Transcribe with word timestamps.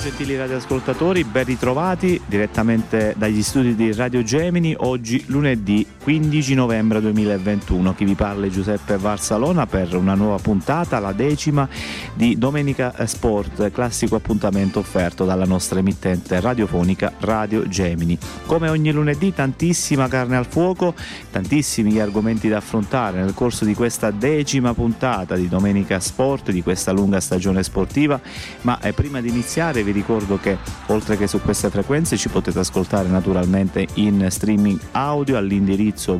gentili 0.00 0.36
radioascoltatori, 0.36 1.24
ben 1.24 1.44
ritrovati 1.44 2.20
direttamente 2.24 3.14
dagli 3.16 3.42
studi 3.42 3.74
di 3.74 3.92
Radio 3.92 4.22
Gemini, 4.22 4.74
oggi 4.78 5.24
lunedì 5.26 5.84
15 6.02 6.54
novembre 6.54 7.00
2021. 7.00 7.94
Chi 7.94 8.04
vi 8.04 8.14
parla 8.14 8.46
è 8.46 8.48
Giuseppe 8.48 8.96
Varsalona 8.96 9.66
per 9.66 9.96
una 9.96 10.14
nuova 10.14 10.36
puntata, 10.36 11.00
la 11.00 11.12
decima 11.12 11.68
di 12.14 12.38
Domenica 12.38 12.94
Sport, 13.06 13.72
classico 13.72 14.14
appuntamento 14.14 14.78
offerto 14.78 15.24
dalla 15.24 15.44
nostra 15.44 15.80
emittente 15.80 16.38
radiofonica 16.40 17.14
Radio 17.20 17.66
Gemini. 17.66 18.16
Come 18.46 18.68
ogni 18.68 18.92
lunedì 18.92 19.34
tantissima 19.34 20.06
carne 20.06 20.36
al 20.36 20.46
fuoco, 20.46 20.94
tantissimi 21.30 21.98
argomenti 21.98 22.48
da 22.48 22.58
affrontare 22.58 23.20
nel 23.20 23.34
corso 23.34 23.64
di 23.64 23.74
questa 23.74 24.12
decima 24.12 24.74
puntata 24.74 25.34
di 25.34 25.48
Domenica 25.48 25.98
Sport, 25.98 26.52
di 26.52 26.62
questa 26.62 26.92
lunga 26.92 27.20
stagione 27.20 27.62
sportiva, 27.64 28.20
ma 28.62 28.78
eh, 28.80 28.92
prima 28.92 29.20
di 29.20 29.28
iniziare 29.28 29.82
vi 29.82 29.87
ricordo 29.92 30.38
che 30.38 30.56
oltre 30.86 31.16
che 31.16 31.26
su 31.26 31.40
queste 31.40 31.70
frequenze 31.70 32.16
ci 32.16 32.28
potete 32.28 32.58
ascoltare 32.58 33.08
naturalmente 33.08 33.86
in 33.94 34.26
streaming 34.30 34.78
audio 34.92 35.36
all'indirizzo 35.36 36.16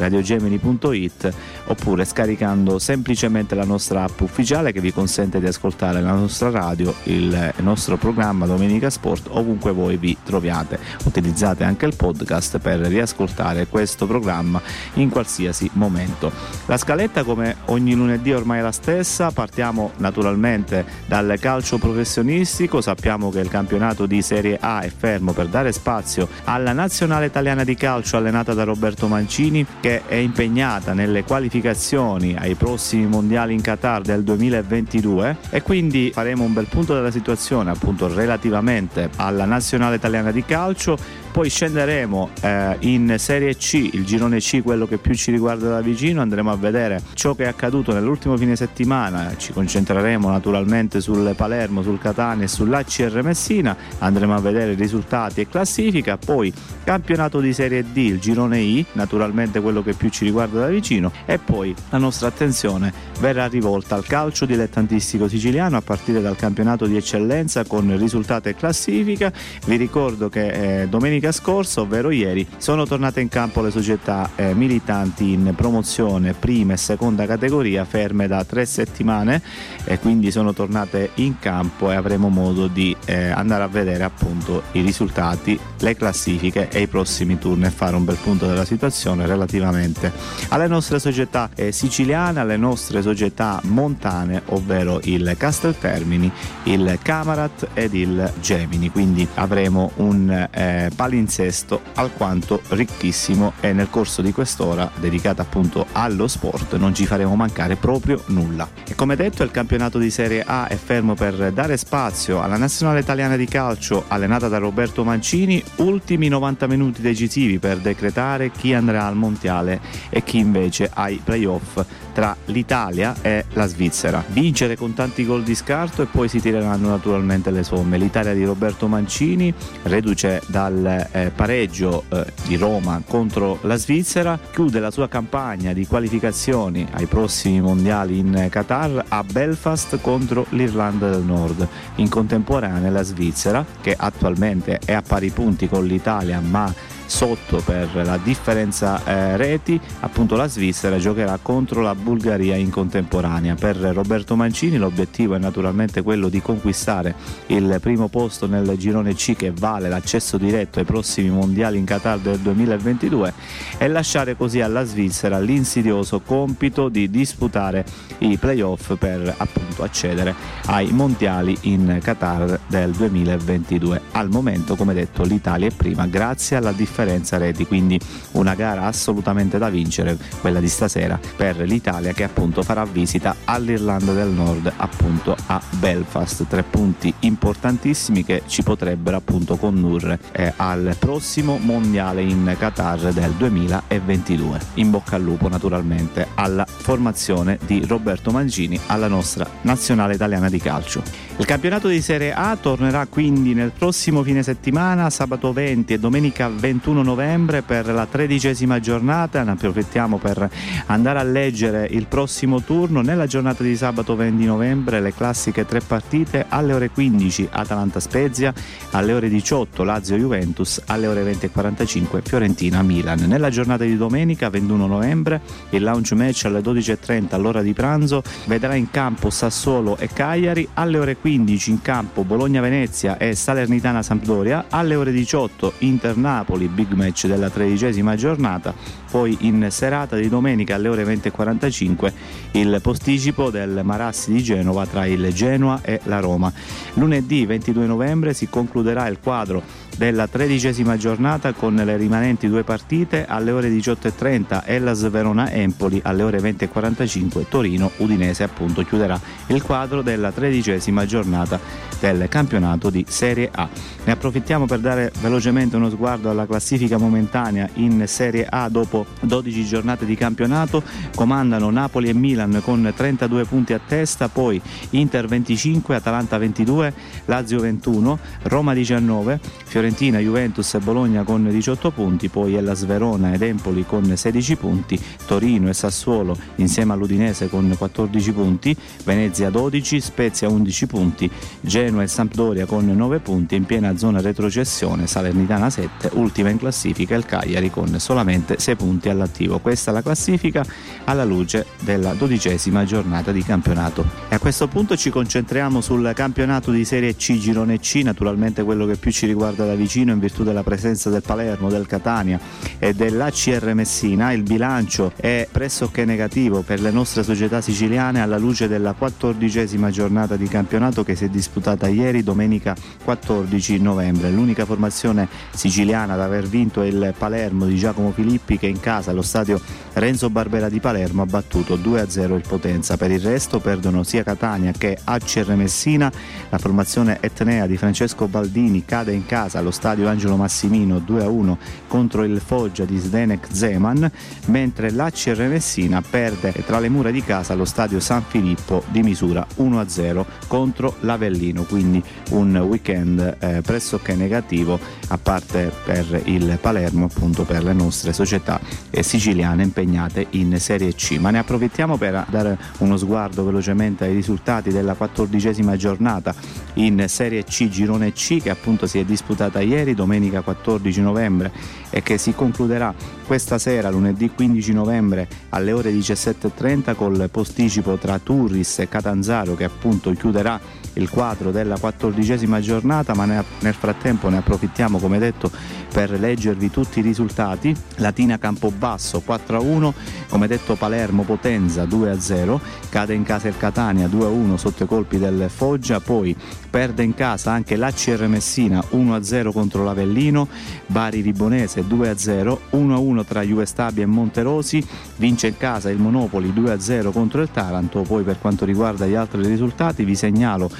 www.radiogemini.it 0.00 1.34
oppure 1.66 2.04
scaricando 2.04 2.78
semplicemente 2.78 3.54
la 3.54 3.64
nostra 3.64 4.04
app 4.04 4.20
ufficiale 4.20 4.72
che 4.72 4.80
vi 4.80 4.92
consente 4.92 5.38
di 5.38 5.46
ascoltare 5.46 6.00
la 6.00 6.12
nostra 6.12 6.50
radio, 6.50 6.94
il 7.04 7.52
nostro 7.58 7.96
programma 7.96 8.46
Domenica 8.46 8.88
Sport 8.88 9.28
ovunque 9.30 9.72
voi 9.72 9.96
vi 9.96 10.16
troviate. 10.22 10.78
Utilizzate 11.04 11.64
anche 11.64 11.86
il 11.86 11.96
podcast 11.96 12.58
per 12.58 12.80
riascoltare 12.80 13.66
questo 13.66 14.06
programma 14.06 14.60
in 14.94 15.10
qualsiasi 15.10 15.68
momento. 15.74 16.32
La 16.66 16.76
scaletta 16.76 17.24
come 17.24 17.56
ogni 17.66 17.94
lunedì 17.94 18.32
ormai 18.32 18.60
è 18.60 18.62
la 18.62 18.72
stessa, 18.72 19.30
partiamo 19.30 19.92
naturalmente 19.98 20.84
dal 21.06 21.36
calcio 21.38 21.78
professionistico 21.78 22.80
sappiamo 22.80 23.30
che 23.30 23.40
il 23.40 23.48
campionato 23.48 24.06
di 24.06 24.22
Serie 24.22 24.58
A 24.60 24.80
è 24.80 24.90
fermo 24.90 25.32
per 25.32 25.48
dare 25.48 25.72
spazio 25.72 26.28
alla 26.44 26.72
nazionale 26.72 27.26
italiana 27.26 27.64
di 27.64 27.74
calcio 27.74 28.16
allenata 28.16 28.54
da 28.54 28.64
Roberto 28.64 29.08
Mancini 29.08 29.66
che 29.80 29.89
è 29.98 30.14
impegnata 30.14 30.92
nelle 30.92 31.24
qualificazioni 31.24 32.36
ai 32.36 32.54
prossimi 32.54 33.06
mondiali 33.06 33.54
in 33.54 33.60
Qatar 33.60 34.02
del 34.02 34.22
2022 34.22 35.36
e 35.50 35.62
quindi 35.62 36.10
faremo 36.12 36.44
un 36.44 36.52
bel 36.52 36.66
punto 36.66 36.94
della 36.94 37.10
situazione 37.10 37.70
appunto 37.70 38.12
relativamente 38.12 39.10
alla 39.16 39.44
nazionale 39.44 39.96
italiana 39.96 40.30
di 40.30 40.44
calcio 40.44 40.96
poi 41.32 41.48
scenderemo 41.48 42.30
eh, 42.40 42.76
in 42.80 43.14
Serie 43.18 43.56
C, 43.56 43.90
il 43.92 44.04
girone 44.04 44.38
C, 44.38 44.62
quello 44.62 44.86
che 44.86 44.98
più 44.98 45.14
ci 45.14 45.30
riguarda 45.30 45.68
da 45.68 45.80
vicino, 45.80 46.20
andremo 46.20 46.50
a 46.50 46.56
vedere 46.56 47.00
ciò 47.14 47.34
che 47.34 47.44
è 47.44 47.46
accaduto 47.46 47.92
nell'ultimo 47.92 48.36
fine 48.36 48.56
settimana, 48.56 49.34
ci 49.36 49.52
concentreremo 49.52 50.28
naturalmente 50.28 51.00
sul 51.00 51.34
Palermo, 51.36 51.82
sul 51.82 51.98
Catania 51.98 52.44
e 52.44 52.48
sull'ACR 52.48 53.22
Messina, 53.22 53.76
andremo 53.98 54.34
a 54.34 54.40
vedere 54.40 54.74
risultati 54.74 55.40
e 55.40 55.48
classifica, 55.48 56.16
poi 56.16 56.52
campionato 56.84 57.40
di 57.40 57.52
Serie 57.52 57.84
D, 57.92 57.96
il 57.96 58.18
girone 58.18 58.58
I, 58.58 58.84
naturalmente 58.92 59.60
quello 59.60 59.82
che 59.82 59.94
più 59.94 60.08
ci 60.08 60.24
riguarda 60.24 60.60
da 60.60 60.66
vicino, 60.68 61.12
e 61.26 61.38
poi 61.38 61.74
la 61.90 61.98
nostra 61.98 62.28
attenzione 62.28 62.92
verrà 63.20 63.46
rivolta 63.46 63.94
al 63.94 64.04
calcio 64.04 64.46
dilettantistico 64.46 65.28
siciliano 65.28 65.76
a 65.76 65.82
partire 65.82 66.20
dal 66.20 66.36
campionato 66.36 66.86
di 66.86 66.96
eccellenza 66.96 67.64
con 67.64 67.96
risultati 67.96 68.48
e 68.48 68.54
classifica. 68.54 69.32
Vi 69.66 69.76
ricordo 69.76 70.28
che 70.28 70.82
eh, 70.82 70.88
domenica 70.88 71.19
domenica 71.20 71.32
scorsa, 71.32 71.82
ovvero 71.82 72.10
ieri, 72.10 72.46
sono 72.56 72.86
tornate 72.86 73.20
in 73.20 73.28
campo 73.28 73.60
le 73.60 73.70
società 73.70 74.30
eh, 74.36 74.54
militanti 74.54 75.32
in 75.32 75.52
promozione 75.54 76.32
prima 76.32 76.72
e 76.72 76.76
seconda 76.78 77.26
categoria 77.26 77.84
ferme 77.84 78.26
da 78.26 78.42
tre 78.44 78.64
settimane 78.64 79.42
e 79.84 79.98
quindi 79.98 80.30
sono 80.30 80.54
tornate 80.54 81.10
in 81.16 81.38
campo 81.38 81.90
e 81.90 81.94
avremo 81.94 82.28
modo 82.28 82.66
di 82.66 82.96
eh, 83.04 83.28
andare 83.28 83.62
a 83.62 83.68
vedere 83.68 84.02
appunto 84.02 84.62
i 84.72 84.80
risultati, 84.80 85.58
le 85.78 85.94
classifiche 85.94 86.68
e 86.70 86.80
i 86.80 86.86
prossimi 86.86 87.38
turni 87.38 87.66
e 87.66 87.70
fare 87.70 87.96
un 87.96 88.04
bel 88.04 88.16
punto 88.16 88.46
della 88.46 88.64
situazione 88.64 89.26
relativamente 89.26 90.10
alle 90.48 90.66
nostre 90.66 90.98
società 90.98 91.50
eh, 91.54 91.70
siciliane, 91.70 92.40
alle 92.40 92.56
nostre 92.56 93.02
società 93.02 93.60
montane, 93.64 94.42
ovvero 94.46 95.00
il 95.04 95.34
Casteltermini, 95.36 96.30
il 96.64 96.98
Camarat 97.02 97.68
ed 97.74 97.94
il 97.94 98.32
Gemini. 98.40 98.90
Quindi 98.90 99.26
avremo 99.34 99.92
un 99.96 100.48
eh, 100.50 100.90
palinsesto 101.10 101.82
alquanto 101.94 102.62
ricchissimo 102.68 103.54
e 103.60 103.72
nel 103.72 103.90
corso 103.90 104.22
di 104.22 104.32
quest'ora 104.32 104.88
dedicata 104.94 105.42
appunto 105.42 105.86
allo 105.90 106.28
sport 106.28 106.76
non 106.76 106.94
ci 106.94 107.04
faremo 107.04 107.34
mancare 107.34 107.74
proprio 107.74 108.22
nulla. 108.26 108.68
E 108.86 108.94
come 108.94 109.16
detto 109.16 109.42
il 109.42 109.50
campionato 109.50 109.98
di 109.98 110.08
Serie 110.08 110.44
A 110.46 110.68
è 110.68 110.76
fermo 110.76 111.14
per 111.14 111.52
dare 111.52 111.76
spazio 111.76 112.40
alla 112.40 112.56
nazionale 112.56 113.00
italiana 113.00 113.36
di 113.36 113.46
calcio 113.46 114.04
allenata 114.06 114.46
da 114.46 114.58
Roberto 114.58 115.02
Mancini, 115.02 115.62
ultimi 115.76 116.28
90 116.28 116.68
minuti 116.68 117.02
decisivi 117.02 117.58
per 117.58 117.78
decretare 117.78 118.52
chi 118.52 118.72
andrà 118.72 119.06
al 119.06 119.16
mondiale 119.16 119.80
e 120.10 120.22
chi 120.22 120.38
invece 120.38 120.88
ai 120.94 121.20
playoff 121.22 121.84
tra 122.12 122.36
l'Italia 122.46 123.14
e 123.22 123.44
la 123.52 123.66
Svizzera. 123.66 124.22
Vincere 124.28 124.76
con 124.76 124.94
tanti 124.94 125.24
gol 125.24 125.42
di 125.42 125.54
scarto 125.54 126.02
e 126.02 126.06
poi 126.06 126.28
si 126.28 126.40
tireranno 126.40 126.88
naturalmente 126.88 127.50
le 127.50 127.62
somme. 127.62 127.98
L'Italia 127.98 128.34
di 128.34 128.44
Roberto 128.44 128.86
Mancini, 128.88 129.52
reduce 129.84 130.42
dal 130.46 131.08
eh, 131.12 131.30
pareggio 131.34 132.04
eh, 132.08 132.26
di 132.46 132.56
Roma 132.56 133.02
contro 133.06 133.58
la 133.62 133.76
Svizzera, 133.76 134.38
chiude 134.50 134.80
la 134.80 134.90
sua 134.90 135.08
campagna 135.08 135.72
di 135.72 135.86
qualificazioni 135.86 136.86
ai 136.92 137.06
prossimi 137.06 137.60
mondiali 137.60 138.18
in 138.18 138.48
Qatar 138.50 139.04
a 139.08 139.24
Belfast 139.24 140.00
contro 140.00 140.46
l'Irlanda 140.50 141.10
del 141.10 141.22
Nord. 141.22 141.66
In 141.96 142.08
contemporanea 142.08 142.90
la 142.90 143.02
Svizzera, 143.02 143.64
che 143.80 143.94
attualmente 143.96 144.80
è 144.84 144.92
a 144.92 145.02
pari 145.02 145.30
punti 145.30 145.68
con 145.68 145.84
l'Italia 145.86 146.40
ma 146.40 146.72
sotto 147.10 147.60
per 147.60 147.90
la 148.04 148.16
differenza 148.22 149.04
eh, 149.04 149.36
reti, 149.36 149.78
appunto 150.00 150.36
la 150.36 150.46
Svizzera 150.46 150.96
giocherà 150.96 151.38
contro 151.42 151.82
la 151.82 151.96
Bulgaria 151.96 152.54
in 152.54 152.70
contemporanea. 152.70 153.56
Per 153.56 153.76
Roberto 153.76 154.36
Mancini 154.36 154.78
l'obiettivo 154.78 155.34
è 155.34 155.38
naturalmente 155.38 156.02
quello 156.02 156.28
di 156.28 156.40
conquistare 156.40 157.14
il 157.46 157.78
primo 157.80 158.06
posto 158.08 158.46
nel 158.46 158.76
girone 158.78 159.14
C 159.14 159.34
che 159.34 159.50
vale 159.50 159.88
l'accesso 159.88 160.38
diretto 160.38 160.78
ai 160.78 160.84
prossimi 160.84 161.30
mondiali 161.30 161.78
in 161.78 161.84
Qatar 161.84 162.20
del 162.20 162.38
2022 162.38 163.34
e 163.76 163.88
lasciare 163.88 164.36
così 164.36 164.60
alla 164.60 164.84
Svizzera 164.84 165.40
l'insidioso 165.40 166.20
compito 166.20 166.88
di 166.88 167.10
disputare 167.10 167.84
i 168.18 168.36
playoff 168.36 168.96
per 168.96 169.34
appunto 169.36 169.82
accedere 169.82 170.32
ai 170.66 170.92
mondiali 170.92 171.56
in 171.62 171.98
Qatar 172.00 172.60
del 172.68 172.92
2022. 172.92 174.00
Al 174.12 174.28
momento, 174.28 174.76
come 174.76 174.94
detto, 174.94 175.24
l'Italia 175.24 175.66
è 175.66 175.72
prima 175.72 176.06
grazie 176.06 176.56
alla 176.56 176.70
differenza 176.70 176.98
differenza 177.04 177.38
reti, 177.38 177.66
quindi 177.66 177.98
una 178.32 178.54
gara 178.54 178.84
assolutamente 178.84 179.58
da 179.58 179.70
vincere, 179.70 180.16
quella 180.40 180.60
di 180.60 180.68
stasera 180.68 181.18
per 181.36 181.58
l'Italia 181.60 182.12
che 182.12 182.24
appunto 182.24 182.62
farà 182.62 182.84
visita 182.84 183.36
all'Irlanda 183.44 184.12
del 184.12 184.28
Nord 184.28 184.72
appunto 184.76 185.36
a 185.46 185.60
Belfast, 185.78 186.46
tre 186.46 186.62
punti 186.62 187.12
importantissimi 187.20 188.24
che 188.24 188.42
ci 188.46 188.62
potrebbero 188.62 189.16
appunto 189.16 189.56
condurre 189.56 190.18
eh, 190.32 190.52
al 190.56 190.96
prossimo 190.98 191.58
mondiale 191.58 192.22
in 192.22 192.54
Qatar 192.58 193.12
del 193.12 193.32
2022. 193.32 194.60
In 194.74 194.90
bocca 194.90 195.16
al 195.16 195.22
lupo 195.22 195.48
naturalmente 195.48 196.28
alla 196.34 196.66
formazione 196.66 197.58
di 197.64 197.84
Roberto 197.86 198.30
Mangini 198.30 198.78
alla 198.86 199.08
nostra 199.08 199.48
nazionale 199.62 200.14
italiana 200.14 200.48
di 200.48 200.58
calcio. 200.58 201.02
Il 201.36 201.46
campionato 201.46 201.88
di 201.88 202.02
Serie 202.02 202.34
A 202.34 202.54
tornerà 202.60 203.06
quindi 203.06 203.54
nel 203.54 203.72
prossimo 203.76 204.22
fine 204.22 204.42
settimana, 204.42 205.08
sabato 205.08 205.54
20 205.54 205.94
e 205.94 205.98
domenica 205.98 206.50
21 206.50 206.89
21 206.90 207.02
novembre 207.02 207.62
per 207.62 207.86
la 207.86 208.06
tredicesima 208.06 208.80
giornata, 208.80 209.44
ne 209.44 209.52
approfittiamo 209.52 210.18
per 210.18 210.50
andare 210.86 211.20
a 211.20 211.22
leggere 211.22 211.86
il 211.88 212.06
prossimo 212.06 212.62
turno 212.62 213.00
nella 213.00 213.26
giornata 213.26 213.62
di 213.62 213.76
sabato 213.76 214.16
20 214.16 214.44
novembre 214.44 215.00
le 215.00 215.14
classiche 215.14 215.64
tre 215.64 215.80
partite 215.80 216.46
alle 216.48 216.72
ore 216.72 216.90
15 216.90 217.48
Atalanta 217.52 218.00
Spezia, 218.00 218.52
alle 218.90 219.12
ore 219.12 219.28
18 219.28 219.84
Lazio 219.84 220.16
Juventus, 220.16 220.82
alle 220.86 221.06
ore 221.06 221.22
20 221.22 221.46
e 221.46 221.50
45 221.50 222.22
Fiorentina 222.22 222.82
Milan. 222.82 223.20
Nella 223.20 223.50
giornata 223.50 223.84
di 223.84 223.96
domenica 223.96 224.50
21 224.50 224.86
novembre 224.86 225.40
il 225.70 225.82
launch 225.82 226.12
match 226.12 226.46
alle 226.46 226.60
12.30 226.60 227.34
all'ora 227.34 227.62
di 227.62 227.72
pranzo 227.72 228.22
vedrà 228.46 228.74
in 228.74 228.90
campo 228.90 229.30
Sassuolo 229.30 229.96
e 229.96 230.08
Cagliari, 230.08 230.66
alle 230.74 230.98
ore 230.98 231.16
15 231.16 231.70
in 231.70 231.82
campo 231.82 232.24
Bologna 232.24 232.60
Venezia 232.60 233.16
e 233.16 233.36
Salernitana 233.36 234.02
Sampdoria, 234.02 234.66
alle 234.70 234.96
ore 234.96 235.12
18 235.12 235.74
Inter 235.78 236.16
Napoli 236.16 236.68
big 236.80 236.92
match 236.92 237.26
della 237.26 237.50
tredicesima 237.50 238.16
giornata, 238.16 238.74
poi 239.10 239.36
in 239.40 239.66
serata 239.70 240.16
di 240.16 240.28
domenica 240.28 240.76
alle 240.76 240.88
ore 240.88 241.04
20.45 241.04 242.12
il 242.52 242.78
posticipo 242.82 243.50
del 243.50 243.80
Marassi 243.82 244.32
di 244.32 244.42
Genova 244.42 244.86
tra 244.86 245.04
il 245.04 245.32
Genoa 245.32 245.80
e 245.82 246.00
la 246.04 246.20
Roma. 246.20 246.50
Lunedì 246.94 247.44
22 247.44 247.86
novembre 247.86 248.32
si 248.32 248.48
concluderà 248.48 249.06
il 249.08 249.18
quadro 249.22 249.62
della 250.00 250.26
tredicesima 250.28 250.96
giornata 250.96 251.52
con 251.52 251.74
le 251.74 251.96
rimanenti 251.98 252.48
due 252.48 252.64
partite 252.64 253.26
alle 253.26 253.50
ore 253.50 253.68
18.30 253.68 254.62
Ellas 254.64 255.06
Verona 255.10 255.52
Empoli 255.52 256.00
alle 256.02 256.22
ore 256.22 256.38
20.45 256.38 257.44
Torino 257.50 257.90
Udinese 257.98 258.42
appunto 258.42 258.82
chiuderà 258.82 259.20
il 259.48 259.60
quadro 259.60 260.00
della 260.00 260.32
tredicesima 260.32 261.04
giornata 261.04 261.60
del 262.00 262.28
campionato 262.28 262.88
di 262.88 263.04
Serie 263.06 263.50
A. 263.52 263.68
Ne 264.04 264.12
approfittiamo 264.12 264.64
per 264.64 264.78
dare 264.78 265.12
velocemente 265.20 265.76
uno 265.76 265.90
sguardo 265.90 266.30
alla 266.30 266.46
classifica 266.46 266.96
momentanea 266.96 267.68
in 267.74 268.04
Serie 268.06 268.46
A 268.48 268.70
dopo 268.70 269.04
12 269.20 269.64
giornate 269.66 270.06
di 270.06 270.16
campionato. 270.16 270.82
Comandano 271.14 271.68
Napoli 271.68 272.08
e 272.08 272.14
Milan 272.14 272.62
con 272.64 272.90
32 272.96 273.44
punti 273.44 273.74
a 273.74 273.80
testa, 273.86 274.28
poi 274.28 274.60
Inter 274.90 275.26
25, 275.26 275.94
Atalanta 275.94 276.38
22, 276.38 276.94
Lazio 277.26 277.60
21, 277.60 278.18
Roma 278.44 278.72
19, 278.72 279.38
Fiorentina, 279.64 279.89
Juventus 279.90 280.74
e 280.74 280.78
Bologna 280.78 281.22
con 281.22 281.48
18 281.48 281.90
punti, 281.90 282.28
poi 282.28 282.54
Ellas 282.54 282.84
Verona 282.84 283.32
ed 283.32 283.42
Empoli 283.42 283.84
con 283.86 284.16
16 284.16 284.56
punti, 284.56 285.00
Torino 285.26 285.68
e 285.68 285.74
Sassuolo 285.74 286.36
insieme 286.56 286.92
all'Udinese 286.92 287.48
con 287.48 287.74
14 287.76 288.32
punti, 288.32 288.76
Venezia 289.04 289.50
12, 289.50 290.00
Spezia 290.00 290.48
11 290.48 290.86
punti, 290.86 291.30
Genoa 291.60 292.02
e 292.02 292.06
Sampdoria 292.06 292.66
con 292.66 292.86
9 292.86 293.18
punti 293.20 293.54
in 293.54 293.64
piena 293.64 293.96
zona 293.96 294.20
retrocessione, 294.20 295.06
Salernitana 295.06 295.70
7, 295.70 296.10
ultima 296.14 296.50
in 296.50 296.58
classifica 296.58 297.14
il 297.14 297.24
Cagliari 297.24 297.70
con 297.70 297.98
solamente 297.98 298.58
6 298.58 298.76
punti 298.76 299.08
all'attivo. 299.08 299.58
Questa 299.58 299.90
è 299.90 299.94
la 299.94 300.02
classifica 300.02 300.64
alla 301.04 301.24
luce 301.24 301.66
della 301.80 302.14
dodicesima 302.14 302.84
giornata 302.84 303.32
di 303.32 303.42
campionato. 303.42 304.04
E 304.28 304.34
a 304.34 304.38
questo 304.38 304.68
punto 304.68 304.96
ci 304.96 305.10
concentriamo 305.10 305.80
sul 305.80 306.12
campionato 306.14 306.70
di 306.70 306.84
Serie 306.84 307.16
C, 307.16 307.38
Girone 307.38 307.78
C, 307.78 308.00
naturalmente 308.04 308.62
quello 308.62 308.86
che 308.86 308.96
più 308.96 309.10
ci 309.10 309.26
riguarda 309.26 309.64
da 309.70 309.76
vicino 309.76 310.12
in 310.12 310.18
virtù 310.18 310.42
della 310.42 310.64
presenza 310.64 311.10
del 311.10 311.22
Palermo, 311.22 311.68
del 311.68 311.86
Catania 311.86 312.40
e 312.78 312.92
dell'ACR 312.92 313.72
Messina. 313.74 314.32
Il 314.32 314.42
bilancio 314.42 315.12
è 315.16 315.46
pressoché 315.50 316.04
negativo 316.04 316.62
per 316.62 316.80
le 316.80 316.90
nostre 316.90 317.22
società 317.22 317.60
siciliane 317.60 318.20
alla 318.20 318.38
luce 318.38 318.66
della 318.66 318.94
quattordicesima 318.94 319.90
giornata 319.90 320.36
di 320.36 320.48
campionato 320.48 321.04
che 321.04 321.14
si 321.14 321.24
è 321.24 321.28
disputata 321.28 321.86
ieri, 321.86 322.22
domenica 322.22 322.74
14 323.04 323.80
novembre. 323.80 324.30
L'unica 324.30 324.64
formazione 324.64 325.28
siciliana 325.52 326.14
ad 326.14 326.20
aver 326.20 326.48
vinto 326.48 326.82
è 326.82 326.86
il 326.86 327.14
Palermo 327.16 327.66
di 327.66 327.76
Giacomo 327.76 328.10
Filippi 328.10 328.58
che 328.58 328.66
in 328.66 328.80
casa 328.80 329.12
allo 329.12 329.22
stadio 329.22 329.60
Renzo 329.92 330.30
Barbera 330.30 330.68
di 330.68 330.80
Palermo 330.80 331.22
ha 331.22 331.26
battuto 331.26 331.76
2-0 331.76 332.34
il 332.34 332.44
Potenza. 332.46 332.96
Per 332.96 333.10
il 333.10 333.20
resto 333.20 333.60
perdono 333.60 334.02
sia 334.02 334.24
Catania 334.24 334.72
che 334.72 334.98
ACR 335.02 335.54
Messina. 335.54 336.10
La 336.48 336.58
formazione 336.58 337.18
etnea 337.20 337.66
di 337.66 337.76
Francesco 337.76 338.26
Baldini 338.26 338.84
cade 338.84 339.12
in 339.12 339.26
casa 339.26 339.59
allo 339.60 339.70
stadio 339.70 340.08
Angelo 340.08 340.36
Massimino 340.36 340.96
2-1 340.98 341.56
contro 341.86 342.24
il 342.24 342.40
Foggia 342.40 342.84
di 342.84 342.98
Zdenek 342.98 343.46
Zeman, 343.50 344.10
mentre 344.46 344.90
l'ACR 344.90 345.48
Messina 345.48 346.02
perde 346.02 346.52
tra 346.66 346.78
le 346.80 346.88
mura 346.88 347.10
di 347.10 347.22
casa 347.22 347.52
allo 347.52 347.64
stadio 347.64 348.00
San 348.00 348.22
Filippo 348.26 348.82
di 348.88 349.02
misura 349.02 349.46
1-0 349.58 350.24
contro 350.46 350.96
l'Avellino, 351.00 351.62
quindi 351.64 352.02
un 352.30 352.56
weekend 352.56 353.36
eh, 353.38 353.60
pressoché 353.62 354.14
negativo 354.14 354.78
a 355.08 355.18
parte 355.18 355.72
per 355.84 356.22
il 356.24 356.58
Palermo 356.60 357.06
appunto 357.06 357.44
per 357.44 357.62
le 357.62 357.72
nostre 357.72 358.12
società 358.12 358.60
eh, 358.90 359.02
siciliane 359.02 359.62
impegnate 359.62 360.26
in 360.30 360.58
Serie 360.58 360.94
C. 360.94 361.18
Ma 361.18 361.30
ne 361.30 361.38
approfittiamo 361.38 361.96
per 361.96 362.26
dare 362.28 362.58
uno 362.78 362.96
sguardo 362.96 363.44
velocemente 363.44 364.04
ai 364.04 364.14
risultati 364.14 364.70
della 364.70 364.94
quattordicesima 364.94 365.76
giornata 365.76 366.34
in 366.74 367.04
Serie 367.08 367.44
C 367.44 367.68
Girone 367.68 368.12
C 368.12 368.40
che 368.40 368.50
appunto 368.50 368.86
si 368.86 368.98
è 368.98 369.04
disputata 369.04 369.49
ieri 369.58 369.94
domenica 369.94 370.42
14 370.42 371.00
novembre 371.00 371.52
e 371.90 372.02
che 372.02 372.16
si 372.18 372.32
concluderà 372.32 372.94
questa 373.26 373.58
sera 373.58 373.90
lunedì 373.90 374.30
15 374.30 374.72
novembre 374.72 375.28
alle 375.48 375.72
ore 375.72 375.90
17.30 375.92 376.94
col 376.94 377.28
posticipo 377.30 377.96
tra 377.96 378.18
Turris 378.18 378.78
e 378.78 378.88
Catanzaro 378.88 379.54
che 379.54 379.64
appunto 379.64 380.12
chiuderà 380.12 380.60
il 380.94 381.08
quadro 381.08 381.50
della 381.50 381.78
quattordicesima 381.78 382.60
giornata 382.60 383.14
ma 383.14 383.24
nel 383.24 383.74
frattempo 383.74 384.28
ne 384.28 384.38
approfittiamo 384.38 384.98
come 384.98 385.18
detto 385.18 385.50
per 385.92 386.10
leggervi 386.10 386.70
tutti 386.70 387.00
i 387.00 387.02
risultati. 387.02 387.74
Latina 387.96 388.38
Campobasso 388.38 389.22
4-1 389.26 389.92
come 390.28 390.46
detto 390.46 390.76
Palermo 390.76 391.22
Potenza 391.22 391.84
2-0 391.84 392.58
cade 392.88 393.14
in 393.14 393.24
casa 393.24 393.48
il 393.48 393.56
Catania 393.56 394.06
2-1 394.06 394.54
sotto 394.54 394.84
i 394.84 394.86
colpi 394.86 395.18
del 395.18 395.50
Foggia 395.52 396.00
poi 396.00 396.34
perde 396.70 397.02
in 397.02 397.14
casa 397.14 397.50
anche 397.50 397.76
l'ACR 397.76 398.26
Messina 398.28 398.82
1-0 398.92 399.52
contro 399.52 399.84
l'Avellino 399.84 400.48
Bari 400.86 401.20
Ribonese 401.20 401.82
2-0 401.82 402.58
1-1 402.72 403.24
tra 403.24 403.42
Juve 403.42 403.66
Stabia 403.66 404.04
e 404.04 404.06
Monterosi 404.06 404.86
vince 405.16 405.48
in 405.48 405.56
casa 405.56 405.90
il 405.90 405.98
Monopoli 405.98 406.52
2-0 406.54 407.10
contro 407.10 407.42
il 407.42 407.50
Taranto 407.50 408.02
poi 408.02 408.22
per 408.22 408.38
quanto 408.38 408.64
riguarda 408.64 409.06
gli 409.06 409.14
altri 409.14 409.44
risultati 409.46 410.04
vi 410.04 410.14
segnalo 410.14 410.70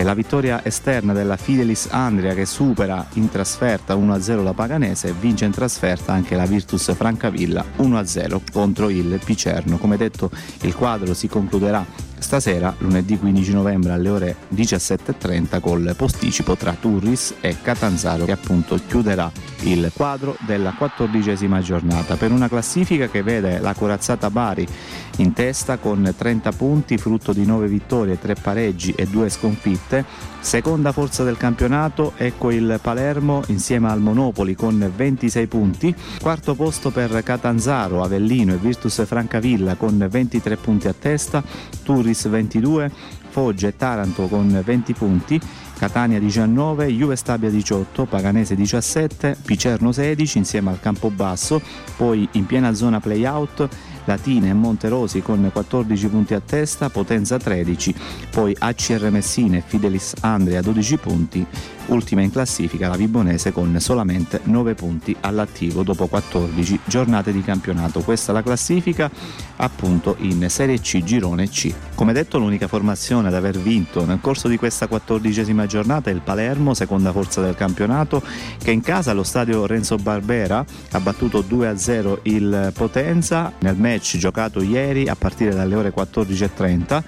la 0.00 0.14
vittoria 0.14 0.64
esterna 0.64 1.12
della 1.12 1.36
Fidelis 1.36 1.88
Andria 1.90 2.32
che 2.32 2.46
supera 2.46 3.06
in 3.14 3.28
trasferta 3.28 3.94
1-0 3.94 4.42
la 4.42 4.54
Paganese 4.54 5.08
e 5.08 5.12
vince 5.12 5.44
in 5.44 5.50
trasferta 5.50 6.12
anche 6.12 6.34
la 6.34 6.46
Virtus 6.46 6.94
Francavilla 6.94 7.62
1-0 7.78 8.40
contro 8.50 8.88
il 8.88 9.20
Picerno. 9.22 9.76
Come 9.76 9.98
detto 9.98 10.30
il 10.62 10.74
quadro 10.74 11.12
si 11.14 11.28
concluderà 11.28 11.84
stasera, 12.22 12.74
lunedì 12.78 13.18
15 13.18 13.52
novembre 13.52 13.92
alle 13.92 14.08
ore 14.08 14.36
17.30 14.54 15.60
col 15.60 15.94
posticipo 15.96 16.56
tra 16.56 16.74
Turris 16.78 17.34
e 17.40 17.56
Catanzaro 17.60 18.24
che 18.24 18.32
appunto 18.32 18.78
chiuderà 18.86 19.30
il 19.62 19.90
quadro 19.94 20.36
della 20.46 20.72
quattordicesima 20.72 21.60
giornata. 21.60 22.16
Per 22.16 22.30
una 22.30 22.48
classifica 22.48 23.08
che 23.08 23.22
vede 23.22 23.58
la 23.58 23.74
corazzata 23.74 24.30
Bari 24.30 24.66
in 25.16 25.32
testa 25.32 25.76
con 25.76 26.14
30 26.16 26.52
punti 26.52 26.96
frutto 26.96 27.32
di 27.32 27.44
9 27.44 27.66
vittorie, 27.66 28.18
3 28.18 28.34
pareggi 28.34 28.92
e 28.92 29.06
2 29.06 29.28
sconfitte 29.28 30.04
seconda 30.42 30.92
forza 30.92 31.22
del 31.22 31.36
campionato 31.38 32.12
ecco 32.16 32.50
il 32.50 32.78
Palermo 32.82 33.42
insieme 33.46 33.88
al 33.88 34.00
Monopoli 34.00 34.54
con 34.54 34.92
26 34.94 35.46
punti. 35.46 35.94
Quarto 36.20 36.54
posto 36.54 36.90
per 36.90 37.22
Catanzaro, 37.22 38.02
Avellino 38.02 38.52
e 38.52 38.56
Virtus 38.56 39.06
Francavilla 39.06 39.76
con 39.76 40.06
23 40.10 40.56
punti 40.56 40.88
a 40.88 40.92
testa. 40.92 41.42
Turris 41.82 42.28
22 42.28 42.90
Foggia 43.30 43.68
e 43.68 43.76
Taranto 43.76 44.26
con 44.26 44.60
20 44.62 44.92
punti. 44.92 45.40
Catania 45.78 46.20
19, 46.20 46.86
Juve 46.88 47.16
Stabia 47.16 47.50
18, 47.50 48.04
Paganese 48.04 48.54
17, 48.54 49.36
Picerno 49.44 49.90
16 49.90 50.38
insieme 50.38 50.70
al 50.70 50.78
Campobasso, 50.78 51.60
poi 51.96 52.28
in 52.32 52.46
piena 52.46 52.72
zona 52.72 53.00
playout 53.00 53.68
Latina 54.04 54.48
e 54.48 54.52
Monterosi 54.52 55.22
con 55.22 55.48
14 55.52 56.08
punti 56.08 56.34
a 56.34 56.40
testa, 56.40 56.90
Potenza 56.90 57.38
13, 57.38 57.94
poi 58.30 58.54
ACR 58.58 59.10
Messina 59.10 59.56
e 59.56 59.62
Fidelis 59.64 60.14
Andrea 60.20 60.60
12 60.60 60.96
punti, 60.98 61.46
ultima 61.86 62.22
in 62.22 62.30
classifica 62.30 62.88
la 62.88 62.96
Vibonese 62.96 63.52
con 63.52 63.78
solamente 63.80 64.40
9 64.44 64.74
punti 64.74 65.16
all'attivo 65.20 65.82
dopo 65.82 66.06
14 66.06 66.80
giornate 66.84 67.32
di 67.32 67.42
campionato. 67.42 68.00
Questa 68.00 68.32
è 68.32 68.34
la 68.34 68.42
classifica 68.42 69.10
appunto 69.56 70.16
in 70.18 70.44
Serie 70.48 70.80
C 70.80 71.02
Girone 71.02 71.48
C. 71.48 71.72
Come 72.02 72.14
detto 72.14 72.38
l'unica 72.38 72.66
formazione 72.66 73.28
ad 73.28 73.34
aver 73.34 73.56
vinto 73.60 74.04
nel 74.04 74.18
corso 74.20 74.48
di 74.48 74.56
questa 74.56 74.88
quattordicesima 74.88 75.66
giornata 75.66 76.10
è 76.10 76.12
il 76.12 76.20
Palermo, 76.20 76.74
seconda 76.74 77.12
forza 77.12 77.40
del 77.40 77.54
campionato, 77.54 78.20
che 78.58 78.72
in 78.72 78.80
casa 78.80 79.12
allo 79.12 79.22
stadio 79.22 79.66
Renzo 79.66 79.94
Barbera 79.94 80.64
ha 80.90 80.98
battuto 80.98 81.44
2-0 81.48 82.18
il 82.22 82.72
Potenza 82.74 83.52
nel 83.60 83.76
match 83.76 84.16
giocato 84.16 84.60
ieri 84.62 85.06
a 85.06 85.14
partire 85.14 85.54
dalle 85.54 85.76
ore 85.76 85.94
14.30 85.94 87.02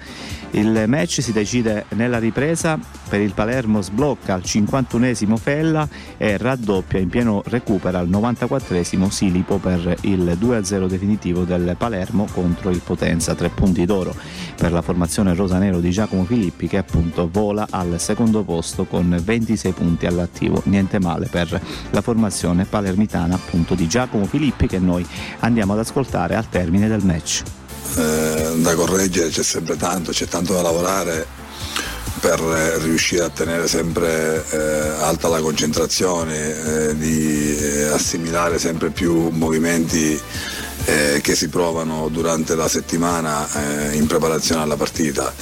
il 0.55 0.85
match 0.87 1.21
si 1.21 1.31
decide 1.31 1.85
nella 1.89 2.19
ripresa. 2.19 2.79
Per 3.07 3.19
il 3.19 3.33
Palermo 3.33 3.81
sblocca 3.81 4.33
al 4.33 4.41
51esimo 4.41 5.35
Fella 5.35 5.87
e 6.17 6.37
raddoppia 6.37 6.99
in 6.99 7.09
pieno 7.09 7.41
recupera 7.45 7.99
al 7.99 8.09
94esimo 8.09 9.09
Silipo 9.09 9.57
per 9.57 9.95
il 10.01 10.37
2-0 10.39 10.87
definitivo 10.87 11.43
del 11.43 11.75
Palermo 11.77 12.27
contro 12.31 12.69
il 12.69 12.81
Potenza, 12.83 13.35
tre 13.35 13.49
punti 13.49 13.85
d'oro. 13.85 14.15
Per 14.55 14.71
la 14.71 14.81
formazione 14.81 15.33
rosanero 15.33 15.79
di 15.79 15.91
Giacomo 15.91 16.23
Filippi 16.23 16.67
che 16.67 16.77
appunto 16.77 17.29
vola 17.31 17.67
al 17.69 17.99
secondo 17.99 18.43
posto 18.43 18.85
con 18.85 19.19
26 19.21 19.71
punti 19.73 20.05
all'attivo, 20.05 20.61
niente 20.65 20.99
male 20.99 21.27
per 21.27 21.61
la 21.91 22.01
formazione 22.01 22.65
palermitana 22.65 23.35
appunto 23.35 23.75
di 23.75 23.87
Giacomo 23.87 24.25
Filippi 24.25 24.67
che 24.67 24.79
noi 24.79 25.05
andiamo 25.39 25.73
ad 25.73 25.79
ascoltare 25.79 26.35
al 26.35 26.49
termine 26.49 26.87
del 26.87 27.03
match 27.03 27.43
eh, 27.95 28.53
da 28.57 28.75
correggere 28.75 29.29
c'è 29.29 29.43
sempre 29.43 29.77
tanto, 29.77 30.11
c'è 30.11 30.27
tanto 30.27 30.53
da 30.53 30.61
lavorare 30.61 31.43
per 32.19 32.39
riuscire 32.39 33.23
a 33.23 33.29
tenere 33.29 33.67
sempre 33.67 34.43
eh, 34.49 35.03
alta 35.03 35.27
la 35.27 35.41
concentrazione, 35.41 36.87
eh, 36.89 36.97
di 36.97 37.55
eh, 37.55 37.83
assimilare 37.89 38.57
sempre 38.57 38.89
più 38.89 39.29
movimenti 39.29 40.19
eh, 40.85 41.19
che 41.21 41.35
si 41.35 41.49
provano 41.49 42.09
durante 42.09 42.55
la 42.55 42.67
settimana 42.67 43.47
in 43.91 44.07
preparazione 44.07 44.63
alla 44.63 44.75
partita. 44.75 45.33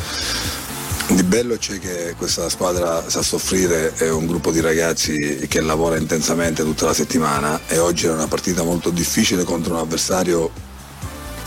di 1.07 1.23
bello 1.23 1.57
c'è 1.57 1.79
che 1.79 2.15
questa 2.17 2.49
squadra 2.49 3.09
sa 3.09 3.21
soffrire, 3.21 3.93
è 3.93 4.09
un 4.09 4.25
gruppo 4.25 4.51
di 4.51 4.59
ragazzi 4.59 5.45
che 5.47 5.61
lavora 5.61 5.97
intensamente 5.97 6.63
tutta 6.63 6.85
la 6.85 6.93
settimana 6.93 7.61
e 7.67 7.77
oggi 7.77 8.05
era 8.05 8.15
una 8.15 8.27
partita 8.27 8.63
molto 8.63 8.89
difficile 8.89 9.43
contro 9.43 9.73
un 9.73 9.79
avversario 9.79 10.51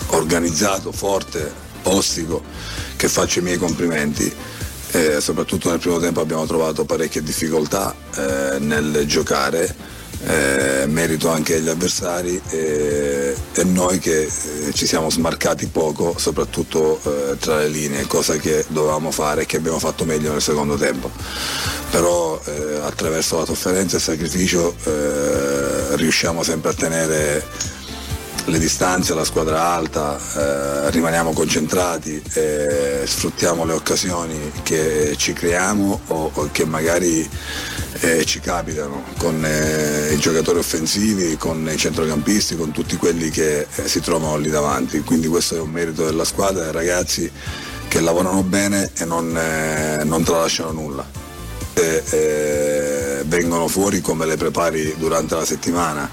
organizzato, 0.09 0.93
forte, 0.93 1.53
ostico, 1.85 2.43
che 2.97 3.09
faccio 3.09 3.41
i 3.41 3.43
miei 3.43 3.59
complimenti. 3.59 4.33
Eh, 4.93 5.21
soprattutto 5.21 5.69
nel 5.69 5.81
primo 5.81 5.99
tempo 5.99 6.21
abbiamo 6.21 6.47
trovato 6.47 6.85
parecchie 6.85 7.23
difficoltà 7.23 7.95
eh, 8.15 8.59
nel 8.61 9.05
giocare 9.07 9.95
eh, 10.25 10.87
merito 10.87 11.29
anche 11.29 11.57
agli 11.57 11.69
avversari 11.69 12.41
e, 12.49 13.37
e 13.53 13.65
noi 13.65 13.99
che 13.99 14.23
eh, 14.23 14.73
ci 14.73 14.87
siamo 14.87 15.11
smarcati 15.11 15.67
poco, 15.67 16.15
soprattutto 16.19 17.01
eh, 17.03 17.37
tra 17.39 17.59
le 17.59 17.69
linee, 17.69 18.07
cosa 18.07 18.37
che 18.37 18.65
dovevamo 18.69 19.11
fare 19.11 19.43
e 19.43 19.47
che 19.47 19.57
abbiamo 19.57 19.79
fatto 19.79 20.05
meglio 20.05 20.33
nel 20.33 20.43
secondo 20.43 20.77
tempo. 20.77 21.11
Però 21.91 22.41
eh, 22.45 22.81
attraverso 22.83 23.39
la 23.39 23.45
sofferenza 23.45 23.95
e 23.95 23.99
il 23.99 24.05
sacrificio 24.05 24.75
eh, 24.85 25.97
riusciamo 25.97 26.43
sempre 26.43 26.71
a 26.71 26.75
tenere 26.75 27.45
le 28.47 28.59
distanze, 28.59 29.15
la 29.15 29.25
squadra 29.25 29.63
alta, 29.73 30.19
eh, 30.19 30.91
rimaniamo 30.91 31.33
concentrati 31.33 32.23
e 32.33 33.03
sfruttiamo 33.05 33.65
le 33.65 33.73
occasioni 33.73 34.53
che 34.63 35.15
ci 35.17 35.33
creiamo 35.33 36.01
o, 36.09 36.31
o 36.33 36.49
che 36.53 36.65
magari 36.65 37.29
eh, 38.01 38.25
ci 38.25 38.41
capitano 38.41 39.03
con 39.19 39.45
eh, 39.45 40.13
i 40.13 40.19
giocatori 40.19 40.59
offensivi, 40.59 41.37
con 41.37 41.69
i 41.69 41.77
centrocampisti, 41.77 42.57
con 42.57 42.71
tutti 42.71 42.97
quelli 42.97 43.31
che 43.31 43.67
eh, 43.75 43.89
si 43.89 44.01
trovano 44.01 44.37
lì 44.37 44.49
davanti. 44.49 45.01
Quindi 45.01 45.27
questo 45.27 45.57
è 45.57 45.61
un 45.61 45.71
merito 45.71 46.05
della 46.05 46.25
squadra, 46.25 46.65
dei 46.65 46.73
ragazzi 46.73 47.31
che 47.89 48.01
lavorano 48.01 48.43
bene 48.43 48.91
e 48.97 49.05
non, 49.05 49.37
eh, 49.37 50.05
non 50.05 50.23
tralasciano 50.23 50.71
nulla. 50.71 51.25
E, 51.75 53.23
vengono 53.27 53.67
fuori 53.69 54.01
come 54.01 54.25
le 54.25 54.37
prepari 54.37 54.95
durante 54.97 55.35
la 55.35 55.45
settimana. 55.45 56.09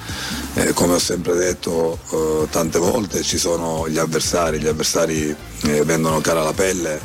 Eh, 0.56 0.72
come 0.74 0.94
ho 0.94 1.00
sempre 1.00 1.34
detto 1.34 1.98
eh, 2.12 2.48
tante 2.52 2.78
volte 2.78 3.24
ci 3.24 3.40
sono 3.40 3.90
gli 3.90 3.98
avversari, 3.98 4.60
gli 4.60 4.68
avversari 4.68 5.36
eh, 5.64 5.84
vendono 5.84 6.22
cara 6.22 6.44
la 6.44 6.54
pelle 6.54 7.02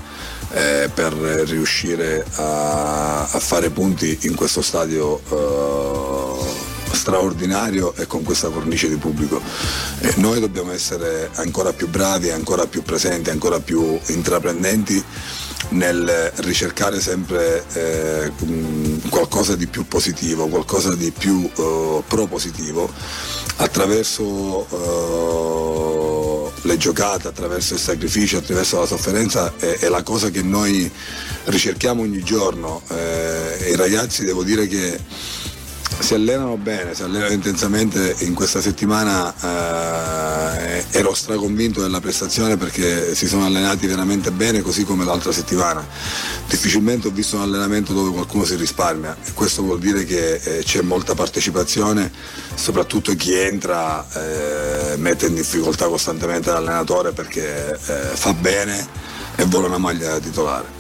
eh, 0.53 0.91
per 0.93 1.15
riuscire 1.15 2.27
a, 2.35 3.23
a, 3.23 3.39
fare 3.39 3.71
punti 3.71 4.19
in 4.23 4.35
questo 4.35 4.61
stadio 4.61 5.21
eh, 5.31 6.95
straordinario 6.95 7.95
e 7.95 8.07
con 8.07 8.23
questa 8.23 8.51
cornice 8.51 8.89
di 8.89 8.97
pubblico. 8.97 9.41
Eh, 10.01 10.13
noi 10.17 10.41
dobbiamo 10.41 10.73
essere 10.73 11.31
ancora 11.37 11.73
più 11.73 11.89
bravi, 11.89 12.31
ancora 12.31 12.67
più 12.67 12.83
presenti, 12.83 13.31
ancora 13.31 13.61
più 13.61 13.99
intraprendenti 14.09 15.03
nel 15.71 16.33
ricercare 16.37 17.01
sempre 17.01 17.65
eh, 17.73 18.33
qualcosa 19.09 19.57
di 19.57 19.67
più 19.67 19.87
positivo, 19.87 20.49
qualcosa 20.49 20.95
di 20.95 21.11
più 21.11 21.49
eh, 21.55 22.03
propositivo 22.07 22.91
attraverso 23.57 24.67
eh, 24.71 26.51
le 26.63 26.77
giocate, 26.77 27.29
attraverso 27.29 27.75
il 27.75 27.81
sacrificio, 27.81 28.39
attraverso 28.39 28.79
la 28.79 28.87
sofferenza 28.87 29.53
è, 29.59 29.79
è 29.79 29.89
la 29.89 30.03
cosa 30.03 30.31
che 30.31 30.43
noi 30.43 30.91
ricerchiamo 31.45 32.03
ogni 32.03 32.23
giorno. 32.23 32.83
Eh, 32.89 33.71
I 33.73 33.77
ragazzi 33.77 34.25
devo 34.25 34.43
dire 34.43 34.67
che 34.67 34.99
si 35.99 36.15
allenano 36.15 36.57
bene, 36.57 36.95
si 36.95 37.03
allenano 37.03 37.33
intensamente. 37.33 38.15
In 38.21 38.35
questa 38.35 38.61
settimana 38.61 39.35
eh, 39.41 40.85
ero 40.91 41.15
straconvinto 41.15 41.81
della 41.81 42.01
prestazione 42.01 42.57
perché 42.57 43.15
si 43.15 43.27
sono 43.27 43.45
allenati 43.45 43.87
veramente 43.87 44.31
bene, 44.31 44.63
così 44.63 44.85
come 44.85 45.05
l'altra 45.05 45.33
settimana. 45.33 45.87
Difficilmente 46.49 47.09
ho 47.09 47.11
visto 47.11 47.37
un 47.37 47.43
allenamento 47.43 47.93
dove 47.93 48.11
qualcuno 48.11 48.45
si 48.45 48.57
risparmia 48.57 49.17
e 49.25 49.33
questo 49.33 49.63
vuol 49.63 49.81
dire 49.81 50.05
che 50.05 50.35
eh, 50.35 50.63
c'è 50.65 50.81
molta 50.83 51.15
partecipazione, 51.15 52.11
soprattutto 52.55 53.15
chi 53.15 53.35
entra 53.35 54.07
eh, 54.15 54.97
mette 54.97 55.27
in 55.27 55.35
difficoltà 55.35 55.87
costantemente 55.87 56.51
l'allenatore 56.51 57.13
perché 57.13 57.73
eh, 57.73 57.95
fa 58.15 58.33
bene 58.33 58.87
e 59.37 59.45
vuole 59.45 59.67
una 59.67 59.79
maglia 59.79 60.19
titolare. 60.19 60.78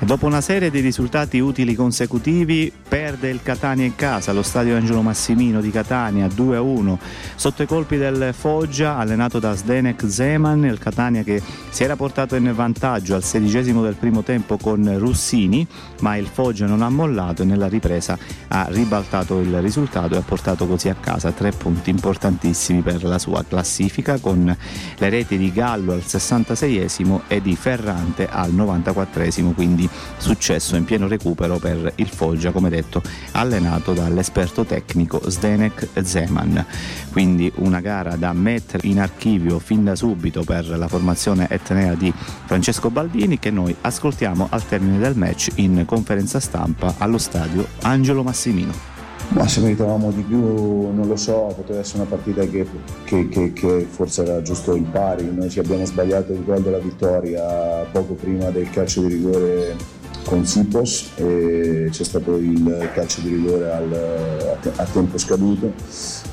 Dopo 0.00 0.26
una 0.26 0.40
serie 0.40 0.70
di 0.70 0.78
risultati 0.78 1.40
utili 1.40 1.74
consecutivi 1.74 2.72
perde 2.88 3.30
il 3.30 3.40
Catania 3.42 3.84
in 3.84 3.96
casa. 3.96 4.30
Allo 4.30 4.42
stadio 4.42 4.76
Angelo 4.76 5.02
Massimino 5.02 5.60
di 5.60 5.72
Catania 5.72 6.28
2-1 6.28 6.96
sotto 7.34 7.64
i 7.64 7.66
colpi 7.66 7.96
del 7.96 8.32
Foggia 8.32 8.96
allenato 8.96 9.40
da 9.40 9.56
Zdenek 9.56 10.08
Zeman 10.08 10.64
il 10.64 10.78
Catania 10.78 11.24
che 11.24 11.42
si 11.68 11.82
era 11.82 11.96
portato 11.96 12.36
in 12.36 12.52
vantaggio 12.54 13.16
al 13.16 13.24
sedicesimo 13.24 13.82
del 13.82 13.96
primo 13.96 14.22
tempo 14.22 14.56
con 14.56 14.98
Russini 14.98 15.66
ma 16.00 16.16
il 16.16 16.26
Foggia 16.26 16.66
non 16.66 16.82
ha 16.82 16.88
mollato 16.88 17.42
e 17.42 17.44
nella 17.44 17.68
ripresa 17.68 18.16
ha 18.48 18.66
ribaltato 18.70 19.40
il 19.40 19.60
risultato 19.60 20.14
e 20.14 20.18
ha 20.18 20.22
portato 20.22 20.66
così 20.66 20.88
a 20.88 20.94
casa 20.94 21.32
tre 21.32 21.50
punti 21.50 21.90
importantissimi 21.90 22.82
per 22.82 23.02
la 23.02 23.18
sua 23.18 23.44
classifica 23.46 24.18
con 24.18 24.56
le 24.96 25.08
reti 25.08 25.36
di 25.36 25.52
Gallo 25.52 25.92
al 25.92 26.04
66esimo 26.06 27.22
e 27.26 27.42
di 27.42 27.56
Ferrante 27.56 28.28
al 28.28 28.52
94esimo 28.52 29.52
quindi 29.54 29.87
successo 30.16 30.76
in 30.76 30.84
pieno 30.84 31.08
recupero 31.08 31.58
per 31.58 31.92
il 31.96 32.08
Foggia, 32.08 32.50
come 32.50 32.68
detto, 32.68 33.02
allenato 33.32 33.92
dall'esperto 33.92 34.64
tecnico 34.64 35.28
Zdenek 35.28 35.88
Zeman. 36.02 36.64
Quindi 37.12 37.50
una 37.56 37.80
gara 37.80 38.16
da 38.16 38.32
mettere 38.32 38.86
in 38.86 39.00
archivio 39.00 39.58
fin 39.58 39.84
da 39.84 39.94
subito 39.94 40.44
per 40.44 40.68
la 40.68 40.88
formazione 40.88 41.48
etnea 41.48 41.94
di 41.94 42.12
Francesco 42.12 42.90
Baldini 42.90 43.38
che 43.38 43.50
noi 43.50 43.74
ascoltiamo 43.80 44.48
al 44.50 44.66
termine 44.66 44.98
del 44.98 45.16
match 45.16 45.48
in 45.56 45.84
conferenza 45.86 46.40
stampa 46.40 46.94
allo 46.98 47.18
stadio 47.18 47.66
Angelo 47.82 48.22
Massimino. 48.22 48.97
Ma 49.30 49.46
se 49.46 49.60
meritavamo 49.60 50.10
di 50.10 50.22
più 50.22 50.38
non 50.38 51.06
lo 51.06 51.16
so, 51.16 51.52
poteva 51.54 51.80
essere 51.80 52.00
una 52.00 52.08
partita 52.08 52.44
che, 52.46 52.66
che, 53.04 53.28
che, 53.28 53.52
che, 53.52 53.86
forse 53.88 54.22
era 54.22 54.40
giusto 54.42 54.74
il 54.74 54.84
pari, 54.84 55.30
noi 55.34 55.50
ci 55.50 55.58
abbiamo 55.58 55.84
sbagliato 55.84 56.32
il 56.32 56.44
gol 56.44 56.62
della 56.62 56.78
vittoria 56.78 57.84
poco 57.92 58.14
prima 58.14 58.50
del 58.50 58.70
calcio 58.70 59.02
di 59.02 59.08
rigore 59.08 59.96
con 60.28 60.44
Sipos 60.44 61.12
e 61.16 61.88
c'è 61.90 62.04
stato 62.04 62.36
il 62.36 62.90
calcio 62.92 63.22
di 63.22 63.30
rigore 63.30 63.72
al, 63.72 64.56
a, 64.76 64.84
tempo 64.84 65.16
scaduto 65.16 65.72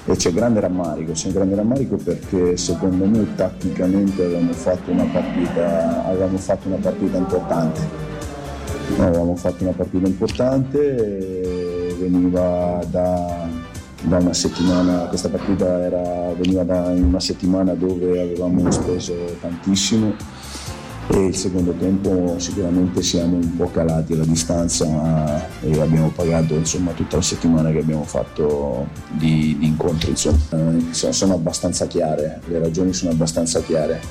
e 0.06 0.16
c'è 0.16 0.34
grande 0.34 0.60
rammarico, 0.60 1.14
c'è 1.14 1.32
grande 1.32 1.56
rammarico 1.56 1.96
perché 1.96 2.58
secondo 2.58 3.06
me 3.06 3.36
tatticamente 3.36 4.24
avevamo 4.24 4.52
fatto 4.52 4.92
una 4.92 5.06
partita, 5.06 6.06
avevamo 6.06 6.38
fatto 6.38 6.68
una 6.68 6.78
partita 6.78 7.18
importante. 7.18 7.82
avevamo 8.98 9.36
fatto 9.36 9.64
una 9.64 9.74
partita 9.74 10.08
importante 10.08 11.45
veniva 11.98 12.84
da, 12.90 13.48
da, 14.02 14.18
una 14.18 14.34
settimana, 14.34 15.06
questa 15.08 15.30
partita 15.30 15.82
era, 15.82 16.34
veniva 16.34 16.64
da 16.64 16.94
una 16.96 17.20
settimana 17.20 17.74
dove 17.74 18.22
avevamo 18.22 18.70
speso 18.72 19.14
tantissimo 19.42 20.14
e 21.08 21.28
il 21.28 21.36
secondo 21.36 21.72
tempo 21.74 22.40
sicuramente 22.40 23.04
siamo 23.04 23.36
un 23.36 23.56
po' 23.56 23.70
calati 23.70 24.14
alla 24.14 24.26
distanza 24.26 25.48
e 25.62 25.80
abbiamo 25.80 26.10
pagato 26.10 26.56
insomma, 26.56 26.94
tutta 26.94 27.18
la 27.18 27.22
settimana 27.22 27.72
che 27.72 27.78
abbiamo 27.78 28.06
fatto 28.06 28.88
di, 29.12 29.56
di 29.60 29.68
incontri. 29.68 30.10
Insomma. 30.10 30.38
Sono 30.92 31.36
abbastanza 31.36 31.86
chiare, 31.86 32.42
le 32.48 32.60
ragioni 32.60 32.92
sono 32.94 33.12
abbastanza 33.12 33.62
chiare. 33.62 34.02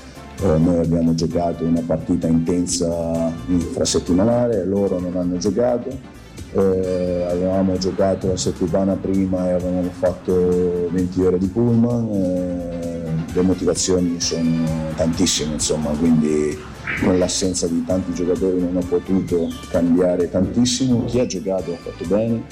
Eh, 0.41 0.59
noi 0.59 0.79
abbiamo 0.79 1.15
giocato 1.15 1.65
una 1.65 1.83
partita 1.85 2.29
intensa 2.29 3.33
infrasettimanale, 3.49 4.65
loro 4.65 5.01
non 5.01 5.17
hanno 5.17 5.37
giocato 5.39 6.23
eh, 6.55 7.27
avevamo 7.29 7.77
giocato 7.79 8.29
la 8.29 8.37
settimana 8.37 8.95
prima 8.95 9.49
e 9.49 9.53
avevamo 9.53 9.91
fatto 9.91 10.89
20 10.91 11.23
ore 11.23 11.39
di 11.39 11.47
pullman, 11.49 12.09
eh, 12.13 13.33
le 13.33 13.43
motivazioni 13.43 14.21
sono 14.21 14.65
tantissime 14.95 15.55
insomma, 15.55 15.91
quindi 15.91 16.57
con 17.03 17.19
l'assenza 17.19 17.67
di 17.67 17.85
tanti 17.85 18.15
giocatori 18.15 18.61
non 18.61 18.77
ho 18.77 18.87
potuto 18.87 19.49
cambiare 19.71 20.31
tantissimo, 20.31 21.05
chi 21.07 21.19
ha 21.19 21.27
giocato 21.27 21.73
ha 21.73 21.77
fatto 21.77 22.05
bene, 22.07 22.43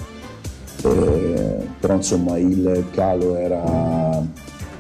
eh, 0.82 1.68
però 1.78 1.94
insomma 1.94 2.38
il 2.38 2.86
calo 2.90 3.36
era 3.36 4.20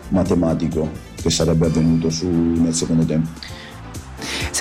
matematico 0.08 0.88
che 1.14 1.30
sarebbe 1.30 1.66
avvenuto 1.66 2.10
su, 2.10 2.26
nel 2.28 2.74
secondo 2.74 3.04
tempo. 3.04 3.60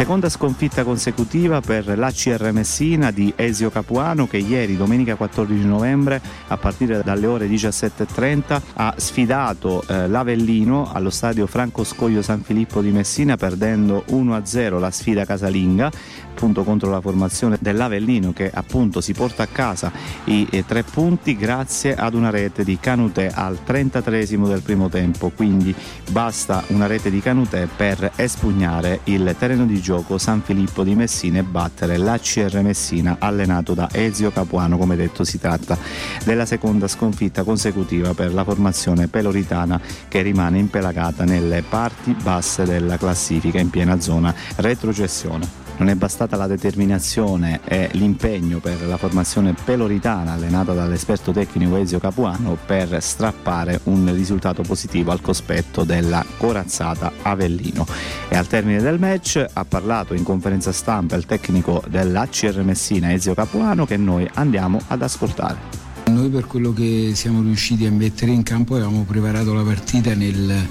Seconda 0.01 0.29
sconfitta 0.29 0.83
consecutiva 0.83 1.61
per 1.61 1.95
l'ACR 1.95 2.51
Messina 2.51 3.11
di 3.11 3.31
Esio 3.35 3.69
Capuano 3.69 4.25
che 4.25 4.37
ieri, 4.37 4.75
domenica 4.75 5.13
14 5.13 5.63
novembre, 5.63 6.19
a 6.47 6.57
partire 6.57 7.03
dalle 7.03 7.27
ore 7.27 7.47
17.30 7.47 8.61
ha 8.73 8.95
sfidato 8.97 9.83
eh, 9.85 10.07
l'Avellino 10.07 10.91
allo 10.91 11.11
stadio 11.11 11.45
Franco 11.45 11.83
Scoglio 11.83 12.23
San 12.23 12.41
Filippo 12.41 12.81
di 12.81 12.89
Messina 12.89 13.37
perdendo 13.37 14.03
1-0 14.09 14.79
la 14.79 14.89
sfida 14.89 15.23
casalinga 15.23 15.91
appunto 16.31 16.63
contro 16.63 16.89
la 16.89 17.01
formazione 17.01 17.57
dell'Avellino 17.59 18.33
che 18.33 18.49
appunto 18.51 19.01
si 19.01 19.13
porta 19.13 19.43
a 19.43 19.47
casa 19.47 19.91
i 20.23 20.47
eh, 20.49 20.65
tre 20.65 20.81
punti 20.81 21.35
grazie 21.35 21.93
ad 21.93 22.15
una 22.15 22.31
rete 22.31 22.63
di 22.63 22.79
Canutè 22.79 23.29
al 23.31 23.63
33 23.63 24.25
del 24.25 24.61
primo 24.63 24.89
tempo. 24.89 25.29
Quindi 25.29 25.75
basta 26.09 26.63
una 26.67 26.87
rete 26.87 27.11
di 27.11 27.19
Canutè 27.19 27.67
per 27.67 28.13
espugnare 28.15 29.01
il 29.03 29.35
terreno 29.37 29.65
di 29.65 29.79
gioco 29.79 29.90
gioco 29.91 30.17
San 30.17 30.41
Filippo 30.41 30.85
di 30.85 30.95
Messina 30.95 31.39
e 31.39 31.43
battere 31.43 31.97
l'ACR 31.97 32.61
Messina 32.61 33.17
allenato 33.19 33.73
da 33.73 33.89
Ezio 33.91 34.31
Capuano. 34.31 34.77
Come 34.77 34.95
detto 34.95 35.25
si 35.25 35.37
tratta 35.37 35.77
della 36.23 36.45
seconda 36.45 36.87
sconfitta 36.87 37.43
consecutiva 37.43 38.13
per 38.13 38.33
la 38.33 38.45
formazione 38.45 39.09
peloritana 39.09 39.81
che 40.07 40.21
rimane 40.21 40.59
impelagata 40.59 41.25
nelle 41.25 41.61
parti 41.67 42.13
basse 42.13 42.63
della 42.63 42.95
classifica 42.95 43.59
in 43.59 43.69
piena 43.69 43.99
zona 43.99 44.33
retrocessione 44.55 45.60
non 45.81 45.89
è 45.89 45.95
bastata 45.95 46.37
la 46.37 46.45
determinazione 46.45 47.61
e 47.63 47.89
l'impegno 47.93 48.59
per 48.59 48.85
la 48.85 48.97
formazione 48.97 49.55
peloritana 49.65 50.33
allenata 50.33 50.73
dall'esperto 50.73 51.31
tecnico 51.31 51.75
Ezio 51.75 51.97
Capuano 51.97 52.55
per 52.63 53.01
strappare 53.01 53.79
un 53.85 54.13
risultato 54.13 54.61
positivo 54.61 55.09
al 55.09 55.21
cospetto 55.21 55.83
della 55.83 56.23
corazzata 56.37 57.11
Avellino. 57.23 57.87
E 58.29 58.35
al 58.35 58.45
termine 58.45 58.79
del 58.79 58.99
match 58.99 59.43
ha 59.51 59.65
parlato 59.65 60.13
in 60.13 60.21
conferenza 60.21 60.71
stampa 60.71 61.15
il 61.15 61.25
tecnico 61.25 61.81
dell'ACR 61.87 62.61
Messina 62.61 63.11
Ezio 63.11 63.33
Capuano 63.33 63.87
che 63.87 63.97
noi 63.97 64.29
andiamo 64.35 64.79
ad 64.85 65.01
ascoltare. 65.01 65.79
Noi 66.05 66.29
per 66.29 66.45
quello 66.45 66.73
che 66.73 67.13
siamo 67.15 67.41
riusciti 67.41 67.87
a 67.87 67.91
mettere 67.91 68.29
in 68.29 68.43
campo 68.43 68.75
avevamo 68.75 69.03
preparato 69.03 69.51
la 69.51 69.63
partita 69.63 70.13
nel 70.13 70.67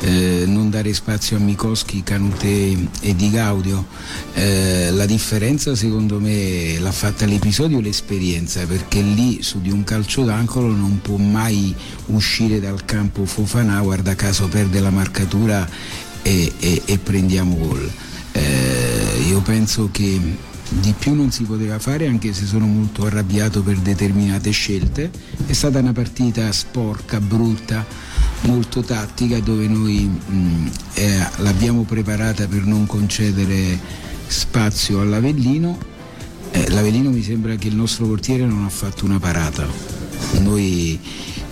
eh, 0.00 0.44
non 0.46 0.70
dare 0.70 0.92
spazio 0.94 1.36
a 1.36 1.40
Mikowski, 1.40 2.02
Canute 2.02 2.76
e 3.00 3.14
Di 3.14 3.30
Gaudio. 3.30 3.86
Eh, 4.34 4.90
la 4.92 5.06
differenza 5.06 5.74
secondo 5.74 6.20
me 6.20 6.78
l'ha 6.78 6.92
fatta 6.92 7.24
l'episodio 7.26 7.78
e 7.78 7.82
l'esperienza 7.82 8.64
perché 8.66 9.00
lì 9.00 9.42
su 9.42 9.60
di 9.60 9.70
un 9.70 9.84
calcio 9.84 10.24
d'angolo 10.24 10.74
non 10.74 11.00
può 11.00 11.16
mai 11.16 11.74
uscire 12.06 12.60
dal 12.60 12.84
campo 12.84 13.24
Fofana, 13.24 13.80
guarda 13.80 14.14
caso 14.14 14.48
perde 14.48 14.80
la 14.80 14.90
marcatura 14.90 15.68
e, 16.22 16.52
e, 16.58 16.82
e 16.84 16.98
prendiamo 16.98 17.56
gol. 17.56 17.90
Eh, 18.32 19.24
io 19.28 19.40
penso 19.40 19.88
che 19.90 20.20
di 20.68 20.94
più 20.98 21.14
non 21.14 21.30
si 21.30 21.44
poteva 21.44 21.78
fare 21.78 22.06
anche 22.06 22.32
se 22.32 22.44
sono 22.44 22.66
molto 22.66 23.06
arrabbiato 23.06 23.62
per 23.62 23.76
determinate 23.76 24.50
scelte. 24.50 25.10
È 25.46 25.52
stata 25.52 25.78
una 25.78 25.92
partita 25.92 26.50
sporca, 26.52 27.20
brutta, 27.20 27.84
molto 28.42 28.82
tattica 28.82 29.38
dove 29.40 29.66
noi 29.66 30.04
mh, 30.04 30.70
eh, 30.94 31.26
l'abbiamo 31.38 31.82
preparata 31.82 32.46
per 32.46 32.64
non 32.64 32.86
concedere 32.86 33.78
spazio 34.26 35.00
all'Avellino. 35.00 35.78
Eh, 36.50 36.70
L'Avellino 36.70 37.10
mi 37.10 37.22
sembra 37.22 37.54
che 37.56 37.68
il 37.68 37.76
nostro 37.76 38.06
portiere 38.06 38.44
non 38.44 38.64
ha 38.64 38.68
fatto 38.68 39.04
una 39.04 39.18
parata. 39.18 39.66
Noi 40.40 40.98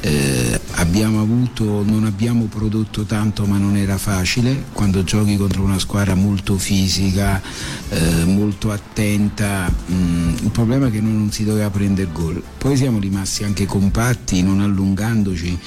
eh, 0.05 0.61
abbiamo 0.73 1.21
avuto, 1.21 1.83
non 1.83 2.05
abbiamo 2.05 2.45
prodotto 2.45 3.05
tanto 3.05 3.47
ma 3.47 3.57
non 3.57 3.75
era 3.75 3.97
facile 3.97 4.65
quando 4.73 5.03
giochi 5.03 5.37
contro 5.37 5.63
una 5.63 5.79
squadra 5.79 6.15
molto 6.15 6.59
fisica, 6.59 7.41
eh, 7.89 8.25
molto 8.25 8.71
attenta, 8.71 9.73
mm, 9.91 10.35
il 10.43 10.51
problema 10.51 10.89
è 10.89 10.91
che 10.91 11.01
noi 11.01 11.13
non 11.13 11.31
si 11.31 11.45
doveva 11.45 11.71
prendere 11.71 12.11
gol. 12.13 12.43
Poi 12.59 12.77
siamo 12.77 12.99
rimasti 12.99 13.45
anche 13.45 13.65
compatti, 13.65 14.43
non 14.43 14.61
allungandoci, 14.61 15.59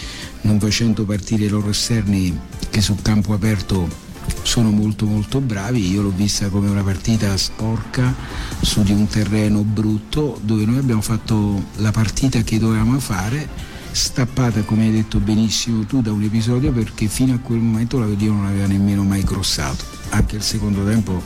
non 0.48 0.60
facendo 0.62 1.04
partire 1.04 1.44
i 1.44 1.50
loro 1.50 1.70
esterni 1.70 2.40
che 2.70 2.80
sul 2.80 3.02
campo 3.02 3.34
aperto 3.34 4.06
sono 4.44 4.72
molto 4.72 5.06
molto 5.06 5.42
bravi, 5.42 5.92
io 5.92 6.02
l'ho 6.02 6.14
vista 6.16 6.48
come 6.48 6.70
una 6.70 6.84
partita 6.84 7.36
sporca 7.36 8.16
su 8.62 8.82
di 8.82 8.94
un 8.94 9.08
terreno 9.08 9.62
brutto 9.64 10.40
dove 10.42 10.66
noi 10.66 10.78
abbiamo 10.78 11.02
fatto 11.02 11.66
la 11.76 11.92
partita 11.92 12.42
che 12.42 12.60
dovevamo 12.60 12.98
fare 13.00 13.76
stappata, 13.92 14.62
come 14.62 14.86
hai 14.86 14.92
detto 14.92 15.20
benissimo 15.20 15.86
tu, 15.86 16.02
da 16.02 16.14
un 16.14 16.24
episodio 16.24 16.72
perché 16.72 17.08
fino 17.08 17.34
a 17.34 17.40
quel 17.40 17.60
momento 17.60 18.00
l'Avellino 18.00 18.36
non 18.36 18.46
aveva 18.46 18.68
nemmeno 18.68 19.04
mai 19.04 19.24
crossato. 19.24 19.84
Anche 20.10 20.38
il 20.38 20.44
secondo 20.44 20.86
tempo 20.86 21.22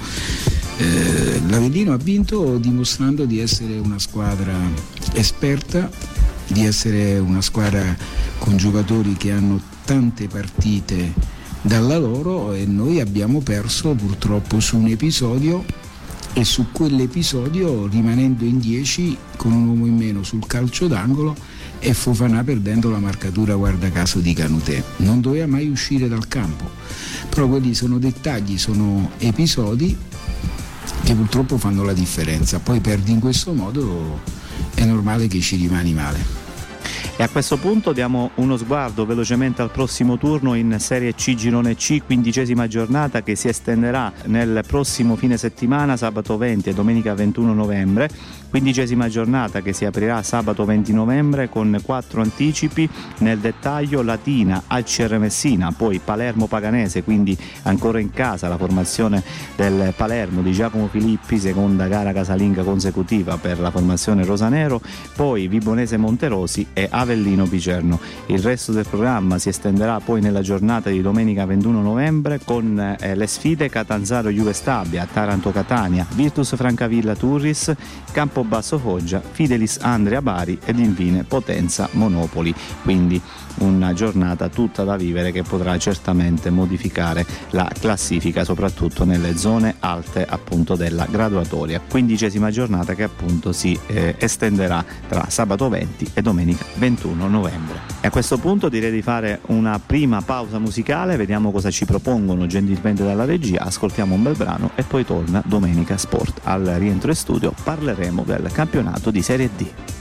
eh, 0.77 1.41
l'Avellino 1.47 1.93
ha 1.93 1.97
vinto 1.97 2.57
dimostrando 2.57 3.25
di 3.25 3.39
essere 3.39 3.77
una 3.77 3.99
squadra 3.99 4.55
esperta, 5.13 5.89
di 6.51 6.65
essere 6.65 7.17
una 7.17 7.41
squadra 7.41 7.95
con 8.37 8.57
giocatori 8.57 9.15
che 9.15 9.31
hanno 9.31 9.59
tante 9.85 10.27
partite 10.27 11.13
dalla 11.61 11.97
loro 11.97 12.53
e 12.53 12.65
noi 12.65 12.99
abbiamo 12.99 13.39
perso 13.39 13.93
purtroppo 13.93 14.59
su 14.59 14.77
un 14.77 14.87
episodio 14.87 15.63
e 16.33 16.43
su 16.43 16.71
quell'episodio 16.71 17.87
rimanendo 17.87 18.45
in 18.45 18.59
10 18.59 19.17
con 19.37 19.51
un 19.51 19.67
uomo 19.67 19.85
in 19.85 19.95
meno 19.95 20.23
sul 20.23 20.45
calcio 20.47 20.87
d'angolo 20.87 21.35
e 21.79 21.93
Fofana 21.93 22.43
perdendo 22.43 22.89
la 22.89 22.99
marcatura 22.99 23.55
guarda 23.55 23.89
caso 23.89 24.19
di 24.19 24.33
Canutè. 24.33 24.83
Non 24.97 25.19
doveva 25.19 25.47
mai 25.47 25.67
uscire 25.67 26.07
dal 26.07 26.27
campo, 26.27 26.69
però 27.29 27.47
quelli 27.47 27.73
sono 27.73 27.97
dettagli, 27.97 28.57
sono 28.57 29.11
episodi 29.17 29.97
che 31.03 31.15
purtroppo 31.15 31.57
fanno 31.57 31.83
la 31.83 31.93
differenza. 31.93 32.59
Poi 32.59 32.79
perdi 32.79 33.11
in 33.11 33.19
questo 33.19 33.53
modo, 33.53 34.19
è 34.75 34.85
normale 34.85 35.27
che 35.27 35.39
ci 35.39 35.55
rimani 35.55 35.93
male. 35.93 36.40
E 37.17 37.23
a 37.23 37.29
questo 37.29 37.57
punto 37.57 37.91
diamo 37.93 38.31
uno 38.35 38.57
sguardo 38.57 39.05
velocemente 39.05 39.61
al 39.61 39.69
prossimo 39.69 40.17
turno 40.17 40.55
in 40.55 40.77
Serie 40.79 41.13
C 41.13 41.35
Girone 41.35 41.75
C, 41.75 42.01
quindicesima 42.03 42.67
giornata 42.67 43.21
che 43.21 43.35
si 43.35 43.47
estenderà 43.47 44.11
nel 44.25 44.63
prossimo 44.65 45.15
fine 45.15 45.37
settimana, 45.37 45.97
sabato 45.97 46.37
20 46.37 46.69
e 46.69 46.73
domenica 46.73 47.13
21 47.13 47.53
novembre. 47.53 48.09
Quindicesima 48.51 49.07
giornata 49.07 49.61
che 49.61 49.71
si 49.71 49.85
aprirà 49.85 50.21
sabato 50.23 50.65
20 50.65 50.91
novembre 50.91 51.47
con 51.47 51.79
quattro 51.85 52.21
anticipi, 52.21 52.87
nel 53.19 53.39
dettaglio 53.39 54.01
Latina, 54.01 54.63
Alcer 54.67 55.17
Messina, 55.19 55.71
poi 55.71 56.01
Palermo 56.03 56.47
Paganese, 56.47 57.01
quindi 57.01 57.35
ancora 57.61 58.01
in 58.01 58.11
casa 58.11 58.49
la 58.49 58.57
formazione 58.57 59.23
del 59.55 59.93
Palermo 59.95 60.41
di 60.41 60.51
Giacomo 60.51 60.89
Filippi, 60.89 61.39
seconda 61.39 61.87
gara 61.87 62.11
casalinga 62.11 62.63
consecutiva 62.63 63.37
per 63.37 63.57
la 63.57 63.71
formazione 63.71 64.25
rosanero, 64.25 64.81
poi 65.15 65.47
Vibonese 65.47 65.95
Monterosi 65.95 66.67
e 66.73 66.89
Avellino 66.91 67.45
Picerno. 67.45 68.01
Il 68.25 68.39
resto 68.39 68.73
del 68.73 68.85
programma 68.85 69.39
si 69.39 69.47
estenderà 69.47 70.01
poi 70.01 70.19
nella 70.19 70.41
giornata 70.41 70.89
di 70.89 71.01
domenica 71.01 71.45
21 71.45 71.81
novembre 71.81 72.41
con 72.43 72.97
eh, 72.99 73.15
le 73.15 73.27
sfide 73.27 73.69
Catanzaro 73.69 74.27
Juve 74.27 74.51
Stabia, 74.51 75.07
Taranto 75.09 75.51
Catania, 75.51 76.05
Virtus 76.15 76.53
Francavilla 76.57 77.15
Turris, 77.15 77.73
Campobasso 78.41 78.79
Foggia, 78.79 79.21
Fidelis 79.21 79.77
Andrea 79.81 80.21
Bari 80.21 80.59
ed 80.65 80.79
infine 80.79 81.23
Potenza 81.23 81.87
Monopoli. 81.91 82.53
Quindi 82.81 83.21
una 83.59 83.93
giornata 83.93 84.49
tutta 84.49 84.83
da 84.83 84.95
vivere 84.95 85.31
che 85.31 85.43
potrà 85.43 85.77
certamente 85.77 86.49
modificare 86.49 87.25
la 87.51 87.69
classifica 87.79 88.43
soprattutto 88.43 89.05
nelle 89.05 89.37
zone 89.37 89.75
alte 89.79 90.25
appunto 90.27 90.75
della 90.75 91.07
graduatoria. 91.09 91.81
Quindicesima 91.87 92.49
giornata 92.51 92.93
che 92.93 93.03
appunto 93.03 93.51
si 93.51 93.77
eh, 93.87 94.15
estenderà 94.17 94.83
tra 95.07 95.29
sabato 95.29 95.69
20 95.69 96.11
e 96.13 96.21
domenica 96.21 96.65
21 96.75 97.27
novembre. 97.27 97.79
E 98.01 98.07
a 98.07 98.09
questo 98.09 98.37
punto 98.37 98.69
direi 98.69 98.91
di 98.91 99.01
fare 99.01 99.41
una 99.47 99.79
prima 99.79 100.21
pausa 100.21 100.59
musicale, 100.59 101.17
vediamo 101.17 101.51
cosa 101.51 101.69
ci 101.69 101.85
propongono 101.85 102.47
gentilmente 102.47 103.03
dalla 103.03 103.25
regia, 103.25 103.61
ascoltiamo 103.61 104.15
un 104.15 104.23
bel 104.23 104.35
brano 104.35 104.71
e 104.75 104.83
poi 104.83 105.05
torna 105.05 105.41
Domenica 105.45 105.97
Sport. 105.97 106.41
Al 106.43 106.65
rientro 106.77 107.09
in 107.09 107.15
studio 107.15 107.53
parleremo 107.63 108.23
del 108.25 108.49
campionato 108.51 109.11
di 109.11 109.21
Serie 109.21 109.49
D. 109.55 110.00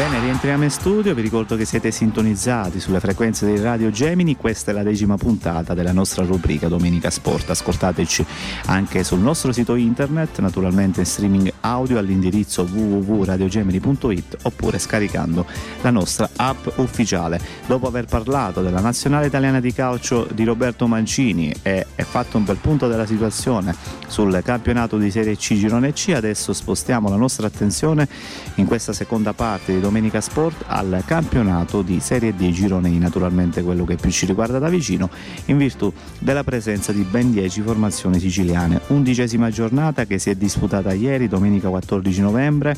Bene, 0.00 0.18
rientriamo 0.18 0.64
in 0.64 0.70
studio, 0.70 1.14
vi 1.14 1.20
ricordo 1.20 1.56
che 1.56 1.66
siete 1.66 1.90
sintonizzati 1.90 2.80
sulle 2.80 3.00
frequenze 3.00 3.44
di 3.44 3.60
Radio 3.60 3.90
Gemini, 3.90 4.34
questa 4.34 4.70
è 4.70 4.74
la 4.74 4.82
decima 4.82 5.18
puntata 5.18 5.74
della 5.74 5.92
nostra 5.92 6.24
rubrica 6.24 6.68
Domenica 6.68 7.10
Sport, 7.10 7.50
ascoltateci 7.50 8.24
anche 8.64 9.04
sul 9.04 9.18
nostro 9.18 9.52
sito 9.52 9.74
internet, 9.74 10.38
naturalmente 10.38 11.00
in 11.00 11.06
streaming 11.06 11.52
audio 11.60 11.98
all'indirizzo 11.98 12.62
www.radiogemini.it 12.62 14.38
oppure 14.44 14.78
scaricando 14.78 15.44
la 15.82 15.90
nostra 15.90 16.30
app 16.34 16.66
ufficiale. 16.76 17.38
Dopo 17.66 17.86
aver 17.86 18.06
parlato 18.06 18.62
della 18.62 18.80
nazionale 18.80 19.26
italiana 19.26 19.60
di 19.60 19.74
calcio 19.74 20.26
di 20.32 20.44
Roberto 20.44 20.86
Mancini 20.86 21.54
e, 21.60 21.84
e 21.94 22.04
fatto 22.04 22.38
un 22.38 22.44
bel 22.44 22.56
punto 22.56 22.88
della 22.88 23.04
situazione 23.04 23.76
sul 24.06 24.40
campionato 24.42 24.96
di 24.96 25.10
Serie 25.10 25.36
C 25.36 25.56
Girone 25.56 25.92
C, 25.92 26.14
adesso 26.14 26.54
spostiamo 26.54 27.10
la 27.10 27.16
nostra 27.16 27.46
attenzione 27.48 28.08
in 28.54 28.64
questa 28.64 28.94
seconda 28.94 29.34
parte 29.34 29.66
di 29.66 29.72
Domenica 29.72 29.88
Sport 30.20 30.64
al 30.66 31.02
campionato 31.04 31.82
di 31.82 32.00
Serie 32.00 32.34
D 32.34 32.50
Girone 32.50 32.88
naturalmente 32.98 33.62
quello 33.62 33.84
che 33.84 33.96
più 33.96 34.10
ci 34.10 34.26
riguarda 34.26 34.58
da 34.58 34.68
vicino, 34.68 35.10
in 35.46 35.56
virtù 35.56 35.92
della 36.18 36.44
presenza 36.44 36.92
di 36.92 37.02
ben 37.02 37.32
10 37.32 37.60
formazioni 37.62 38.20
siciliane. 38.20 38.80
Undicesima 38.88 39.50
giornata 39.50 40.04
che 40.04 40.18
si 40.18 40.30
è 40.30 40.34
disputata 40.34 40.92
ieri, 40.92 41.28
domenica 41.28 41.68
14 41.68 42.20
novembre 42.20 42.76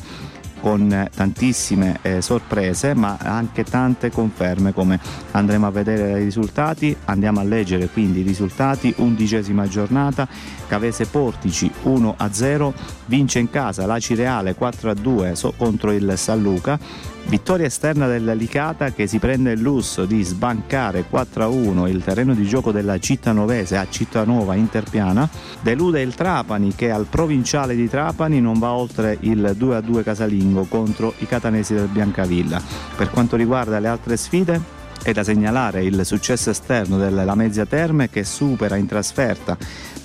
con 0.63 1.09
tantissime 1.13 1.99
eh, 2.03 2.21
sorprese 2.21 2.93
ma 2.93 3.17
anche 3.19 3.65
tante 3.65 4.09
conferme 4.09 4.71
come 4.71 4.97
andremo 5.31 5.67
a 5.67 5.71
vedere 5.71 6.13
dai 6.13 6.23
risultati. 6.23 6.95
Andiamo 7.03 7.41
a 7.41 7.43
leggere 7.43 7.89
quindi 7.89 8.21
i 8.21 8.23
risultati. 8.23 8.93
Undicesima 8.95 9.67
giornata 9.67 10.25
Cavese 10.65 11.05
Portici 11.05 11.69
1 11.81 12.15
a 12.17 12.31
0 12.31 12.73
vince 13.07 13.39
in 13.39 13.49
casa 13.49 13.85
la 13.85 13.99
Cireale 13.99 14.55
4 14.55 14.91
a 14.91 14.93
2 14.93 15.35
contro 15.57 15.91
il 15.91 16.13
San 16.15 16.41
Luca 16.41 16.79
Vittoria 17.25 17.65
esterna 17.65 18.05
del 18.05 18.35
Licata 18.35 18.91
che 18.91 19.07
si 19.07 19.17
prende 19.17 19.53
il 19.53 19.59
lusso 19.61 20.05
di 20.05 20.21
sbancare 20.23 21.05
4-1 21.09 21.87
il 21.87 22.03
terreno 22.03 22.33
di 22.35 22.45
gioco 22.45 22.71
della 22.71 22.99
Cittanovese 22.99 23.77
a 23.77 23.87
Cittanova 23.89 24.55
Interpiana. 24.55 25.27
Delude 25.61 26.01
il 26.01 26.13
Trapani 26.13 26.75
che 26.75 26.91
al 26.91 27.07
provinciale 27.09 27.75
di 27.75 27.89
Trapani 27.89 28.39
non 28.39 28.59
va 28.59 28.73
oltre 28.73 29.17
il 29.21 29.55
2-2 29.57 30.03
casalingo 30.03 30.65
contro 30.65 31.13
i 31.19 31.25
catanesi 31.25 31.73
del 31.73 31.87
Biancavilla. 31.87 32.61
Per 32.95 33.09
quanto 33.09 33.35
riguarda 33.35 33.79
le 33.79 33.87
altre 33.87 34.17
sfide, 34.17 34.81
è 35.03 35.11
da 35.11 35.23
segnalare 35.23 35.83
il 35.83 36.05
successo 36.05 36.49
esterno 36.49 36.97
della 36.97 37.35
Mezzia 37.35 37.65
Terme 37.65 38.09
che 38.09 38.23
supera 38.23 38.77
in 38.77 38.85
trasferta 38.85 39.57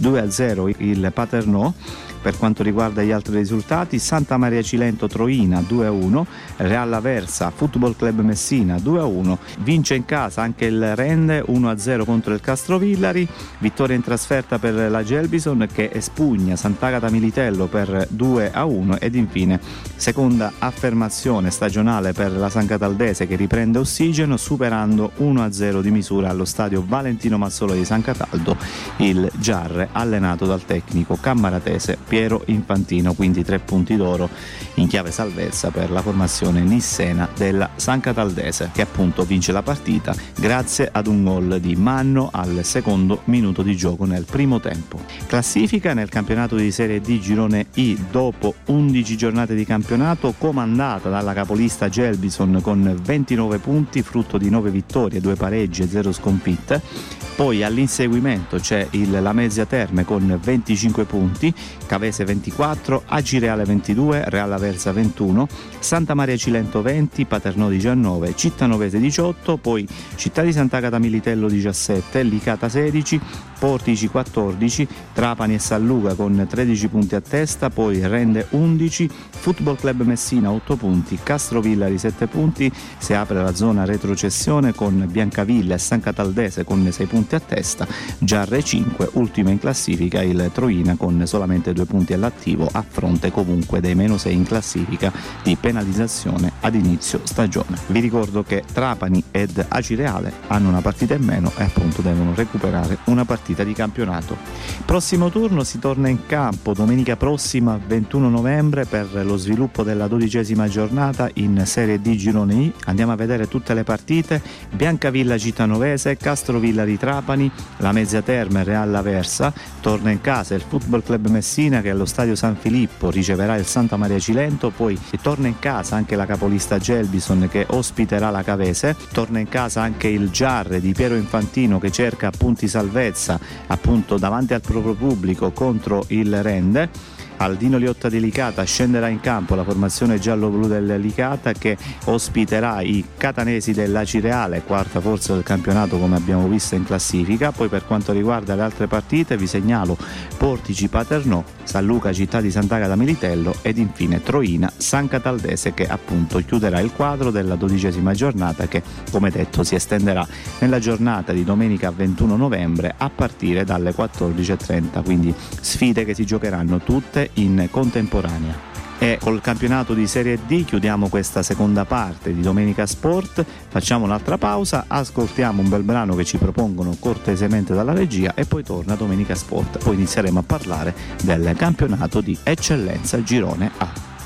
2-0 0.02 0.74
il 0.78 1.10
Paternò 1.14 1.72
per 2.20 2.36
quanto 2.36 2.62
riguarda 2.62 3.02
gli 3.02 3.10
altri 3.10 3.36
risultati, 3.36 3.98
Santa 3.98 4.36
Maria 4.36 4.62
Cilento 4.62 5.06
Troina 5.06 5.60
2-1, 5.60 6.24
Real 6.56 6.92
Aversa 6.92 7.50
Football 7.50 7.96
Club 7.96 8.20
Messina 8.20 8.76
2-1, 8.76 9.36
vince 9.60 9.94
in 9.94 10.04
casa 10.04 10.42
anche 10.42 10.66
il 10.66 10.94
Rende 10.96 11.42
1-0 11.42 12.04
contro 12.04 12.34
il 12.34 12.40
Castrovillari, 12.40 13.26
vittoria 13.58 13.96
in 13.96 14.02
trasferta 14.02 14.58
per 14.58 14.90
la 14.90 15.02
Gelbison 15.02 15.66
che 15.72 15.90
espugna 15.92 16.56
Sant'Agata 16.56 17.10
Militello 17.10 17.66
per 17.66 18.08
2-1 18.14 18.96
ed 19.00 19.14
infine 19.14 19.60
seconda 19.96 20.52
affermazione 20.58 21.50
stagionale 21.50 22.12
per 22.12 22.32
la 22.32 22.48
San 22.48 22.66
Cataldese 22.66 23.26
che 23.26 23.36
riprende 23.36 23.78
ossigeno 23.78 24.36
superando 24.36 25.12
1-0 25.18 25.80
di 25.80 25.90
misura 25.90 26.30
allo 26.30 26.44
stadio 26.44 26.84
Valentino 26.86 27.38
Mazzolo 27.38 27.74
di 27.74 27.84
San 27.84 28.02
Cataldo, 28.02 28.56
il 28.98 29.30
Giarre 29.36 29.88
allenato 29.92 30.46
dal 30.46 30.64
tecnico 30.64 31.16
cammaratese 31.20 31.98
Piero 32.08 32.42
Infantino, 32.46 33.12
quindi 33.12 33.44
tre 33.44 33.58
punti 33.58 33.94
d'oro 33.94 34.28
in 34.74 34.88
chiave 34.88 35.10
salvezza 35.12 35.70
per 35.70 35.90
la 35.90 36.00
formazione 36.00 36.60
nissena 36.62 37.28
della 37.36 37.70
San 37.76 38.00
Cataldese 38.00 38.70
che 38.72 38.82
appunto 38.82 39.24
vince 39.24 39.52
la 39.52 39.62
partita 39.62 40.14
grazie 40.36 40.88
ad 40.90 41.06
un 41.06 41.22
gol 41.22 41.60
di 41.60 41.76
Manno 41.76 42.30
al 42.32 42.60
secondo 42.64 43.20
minuto 43.24 43.62
di 43.62 43.76
gioco 43.76 44.06
nel 44.06 44.24
primo 44.24 44.58
tempo. 44.58 44.98
Classifica 45.26 45.92
nel 45.92 46.08
campionato 46.08 46.56
di 46.56 46.70
Serie 46.72 47.00
D 47.00 47.18
Girone 47.18 47.66
I 47.74 48.06
dopo 48.10 48.54
11 48.66 49.16
giornate 49.16 49.54
di 49.54 49.64
campionato 49.64 50.34
comandata 50.36 51.10
dalla 51.10 51.34
capolista 51.34 51.88
Gelbison 51.88 52.60
con 52.62 52.98
29 53.02 53.58
punti 53.58 54.02
frutto 54.02 54.38
di 54.38 54.48
9 54.48 54.70
vittorie, 54.70 55.20
2 55.20 55.34
pareggi 55.34 55.82
e 55.82 55.88
0 55.88 56.12
sconfitte 56.12 57.26
poi 57.38 57.62
all'inseguimento 57.62 58.58
c'è 58.58 58.84
il 58.90 59.22
Lamezia 59.22 59.64
Terme 59.64 60.04
con 60.04 60.40
25 60.42 61.04
punti, 61.04 61.54
Cavese 61.98 62.24
24, 62.24 63.02
Agireale 63.06 63.64
22, 63.64 64.22
Real 64.28 64.52
Aversa 64.52 64.92
21, 64.92 65.48
Santa 65.80 66.14
Maria 66.14 66.36
Cilento 66.36 66.80
20, 66.80 67.24
Paternò 67.24 67.68
19, 67.68 68.36
Cittanovese 68.36 69.00
18, 69.00 69.56
poi 69.56 69.84
Città 70.14 70.42
di 70.42 70.52
Sant'Agata 70.52 71.00
Militello 71.00 71.48
17, 71.48 72.22
Licata 72.22 72.68
16, 72.68 73.20
Portici 73.58 74.06
14, 74.06 74.86
Trapani 75.12 75.54
e 75.54 75.58
San 75.58 75.84
Luca 75.84 76.14
con 76.14 76.46
13 76.48 76.86
punti 76.86 77.16
a 77.16 77.20
testa, 77.20 77.68
poi 77.68 78.06
Rende 78.06 78.46
11, 78.50 79.10
Football 79.30 79.74
Club 79.74 80.02
Messina 80.02 80.52
8 80.52 80.76
punti, 80.76 81.18
Castrovillari 81.20 81.98
7 81.98 82.28
punti, 82.28 82.70
si 82.98 83.12
apre 83.12 83.42
la 83.42 83.52
zona 83.56 83.84
retrocessione 83.84 84.72
con 84.72 85.04
Biancavilla 85.10 85.74
e 85.74 85.78
San 85.78 86.00
Cataldese 86.00 86.62
con 86.62 86.86
6 86.88 87.06
punti 87.06 87.34
a 87.34 87.40
testa, 87.40 87.88
Giarre 88.18 88.62
5, 88.62 89.10
ultima 89.14 89.50
in 89.50 89.58
classifica 89.58 90.22
il 90.22 90.48
Troina 90.54 90.94
con 90.94 91.26
solamente 91.26 91.72
due 91.72 91.80
punti 91.82 91.87
all'attivo 92.14 92.68
a 92.70 92.84
fronte 92.86 93.30
comunque 93.30 93.80
dei 93.80 93.94
meno 93.94 94.16
6 94.16 94.34
in 94.34 94.44
classifica 94.44 95.12
di 95.42 95.56
penalizzazione 95.56 96.52
ad 96.60 96.74
inizio 96.74 97.20
stagione. 97.24 97.78
Vi 97.88 98.00
ricordo 98.00 98.42
che 98.42 98.64
Trapani 98.72 99.22
ed 99.30 99.64
Acireale 99.68 100.32
hanno 100.48 100.68
una 100.68 100.80
partita 100.80 101.14
in 101.14 101.24
meno 101.24 101.52
e 101.56 101.64
appunto 101.64 102.02
devono 102.02 102.32
recuperare 102.34 102.98
una 103.04 103.24
partita 103.24 103.64
di 103.64 103.72
campionato. 103.72 104.36
Prossimo 104.84 105.30
turno 105.30 105.64
si 105.64 105.78
torna 105.78 106.08
in 106.08 106.26
campo 106.26 106.72
domenica 106.72 107.16
prossima 107.16 107.78
21 107.84 108.28
novembre 108.28 108.84
per 108.84 109.08
lo 109.24 109.36
sviluppo 109.36 109.82
della 109.82 110.06
dodicesima 110.06 110.68
giornata 110.68 111.28
in 111.34 111.62
Serie 111.66 112.00
D 112.00 112.14
Girone 112.14 112.54
I. 112.54 112.72
Andiamo 112.86 113.12
a 113.12 113.16
vedere 113.16 113.48
tutte 113.48 113.74
le 113.74 113.84
partite. 113.84 114.40
Biancavilla 114.70 115.36
Cittanovese, 115.36 116.16
Castrovilla 116.16 116.84
di 116.84 116.96
Trapani, 116.98 117.16
Trapani, 117.18 117.50
la 117.78 117.92
Mezzia 117.92 118.22
Terme 118.22 118.64
Real 118.64 118.94
Aversa, 118.94 119.52
torna 119.80 120.10
in 120.10 120.20
casa 120.20 120.54
il 120.54 120.62
Football 120.66 121.02
Club 121.02 121.28
Messina 121.28 121.77
che 121.80 121.90
allo 121.90 122.04
stadio 122.04 122.34
San 122.34 122.56
Filippo 122.56 123.10
riceverà 123.10 123.56
il 123.56 123.66
Santa 123.66 123.96
Maria 123.96 124.18
Cilento, 124.18 124.70
poi 124.70 124.98
torna 125.20 125.48
in 125.48 125.58
casa 125.58 125.96
anche 125.96 126.16
la 126.16 126.26
capolista 126.26 126.78
Gelbison 126.78 127.48
che 127.50 127.66
ospiterà 127.68 128.30
la 128.30 128.42
Cavese, 128.42 128.96
torna 129.12 129.38
in 129.38 129.48
casa 129.48 129.82
anche 129.82 130.08
il 130.08 130.30
Giarre 130.30 130.80
di 130.80 130.92
Piero 130.92 131.14
Infantino 131.14 131.78
che 131.78 131.90
cerca 131.90 132.30
punti 132.30 132.68
salvezza 132.68 133.38
appunto 133.66 134.18
davanti 134.18 134.54
al 134.54 134.60
proprio 134.60 134.94
pubblico 134.94 135.50
contro 135.52 136.04
il 136.08 136.42
Rende 136.42 137.16
al 137.38 137.56
Dino 137.56 137.78
Liotta 137.78 138.08
Delicata 138.08 138.62
scenderà 138.64 139.08
in 139.08 139.20
campo 139.20 139.54
la 139.54 139.64
formazione 139.64 140.18
giallo-blu 140.18 140.66
del 140.66 141.00
Licata 141.00 141.52
che 141.52 141.76
ospiterà 142.04 142.80
i 142.80 143.04
catanesi 143.16 143.72
della 143.72 144.04
Cireale, 144.04 144.62
quarta 144.62 145.00
forza 145.00 145.34
del 145.34 145.42
campionato 145.42 145.98
come 145.98 146.16
abbiamo 146.16 146.46
visto 146.48 146.74
in 146.74 146.84
classifica. 146.84 147.52
Poi 147.52 147.68
per 147.68 147.84
quanto 147.86 148.12
riguarda 148.12 148.54
le 148.54 148.62
altre 148.62 148.86
partite 148.86 149.36
vi 149.36 149.46
segnalo 149.46 149.96
Portici 150.36 150.88
Paternò, 150.88 151.42
San 151.64 151.84
Luca 151.84 152.12
Città 152.12 152.40
di 152.40 152.50
Sant'Agata 152.50 152.96
Militello 152.96 153.54
ed 153.62 153.78
infine 153.78 154.22
Troina 154.22 154.72
San 154.76 155.08
Cataldese 155.08 155.74
che 155.74 155.86
appunto 155.86 156.38
chiuderà 156.38 156.80
il 156.80 156.92
quadro 156.92 157.30
della 157.30 157.56
dodicesima 157.56 158.14
giornata 158.14 158.66
che 158.66 158.82
come 159.10 159.30
detto 159.30 159.62
si 159.62 159.74
estenderà 159.74 160.26
nella 160.60 160.78
giornata 160.78 161.32
di 161.32 161.44
domenica 161.44 161.90
21 161.90 162.36
novembre 162.36 162.94
a 162.96 163.10
partire 163.10 163.64
dalle 163.64 163.90
14.30 163.90 165.02
quindi 165.04 165.34
sfide 165.60 166.04
che 166.04 166.14
si 166.14 166.24
giocheranno 166.24 166.78
tutte 166.78 167.27
in 167.34 167.68
contemporanea. 167.70 168.66
E 169.00 169.16
col 169.20 169.40
campionato 169.40 169.94
di 169.94 170.08
Serie 170.08 170.40
D 170.44 170.64
chiudiamo 170.64 171.08
questa 171.08 171.44
seconda 171.44 171.84
parte 171.84 172.34
di 172.34 172.40
Domenica 172.40 172.84
Sport, 172.84 173.44
facciamo 173.68 174.04
un'altra 174.04 174.38
pausa, 174.38 174.86
ascoltiamo 174.88 175.62
un 175.62 175.68
bel 175.68 175.84
brano 175.84 176.16
che 176.16 176.24
ci 176.24 176.36
propongono 176.36 176.96
cortesemente 176.98 177.74
dalla 177.74 177.92
regia 177.92 178.34
e 178.34 178.44
poi 178.44 178.64
torna 178.64 178.96
Domenica 178.96 179.36
Sport. 179.36 179.78
Poi 179.84 179.94
inizieremo 179.94 180.40
a 180.40 180.44
parlare 180.44 180.94
del 181.22 181.54
campionato 181.56 182.20
di 182.20 182.36
eccellenza 182.42 183.22
Girone 183.22 183.70
A. 183.78 184.16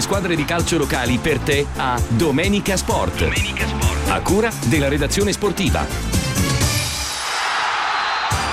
le 0.00 0.06
squadre 0.06 0.34
di 0.34 0.46
calcio 0.46 0.78
locali 0.78 1.18
per 1.18 1.38
te 1.40 1.66
a 1.76 2.00
Domenica 2.08 2.74
Sport. 2.74 3.18
Domenica 3.18 3.66
Sport. 3.66 4.08
A 4.08 4.20
cura 4.22 4.50
della 4.66 4.88
redazione 4.88 5.30
sportiva. 5.30 5.84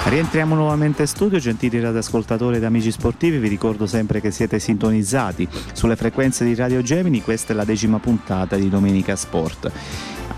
Rientriamo 0.04 0.56
nuovamente 0.56 1.04
in 1.04 1.08
studio, 1.08 1.40
gentili 1.40 1.80
radioascoltatori 1.80 2.58
ed 2.58 2.66
amici 2.66 2.92
sportivi, 2.92 3.38
vi 3.38 3.48
ricordo 3.48 3.88
sempre 3.88 4.20
che 4.20 4.32
siete 4.32 4.60
sintonizzati 4.60 5.48
sulle 5.72 5.96
frequenze 5.96 6.44
di 6.44 6.54
Radio 6.54 6.82
Gemini, 6.82 7.22
questa 7.22 7.54
è 7.54 7.56
la 7.56 7.66
decima 7.66 8.00
puntata 8.00 8.58
di 8.58 8.70
Domenica 8.70 9.16
Sport. 9.16 9.72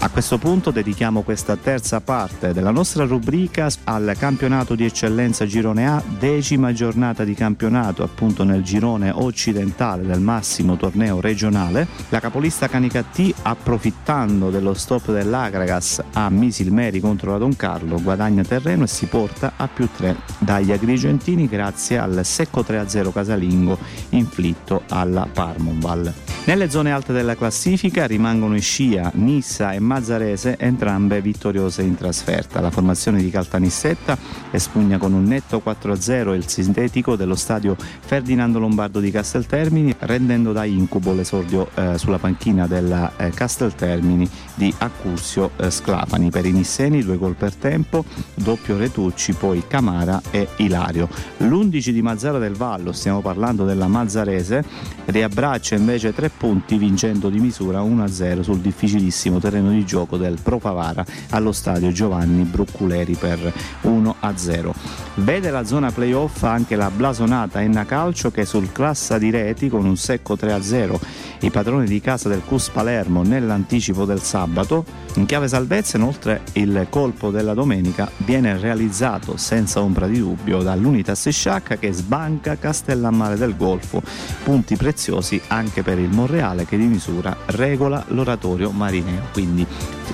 A 0.02 0.10
questo 0.10 0.38
punto 0.38 0.72
dedichiamo 0.72 1.24
questa 1.24 1.58
terza 1.58 2.00
parte 2.00 2.54
della 2.54 2.72
nostra 2.72 3.04
rubrica 3.04 3.68
al 3.84 4.16
campionato 4.18 4.74
di 4.74 4.86
eccellenza 4.86 5.46
Girone 5.46 5.90
A, 5.90 6.02
decima 6.18 6.72
giornata 6.72 7.26
di 7.26 7.34
campionato 7.34 8.02
appunto 8.02 8.46
nel 8.46 8.64
girone 8.64 9.10
occidentale 9.10 10.06
del 10.06 10.22
massimo 10.22 10.78
torneo 10.78 11.20
regionale. 11.20 11.86
La 12.10 12.22
capolista 12.22 12.70
Canica 12.70 13.04
T, 13.04 13.34
approfittando 13.42 14.50
dello 14.50 14.74
stop 14.74 15.12
dell'Agragas 15.12 16.02
a 16.14 16.30
Misilmeri 16.30 17.02
contro 17.02 17.32
la 17.32 17.38
Don 17.38 17.58
Carlo, 17.58 18.02
guadagna 18.02 18.44
terreno 18.44 18.86
e 18.86 18.88
si 18.88 19.06
porta 19.08 19.54
a 19.58 19.68
più 19.68 19.90
3 19.94 20.16
dagli 20.38 20.72
agrigentini 20.72 21.50
grazie 21.50 21.98
al 21.98 22.22
secco 22.24 22.62
3-0 22.62 23.12
casalingo 23.12 23.78
inflitto 24.12 24.84
alla 24.88 25.28
Parmonval. 25.32 26.14
Nelle 26.46 26.70
zone 26.72 26.92
alte 26.92 27.14
della 27.14 27.36
classifica 27.36 28.08
rimangono 28.08 28.56
i 28.56 28.62
Scia, 28.62 29.12
Nissa 29.14 29.74
e 29.74 29.80
Mazzarese, 29.90 30.56
entrambe 30.60 31.20
vittoriose 31.20 31.82
in 31.82 31.96
trasferta. 31.96 32.62
La 32.62 32.70
formazione 32.70 33.24
di 33.24 33.32
Caltanissetta 33.32 34.16
espugna 34.52 35.00
con 35.00 35.14
un 35.14 35.24
netto 35.24 35.64
4-0 35.66 36.36
il 36.36 36.48
sintetico 36.48 37.16
dello 37.16 37.34
stadio 37.34 37.76
Ferdinando 37.76 38.60
Lombardo 38.60 39.00
di 39.00 39.10
Casteltermini, 39.10 39.96
rendendo 39.98 40.52
da 40.52 40.64
incubo 40.64 41.12
l'esordio 41.14 41.72
eh, 41.74 41.98
sulla 41.98 42.20
panchina 42.20 42.68
della 42.68 43.14
eh, 43.18 43.32
Casteltermini 43.32 44.30
di 44.54 44.72
Accursio 44.78 45.52
eh, 45.56 45.72
Sclafani. 45.72 46.30
Per 46.30 46.46
i 46.46 46.52
nisseni 46.52 47.04
due 47.04 47.18
gol 47.18 47.34
per 47.34 47.56
tempo, 47.56 48.06
doppio 48.36 48.78
Retucci, 48.78 49.34
poi 49.34 49.64
Camara 49.68 50.22
e 50.30 50.50
Ilario. 50.58 51.10
L'11 51.38 51.90
di 51.90 52.02
Mazzara 52.04 52.38
del 52.38 52.54
Vallo, 52.54 52.92
stiamo 52.92 53.22
parlando 53.22 53.66
della 53.66 53.88
Mazzarese, 53.88 54.64
riabbraccia 55.06 55.74
invece 55.74 56.14
tre 56.14 56.30
punti 56.30 56.78
vincendo 56.78 57.30
di 57.30 57.40
misura 57.40 57.82
1-0 57.82 58.42
sul 58.42 58.60
difficilissimo 58.60 59.40
terreno 59.40 59.72
di 59.72 59.79
gioco 59.86 60.18
del 60.18 60.38
Pro 60.42 60.60
Favara 60.60 61.06
allo 61.30 61.52
stadio 61.52 61.92
Giovanni 61.92 62.44
Brucculeri 62.44 63.16
per 63.16 63.54
1-0. 63.84 64.72
Vede 65.16 65.50
la 65.50 65.66
zona 65.66 65.92
playoff 65.92 66.44
anche 66.44 66.76
la 66.76 66.90
blasonata 66.90 67.62
Enna 67.62 67.86
Calcio 67.86 68.32
che 68.32 68.46
sul 68.46 68.72
classa 68.72 69.18
di 69.18 69.30
reti 69.30 69.70
con 69.70 69.86
un 69.86 69.98
secco 69.98 70.36
3-0 70.36 70.98
i 71.42 71.52
padroni 71.52 71.86
di 71.86 72.02
casa 72.02 72.28
del 72.30 72.42
Cus 72.46 72.70
Palermo 72.70 73.24
nell'anticipo 73.24 74.06
del 74.06 74.22
sabato. 74.22 74.86
In 75.16 75.26
chiave 75.26 75.48
salvezza 75.48 75.98
inoltre 75.98 76.42
il 76.54 76.88
colpo 76.90 77.32
della 77.32 77.54
domenica 77.54 78.10
viene 78.18 78.58
realizzato 78.58 79.38
senza 79.38 79.82
ombra 79.82 80.08
di 80.08 80.20
dubbio 80.20 80.62
dall'Unitas 80.62 81.30
Sciacca 81.30 81.78
che 81.78 81.92
sbanca 81.92 82.58
Castellammare 82.58 83.38
del 83.38 83.56
Golfo, 83.56 84.02
punti 84.44 84.76
preziosi 84.76 85.42
anche 85.48 85.84
per 85.84 86.00
il 86.00 86.10
Monreale 86.10 86.66
che 86.66 86.78
di 86.78 86.86
misura 86.86 87.36
regola 87.48 88.04
l'oratorio 88.10 88.72
marineo, 88.72 89.28
quindi 89.32 89.66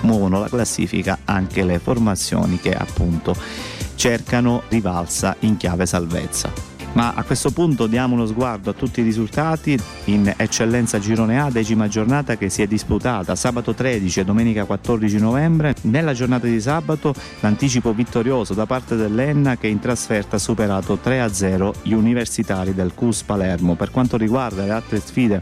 muovono 0.02 0.39
la 0.39 0.50
classifica 0.50 1.19
anche 1.25 1.63
le 1.63 1.79
formazioni 1.79 2.60
che 2.60 2.73
appunto 2.73 3.36
cercano 3.96 4.63
rivalsa 4.69 5.36
in 5.40 5.58
chiave 5.58 5.86
salvezza. 5.86 6.73
Ma 6.96 7.13
a 7.13 7.23
questo 7.23 7.52
punto 7.52 7.88
diamo 7.88 8.13
uno 8.13 8.25
sguardo 8.25 8.69
a 8.69 8.73
tutti 8.73 9.02
i 9.02 9.04
risultati 9.04 9.77
in 10.06 10.34
eccellenza 10.38 10.98
girone 10.98 11.42
A, 11.42 11.52
decima 11.52 11.90
giornata 11.90 12.38
che 12.38 12.50
si 12.50 12.62
è 12.62 12.67
disputata 12.67 13.36
sabato 13.36 13.73
13 13.73 14.21
e 14.21 14.23
domenica 14.23 14.63
14 14.63 15.17
novembre. 15.17 15.75
Nella 15.82 16.13
giornata 16.13 16.48
di 16.48 16.62
sabato 16.62 17.13
l'anticipo 17.42 17.94
vittorioso 17.94 18.54
da 18.54 18.65
parte 18.65 18.96
dell'Enna 18.96 19.58
che 19.58 19.67
in 19.67 19.79
trasferta 19.79 20.38
ha 20.38 20.40
superato 20.40 20.98
3-0 21.04 21.73
gli 21.82 21.92
universitari 21.92 22.73
del 22.73 22.94
CUS 22.94 23.23
Palermo. 23.23 23.75
Per 23.75 23.92
quanto 23.92 24.15
riguarda 24.15 24.63
le 24.63 24.71
altre 24.71 25.02
sfide 25.02 25.42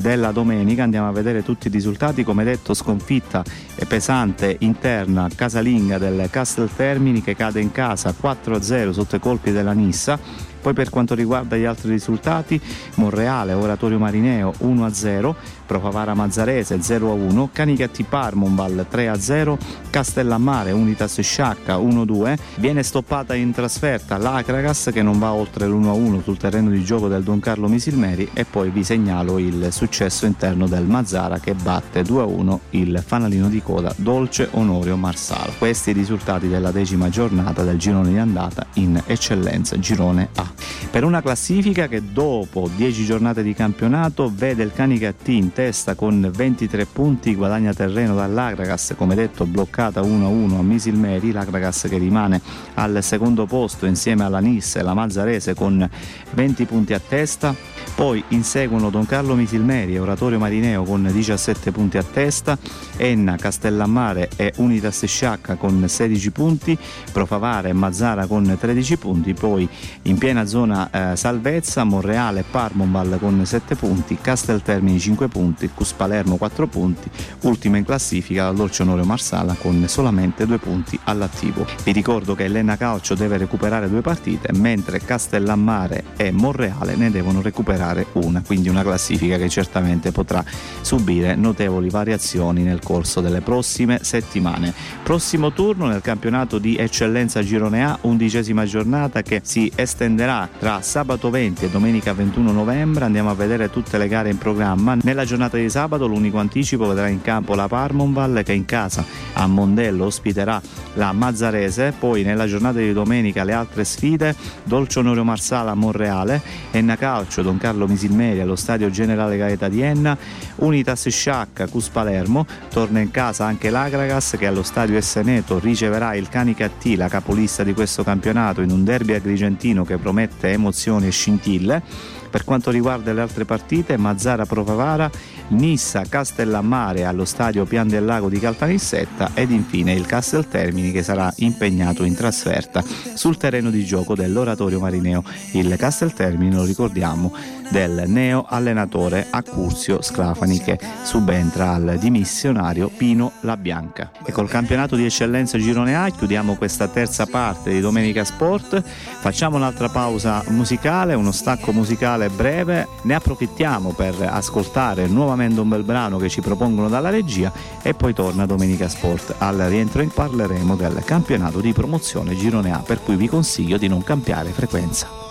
della 0.00 0.32
domenica. 0.32 0.82
Andiamo 0.82 1.08
a 1.08 1.12
vedere 1.12 1.42
tutti 1.42 1.68
i 1.68 1.70
risultati. 1.70 2.24
Come 2.24 2.44
detto 2.44 2.74
sconfitta 2.74 3.42
pesante 3.86 4.56
interna 4.60 5.28
casalinga 5.34 5.98
del 5.98 6.28
Castel 6.30 6.70
Termini 6.74 7.22
che 7.22 7.36
cade 7.36 7.60
in 7.60 7.72
casa 7.72 8.14
4-0 8.18 8.90
sotto 8.90 9.16
i 9.16 9.20
colpi 9.20 9.52
della 9.52 9.72
Nissa. 9.72 10.18
Poi 10.64 10.72
per 10.72 10.88
quanto 10.88 11.14
riguarda 11.14 11.56
gli 11.56 11.64
altri 11.64 11.90
risultati, 11.90 12.58
Monreale, 12.94 13.52
Oratorio 13.52 13.98
Marineo 13.98 14.50
1-0, 14.62 15.34
Profavara 15.66 16.14
Mazzarese 16.14 16.76
0-1, 16.76 17.48
Canicatti 17.52 18.02
Parmonval 18.04 18.86
3-0, 18.90 19.56
Castellammare 19.90 20.72
Unitas 20.72 21.20
Sciacca 21.20 21.76
1-2, 21.76 22.36
viene 22.56 22.82
stoppata 22.82 23.34
in 23.34 23.52
trasferta 23.52 24.18
l'Acragas 24.18 24.90
che 24.92 25.02
non 25.02 25.18
va 25.18 25.32
oltre 25.32 25.66
l'1-1 25.66 26.22
sul 26.22 26.36
terreno 26.36 26.70
di 26.70 26.84
gioco 26.84 27.08
del 27.08 27.22
Don 27.22 27.40
Carlo 27.40 27.68
Misilmeri 27.68 28.30
e 28.32 28.44
poi 28.44 28.70
vi 28.70 28.84
segnalo 28.84 29.38
il 29.38 29.68
successo 29.70 30.26
interno 30.26 30.66
del 30.66 30.84
Mazzara 30.84 31.38
che 31.38 31.54
batte 31.54 32.02
2-1 32.02 32.58
il 32.70 33.02
fanalino 33.04 33.48
di 33.48 33.62
coda 33.62 33.92
Dolce 33.96 34.48
Onorio 34.52 34.96
Marsala. 34.96 35.52
Questi 35.56 35.90
i 35.90 35.92
risultati 35.94 36.48
della 36.48 36.70
decima 36.70 37.08
giornata 37.08 37.62
del 37.62 37.78
girone 37.78 38.10
di 38.10 38.18
andata 38.18 38.66
in 38.74 39.00
eccellenza 39.06 39.78
girone 39.78 40.28
A. 40.34 40.52
per 40.90 41.04
una 41.04 41.22
classifica 41.22 41.88
che 41.88 42.02
dopo 42.12 42.68
10 42.74 43.04
giornate 43.04 43.42
di 43.42 43.54
campionato 43.54 44.30
vede 44.34 44.62
il 44.62 44.72
Canicattì 44.72 45.36
in 45.36 45.52
testa 45.54 45.94
con 45.94 46.30
23 46.34 46.84
punti, 46.86 47.34
guadagna 47.36 47.72
terreno 47.72 48.14
dall'Agragas, 48.16 48.94
come 48.96 49.14
detto 49.14 49.46
bloccata 49.46 50.00
1-1 50.02 50.58
a 50.58 50.62
Misilmeri, 50.62 51.30
l'Agragas 51.30 51.86
che 51.88 51.96
rimane 51.96 52.42
al 52.74 53.02
secondo 53.02 53.46
posto 53.46 53.86
insieme 53.86 54.24
alla 54.24 54.40
Nis 54.40 54.74
e 54.74 54.82
la 54.82 54.92
Mazzarese 54.94 55.54
con 55.54 55.88
20 56.32 56.64
punti 56.64 56.92
a 56.92 57.00
testa, 57.00 57.54
poi 57.94 58.22
inseguono 58.28 58.90
Don 58.90 59.06
Carlo 59.06 59.34
Misilmeri 59.34 59.94
e 59.94 59.98
Oratorio 60.00 60.38
Marineo 60.38 60.82
con 60.82 61.08
17 61.10 61.70
punti 61.70 61.96
a 61.96 62.02
testa, 62.02 62.58
Enna, 62.96 63.36
Castellammare 63.36 64.30
e 64.36 64.52
Unitas 64.56 65.04
Sciacca 65.04 65.54
con 65.54 65.86
16 65.86 66.30
punti, 66.30 66.76
Profavare 67.12 67.68
e 67.68 67.72
Mazzara 67.72 68.26
con 68.26 68.56
13 68.58 68.96
punti, 68.96 69.34
poi 69.34 69.68
in 70.02 70.18
piena 70.18 70.46
zona 70.46 71.12
eh, 71.12 71.16
salvezza, 71.16 71.84
Monreale 71.84 72.40
e 72.40 72.44
Parmonval 72.50 73.18
con 73.20 73.44
7 73.44 73.76
punti, 73.76 74.18
Casteltermini 74.20 74.98
5 74.98 75.28
punti, 75.28 75.70
Cus 75.72 75.92
Palermo 75.92 76.36
4 76.36 76.66
punti, 76.66 77.08
ultima 77.42 77.76
in 77.76 77.84
classifica 77.84 78.44
la 78.44 78.52
Dolce 78.52 78.82
Onorio 78.82 79.04
Marsala 79.04 79.54
con 79.54 79.84
solamente 79.88 80.46
2 80.46 80.58
punti 80.58 80.98
all'attivo. 81.04 81.66
Vi 81.84 81.92
ricordo 81.92 82.34
che 82.34 82.44
Elena 82.44 82.76
Calcio 82.76 83.14
deve 83.14 83.36
recuperare 83.36 83.88
due 83.88 84.00
partite, 84.00 84.52
mentre 84.54 84.98
Castellammare 84.98 86.04
e 86.16 86.30
Monreale 86.30 86.96
ne 86.96 87.10
devono 87.10 87.40
recuperare 87.40 87.73
una, 88.12 88.42
quindi 88.44 88.68
una 88.68 88.82
classifica 88.82 89.36
che 89.36 89.48
certamente 89.48 90.12
potrà 90.12 90.44
subire 90.80 91.34
notevoli 91.34 91.88
variazioni 91.88 92.62
nel 92.62 92.80
corso 92.80 93.20
delle 93.20 93.40
prossime 93.40 94.00
settimane. 94.02 94.72
Prossimo 95.02 95.52
turno 95.52 95.86
nel 95.86 96.00
campionato 96.00 96.58
di 96.58 96.76
eccellenza 96.76 97.42
Girone 97.42 97.84
A, 97.84 97.98
undicesima 98.02 98.64
giornata 98.64 99.22
che 99.22 99.40
si 99.44 99.70
estenderà 99.74 100.48
tra 100.58 100.80
sabato 100.82 101.30
20 101.30 101.64
e 101.64 101.70
domenica 101.70 102.12
21 102.12 102.52
novembre 102.52 103.04
andiamo 103.04 103.30
a 103.30 103.34
vedere 103.34 103.70
tutte 103.70 103.98
le 103.98 104.08
gare 104.08 104.30
in 104.30 104.38
programma. 104.38 104.96
Nella 105.02 105.24
giornata 105.24 105.56
di 105.56 105.68
sabato 105.68 106.06
l'unico 106.06 106.38
anticipo 106.38 106.86
vedrà 106.86 107.08
in 107.08 107.22
campo 107.22 107.54
la 107.54 107.68
Parmonval 107.68 108.42
che 108.44 108.52
in 108.52 108.64
casa 108.64 109.04
a 109.34 109.46
Mondello 109.46 110.06
ospiterà 110.06 110.60
la 110.94 111.12
Mazzarese, 111.12 111.94
poi 111.98 112.22
nella 112.22 112.46
giornata 112.46 112.78
di 112.78 112.92
domenica 112.92 113.44
le 113.44 113.52
altre 113.52 113.84
sfide 113.84 114.34
Dolce 114.62 115.00
Onorio 115.00 115.24
Marsala 115.24 115.72
a 115.72 115.74
Monreale, 115.74 116.40
Enna 116.70 116.96
Calcio 116.96 117.42
Don 117.42 117.58
Carlo 117.64 117.88
Misilmeri 117.88 118.40
allo 118.40 118.56
Stadio 118.56 118.90
Generale 118.90 119.38
Gaeta 119.38 119.70
di 119.70 119.80
Enna, 119.80 120.18
Unitas 120.56 121.08
Sciacca 121.08 121.66
Cus 121.66 121.88
Palermo, 121.88 122.44
torna 122.68 123.00
in 123.00 123.10
casa 123.10 123.46
anche 123.46 123.70
l'Agragas 123.70 124.36
che 124.38 124.46
allo 124.46 124.62
Stadio 124.62 124.98
Esseneto 124.98 125.58
riceverà 125.58 126.14
il 126.14 126.28
Canicattì, 126.28 126.94
la 126.94 127.08
capolista 127.08 127.62
di 127.62 127.72
questo 127.72 128.04
campionato 128.04 128.60
in 128.60 128.70
un 128.70 128.84
derby 128.84 129.14
agrigentino 129.14 129.82
che 129.82 129.96
promette 129.96 130.50
emozioni 130.50 131.06
e 131.06 131.10
scintille. 131.10 131.82
Per 132.28 132.44
quanto 132.44 132.70
riguarda 132.70 133.14
le 133.14 133.22
altre 133.22 133.46
partite, 133.46 133.96
Mazzara 133.96 134.44
Provavara, 134.44 135.10
Nissa 135.48 136.02
Castellammare 136.08 137.04
allo 137.04 137.24
stadio 137.24 137.64
Pian 137.64 137.86
del 137.86 138.04
Lago 138.04 138.28
di 138.28 138.38
Caltanissetta 138.38 139.30
ed 139.34 139.50
infine 139.50 139.92
il 139.92 140.06
Castel 140.06 140.48
Termini 140.48 140.90
che 140.90 141.02
sarà 141.02 141.32
impegnato 141.36 142.04
in 142.04 142.14
trasferta 142.14 142.82
sul 143.14 143.36
terreno 143.36 143.70
di 143.70 143.84
gioco 143.84 144.14
dell'Oratorio 144.14 144.80
Marineo. 144.80 145.22
Il 145.52 145.74
Castel 145.76 146.12
Termini, 146.14 146.54
lo 146.54 146.64
ricordiamo, 146.64 147.32
del 147.70 148.04
neo 148.06 148.44
allenatore 148.48 149.26
Accursio 149.30 150.02
Sclafani 150.02 150.58
che 150.58 150.78
subentra 151.02 151.72
al 151.72 151.96
dimissionario 151.98 152.88
Pino 152.88 153.32
La 153.40 153.56
Bianca. 153.56 154.10
E 154.24 154.32
col 154.32 154.48
campionato 154.48 154.96
di 154.96 155.04
eccellenza 155.04 155.58
Girone 155.58 155.96
A 155.96 156.10
chiudiamo 156.10 156.56
questa 156.56 156.88
terza 156.88 157.26
parte 157.26 157.70
di 157.70 157.80
Domenica 157.80 158.24
Sport. 158.24 158.82
Facciamo 158.82 159.56
un'altra 159.56 159.88
pausa 159.88 160.42
musicale, 160.48 161.14
uno 161.14 161.32
stacco 161.32 161.72
musicale 161.72 162.28
breve, 162.28 162.86
ne 163.02 163.14
approfittiamo 163.14 163.92
per 163.92 164.14
ascoltare 164.20 165.06
nuovamente 165.06 165.33
un 165.62 165.68
bel 165.68 165.82
brano 165.82 166.18
che 166.18 166.28
ci 166.28 166.40
propongono 166.40 166.88
dalla 166.88 167.10
regia 167.10 167.52
e 167.82 167.94
poi 167.94 168.14
torna 168.14 168.46
Domenica 168.46 168.88
Sport. 168.88 169.34
Al 169.38 169.58
rientro 169.58 170.02
parleremo 170.06 170.76
del 170.76 171.02
campionato 171.04 171.60
di 171.60 171.72
promozione 171.72 172.36
Girone 172.36 172.72
A 172.72 172.78
per 172.78 173.02
cui 173.02 173.16
vi 173.16 173.28
consiglio 173.28 173.76
di 173.76 173.88
non 173.88 174.02
cambiare 174.02 174.50
frequenza. 174.50 175.22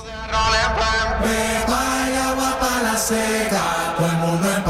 seca, 2.96 3.96
todo 3.98 4.08
el 4.08 4.18
mundo 4.18 4.48
en 4.56 4.64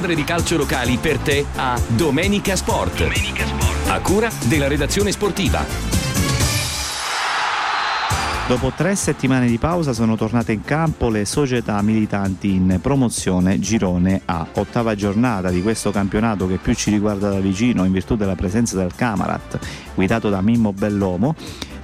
squadre 0.00 0.14
di 0.14 0.24
calcio 0.24 0.56
locali 0.56 0.96
per 0.96 1.18
te 1.18 1.44
a 1.56 1.78
Domenica 1.88 2.56
Sport. 2.56 3.06
A 3.88 4.00
cura 4.00 4.30
della 4.46 4.66
redazione 4.66 5.12
sportiva. 5.12 5.62
Dopo 8.48 8.72
tre 8.74 8.96
settimane 8.96 9.46
di 9.46 9.58
pausa 9.58 9.92
sono 9.92 10.16
tornate 10.16 10.52
in 10.52 10.64
campo 10.64 11.10
le 11.10 11.26
società 11.26 11.82
militanti 11.82 12.54
in 12.54 12.78
promozione 12.80 13.60
Girone 13.60 14.22
A, 14.24 14.46
ottava 14.54 14.94
giornata 14.94 15.50
di 15.50 15.60
questo 15.60 15.90
campionato 15.90 16.46
che 16.46 16.56
più 16.56 16.74
ci 16.74 16.90
riguarda 16.90 17.28
da 17.28 17.38
vicino 17.38 17.84
in 17.84 17.92
virtù 17.92 18.16
della 18.16 18.36
presenza 18.36 18.76
del 18.76 18.94
Camarat, 18.96 19.58
guidato 19.94 20.30
da 20.30 20.40
Mimmo 20.40 20.72
Bellomo. 20.72 21.34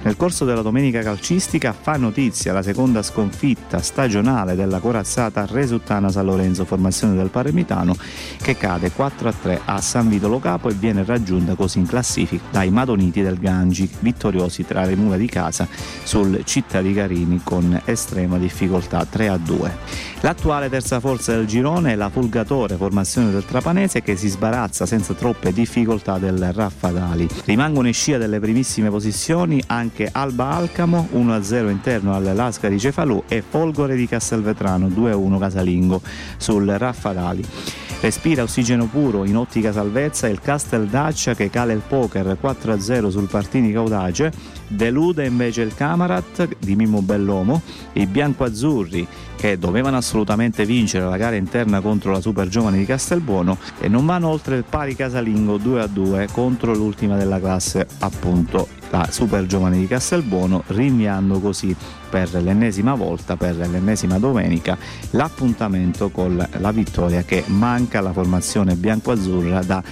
Nel 0.03 0.15
corso 0.15 0.45
della 0.45 0.61
domenica 0.61 1.01
calcistica 1.01 1.73
fa 1.73 1.97
notizia 1.97 2.53
la 2.53 2.61
seconda 2.61 3.01
sconfitta 3.01 3.81
stagionale 3.81 4.55
della 4.55 4.79
corazzata 4.79 5.45
Resuttana 5.45 6.09
San 6.09 6.25
Lorenzo, 6.25 6.63
formazione 6.63 7.15
del 7.15 7.29
Paremitano, 7.29 7.95
che 8.41 8.55
cade 8.55 8.91
4-3 8.95 9.59
a 9.65 9.81
San 9.81 10.07
Vito 10.07 10.29
Lo 10.29 10.39
Capo 10.39 10.69
e 10.69 10.73
viene 10.73 11.03
raggiunta 11.03 11.55
così 11.55 11.79
in 11.79 11.87
classifica 11.87 12.43
dai 12.51 12.69
Madoniti 12.69 13.21
del 13.21 13.37
Gangi, 13.37 13.89
vittoriosi 13.99 14.65
tra 14.65 14.85
le 14.85 14.95
mura 14.95 15.17
di 15.17 15.27
casa 15.27 15.67
sul 16.03 16.41
Città 16.45 16.81
di 16.81 16.93
Carini 16.93 17.41
con 17.43 17.81
estrema 17.83 18.37
difficoltà 18.37 19.05
3-2. 19.11 19.71
L'attuale 20.21 20.69
terza 20.69 20.99
forza 20.99 21.33
del 21.33 21.45
girone 21.45 21.91
è 21.91 21.95
la 21.95 22.09
Fulgatore, 22.09 22.75
formazione 22.75 23.31
del 23.31 23.45
Trapanese 23.45 24.01
che 24.01 24.15
si 24.15 24.29
sbarazza 24.29 24.85
senza 24.85 25.13
troppe 25.13 25.51
difficoltà 25.51 26.17
del 26.17 26.51
Raffadali. 26.53 27.27
Rimangono 27.45 27.87
in 27.87 27.93
scia 27.93 28.17
delle 28.17 28.39
primissime 28.39 28.89
posizioni 28.89 29.61
anche 29.67 29.86
Alba 30.11 30.51
Alcamo 30.51 31.07
1-0 31.13 31.69
interno 31.69 32.13
al 32.13 32.31
Lascari 32.33 32.79
Cefalù 32.79 33.23
e 33.27 33.43
Folgore 33.47 33.95
di 33.95 34.07
Castelvetrano 34.07 34.87
2-1 34.87 35.39
casalingo 35.39 36.01
sul 36.37 36.65
Raffadali. 36.67 37.43
Respira 37.99 38.43
ossigeno 38.43 38.85
puro 38.85 39.25
in 39.25 39.35
ottica 39.35 39.71
salvezza 39.71 40.27
il 40.27 40.39
Castel 40.39 40.85
Dacia 40.85 41.33
che 41.33 41.49
cala 41.49 41.73
il 41.73 41.81
poker 41.87 42.37
4-0 42.39 43.09
sul 43.09 43.27
Partini 43.27 43.71
Caudace, 43.71 44.31
delude 44.67 45.25
invece 45.25 45.63
il 45.63 45.73
Camarat 45.73 46.47
di 46.59 46.75
Mimmo 46.75 47.01
Bellomo, 47.01 47.61
i 47.93 48.05
biancoazzurri 48.05 49.07
che 49.37 49.57
dovevano 49.57 49.95
assolutamente 49.95 50.65
vincere 50.65 51.05
la 51.05 51.15
gara 51.15 51.35
interna 51.35 51.79
contro 51.79 52.11
la 52.11 52.19
Super 52.19 52.47
Giovane 52.47 52.77
di 52.77 52.85
Castelbuono 52.85 53.57
e 53.79 53.87
non 53.87 54.05
vanno 54.05 54.27
oltre 54.29 54.57
il 54.57 54.65
pari 54.67 54.95
casalingo 54.95 55.57
2-2 55.57 56.31
contro 56.31 56.73
l'ultima 56.73 57.15
della 57.15 57.39
classe 57.39 57.87
appunto 57.99 58.67
la 58.89 59.07
Super 59.11 59.45
Giovane 59.45 59.77
di 59.77 59.87
Castelbuono 59.87 60.63
rinviando 60.67 61.39
così 61.39 61.75
per 62.09 62.33
l'ennesima 62.33 62.95
volta, 62.95 63.35
per 63.35 63.55
l'ennesima 63.55 64.17
domenica, 64.17 64.77
l'appuntamento 65.11 66.09
con 66.09 66.43
la 66.57 66.71
vittoria 66.71 67.23
che 67.23 67.43
manca 67.47 67.99
alla 67.99 68.13
formazione 68.13 68.75
bianco-azzurra 68.75 69.61
da, 69.61 69.83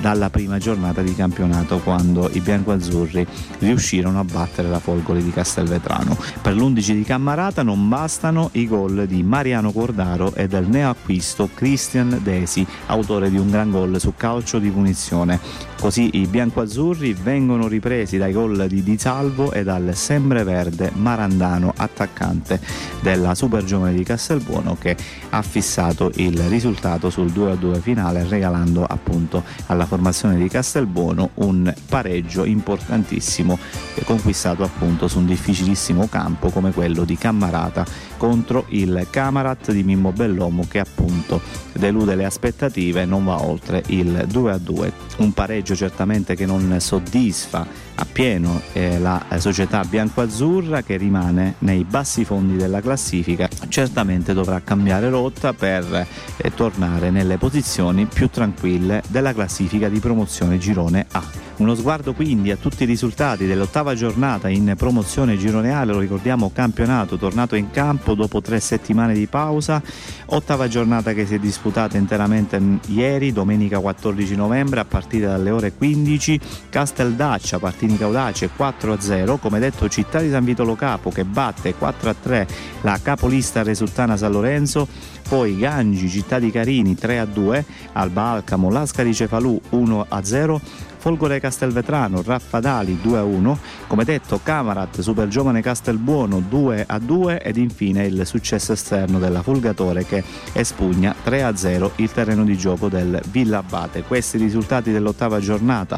dalla 0.00 0.30
prima 0.30 0.58
giornata 0.58 1.02
di 1.02 1.14
campionato 1.14 1.78
quando 1.78 2.28
i 2.32 2.40
bianco-azzurri 2.40 3.26
riuscirono 3.58 4.20
a 4.20 4.24
battere 4.24 4.68
la 4.68 4.78
Folgore 4.78 5.22
di 5.22 5.30
Castelvetrano. 5.30 6.16
Per 6.40 6.54
l'11 6.54 6.92
di 6.92 7.02
Cammarata 7.02 7.62
non 7.62 7.88
bastano 7.88 8.50
i 8.52 8.66
gol 8.66 9.06
di 9.06 9.22
Mariano 9.22 9.72
Cordaro 9.72 10.34
e 10.34 10.46
del 10.46 10.68
neoacquisto 10.68 11.50
Christian 11.54 12.20
Desi, 12.22 12.66
autore 12.86 13.30
di 13.30 13.38
un 13.38 13.50
gran 13.50 13.70
gol 13.70 13.98
su 14.00 14.14
calcio 14.16 14.58
di 14.58 14.70
punizione. 14.70 15.40
Così 15.80 16.10
i 16.14 16.26
bianco-azzurri 16.26 17.14
vengono 17.14 17.68
ripresi 17.68 18.18
dai 18.18 18.32
gol 18.32 18.66
di 18.66 18.82
Di 18.82 18.98
Salvo 18.98 19.52
e 19.52 19.62
dal 19.62 19.90
sempreverde 19.94 20.90
Marandano, 20.94 21.72
attaccante 21.76 22.60
della 23.00 23.34
Super 23.34 23.62
Giovane 23.64 23.94
di 23.94 24.02
Castelbuono, 24.02 24.76
che 24.78 24.96
ha 25.30 25.42
fissato 25.42 26.10
il 26.16 26.38
risultato 26.48 27.10
sul 27.10 27.26
2-2 27.26 27.80
finale, 27.80 28.26
regalando 28.28 28.84
appunto 28.84 29.44
alla 29.66 29.77
formazione 29.86 30.36
di 30.36 30.48
Castelbuono 30.48 31.30
un 31.34 31.72
pareggio 31.88 32.44
importantissimo 32.44 33.58
eh, 33.94 34.04
conquistato 34.04 34.62
appunto 34.62 35.08
su 35.08 35.18
un 35.18 35.26
difficilissimo 35.26 36.06
campo 36.08 36.50
come 36.50 36.72
quello 36.72 37.04
di 37.04 37.16
Cammarata 37.16 37.84
contro 38.18 38.66
il 38.68 39.06
Camarat 39.08 39.72
di 39.72 39.82
Mimmo 39.82 40.12
Bellomo 40.12 40.66
che 40.68 40.80
appunto 40.80 41.40
delude 41.72 42.14
le 42.14 42.26
aspettative 42.26 43.06
non 43.06 43.24
va 43.24 43.42
oltre 43.42 43.82
il 43.86 44.26
2-2. 44.28 44.92
Un 45.18 45.32
pareggio 45.32 45.74
certamente 45.74 46.34
che 46.34 46.44
non 46.44 46.76
soddisfa 46.80 47.66
appieno 47.94 48.60
eh, 48.72 48.98
la 48.98 49.24
società 49.38 49.82
bianco-azzurra 49.84 50.82
che 50.82 50.96
rimane 50.96 51.54
nei 51.60 51.84
bassi 51.84 52.24
fondi 52.24 52.56
della 52.56 52.80
classifica. 52.80 53.48
Certamente 53.68 54.34
dovrà 54.34 54.60
cambiare 54.62 55.08
rotta 55.08 55.52
per 55.52 56.06
eh, 56.36 56.54
tornare 56.54 57.10
nelle 57.10 57.38
posizioni 57.38 58.06
più 58.06 58.28
tranquille 58.28 59.02
della 59.08 59.32
classifica 59.32 59.88
di 59.88 60.00
promozione 60.00 60.58
girone 60.58 61.06
A. 61.12 61.46
Uno 61.58 61.74
sguardo 61.74 62.12
quindi 62.12 62.52
a 62.52 62.56
tutti 62.56 62.84
i 62.84 62.86
risultati 62.86 63.44
dell'ottava 63.44 63.94
giornata 63.94 64.48
in 64.48 64.74
promozione 64.76 65.36
girone 65.36 65.74
A, 65.74 65.84
lo 65.84 65.98
ricordiamo 65.98 66.52
campionato 66.52 67.16
tornato 67.16 67.56
in 67.56 67.70
campo 67.70 68.07
dopo 68.14 68.40
tre 68.40 68.60
settimane 68.60 69.14
di 69.14 69.26
pausa, 69.26 69.82
ottava 70.26 70.68
giornata 70.68 71.12
che 71.12 71.26
si 71.26 71.34
è 71.34 71.38
disputata 71.38 71.96
interamente 71.96 72.60
ieri, 72.86 73.32
domenica 73.32 73.78
14 73.78 74.36
novembre 74.36 74.80
a 74.80 74.84
partire 74.84 75.26
dalle 75.26 75.50
ore 75.50 75.72
15, 75.72 76.40
Casteldaccia, 76.70 77.58
Partini 77.58 77.96
Caudace 77.96 78.50
4-0, 78.56 79.38
come 79.38 79.58
detto 79.58 79.88
Città 79.88 80.20
di 80.20 80.30
San 80.30 80.44
Vito 80.44 80.64
Lo 80.64 80.76
Capo 80.76 81.10
che 81.10 81.24
batte 81.24 81.74
4-3 81.78 82.46
la 82.82 82.98
capolista 83.02 83.62
Resultana 83.62 84.16
San 84.16 84.32
Lorenzo, 84.32 84.86
poi 85.28 85.58
Gangi, 85.58 86.08
Città 86.08 86.38
di 86.38 86.50
Carini 86.50 86.94
3-2, 86.94 87.64
Alba 87.92 88.22
Alcamo, 88.30 88.70
Lascari 88.70 89.12
Cefalù 89.12 89.60
1-0, 89.72 90.60
Folgore 90.98 91.38
Castelvetrano, 91.38 92.22
Raffadali 92.22 92.98
2-1, 93.02 93.56
come 93.86 94.04
detto 94.04 94.40
Camarat, 94.42 95.00
Super 95.00 95.28
Giovane 95.28 95.62
Castelbuono 95.62 96.40
2-2 96.40 97.38
ed 97.40 97.56
infine 97.56 98.04
il 98.04 98.26
successo 98.26 98.72
esterno 98.72 99.20
della 99.20 99.42
Fulgatore 99.42 100.04
che 100.04 100.24
espugna 100.52 101.14
3-0 101.24 101.90
il 101.96 102.10
terreno 102.10 102.44
di 102.44 102.56
gioco 102.56 102.88
del 102.88 103.20
Villa 103.30 103.58
Abate. 103.58 104.02
Questi 104.02 104.38
risultati 104.38 104.90
dell'ottava 104.90 105.38
giornata 105.38 105.96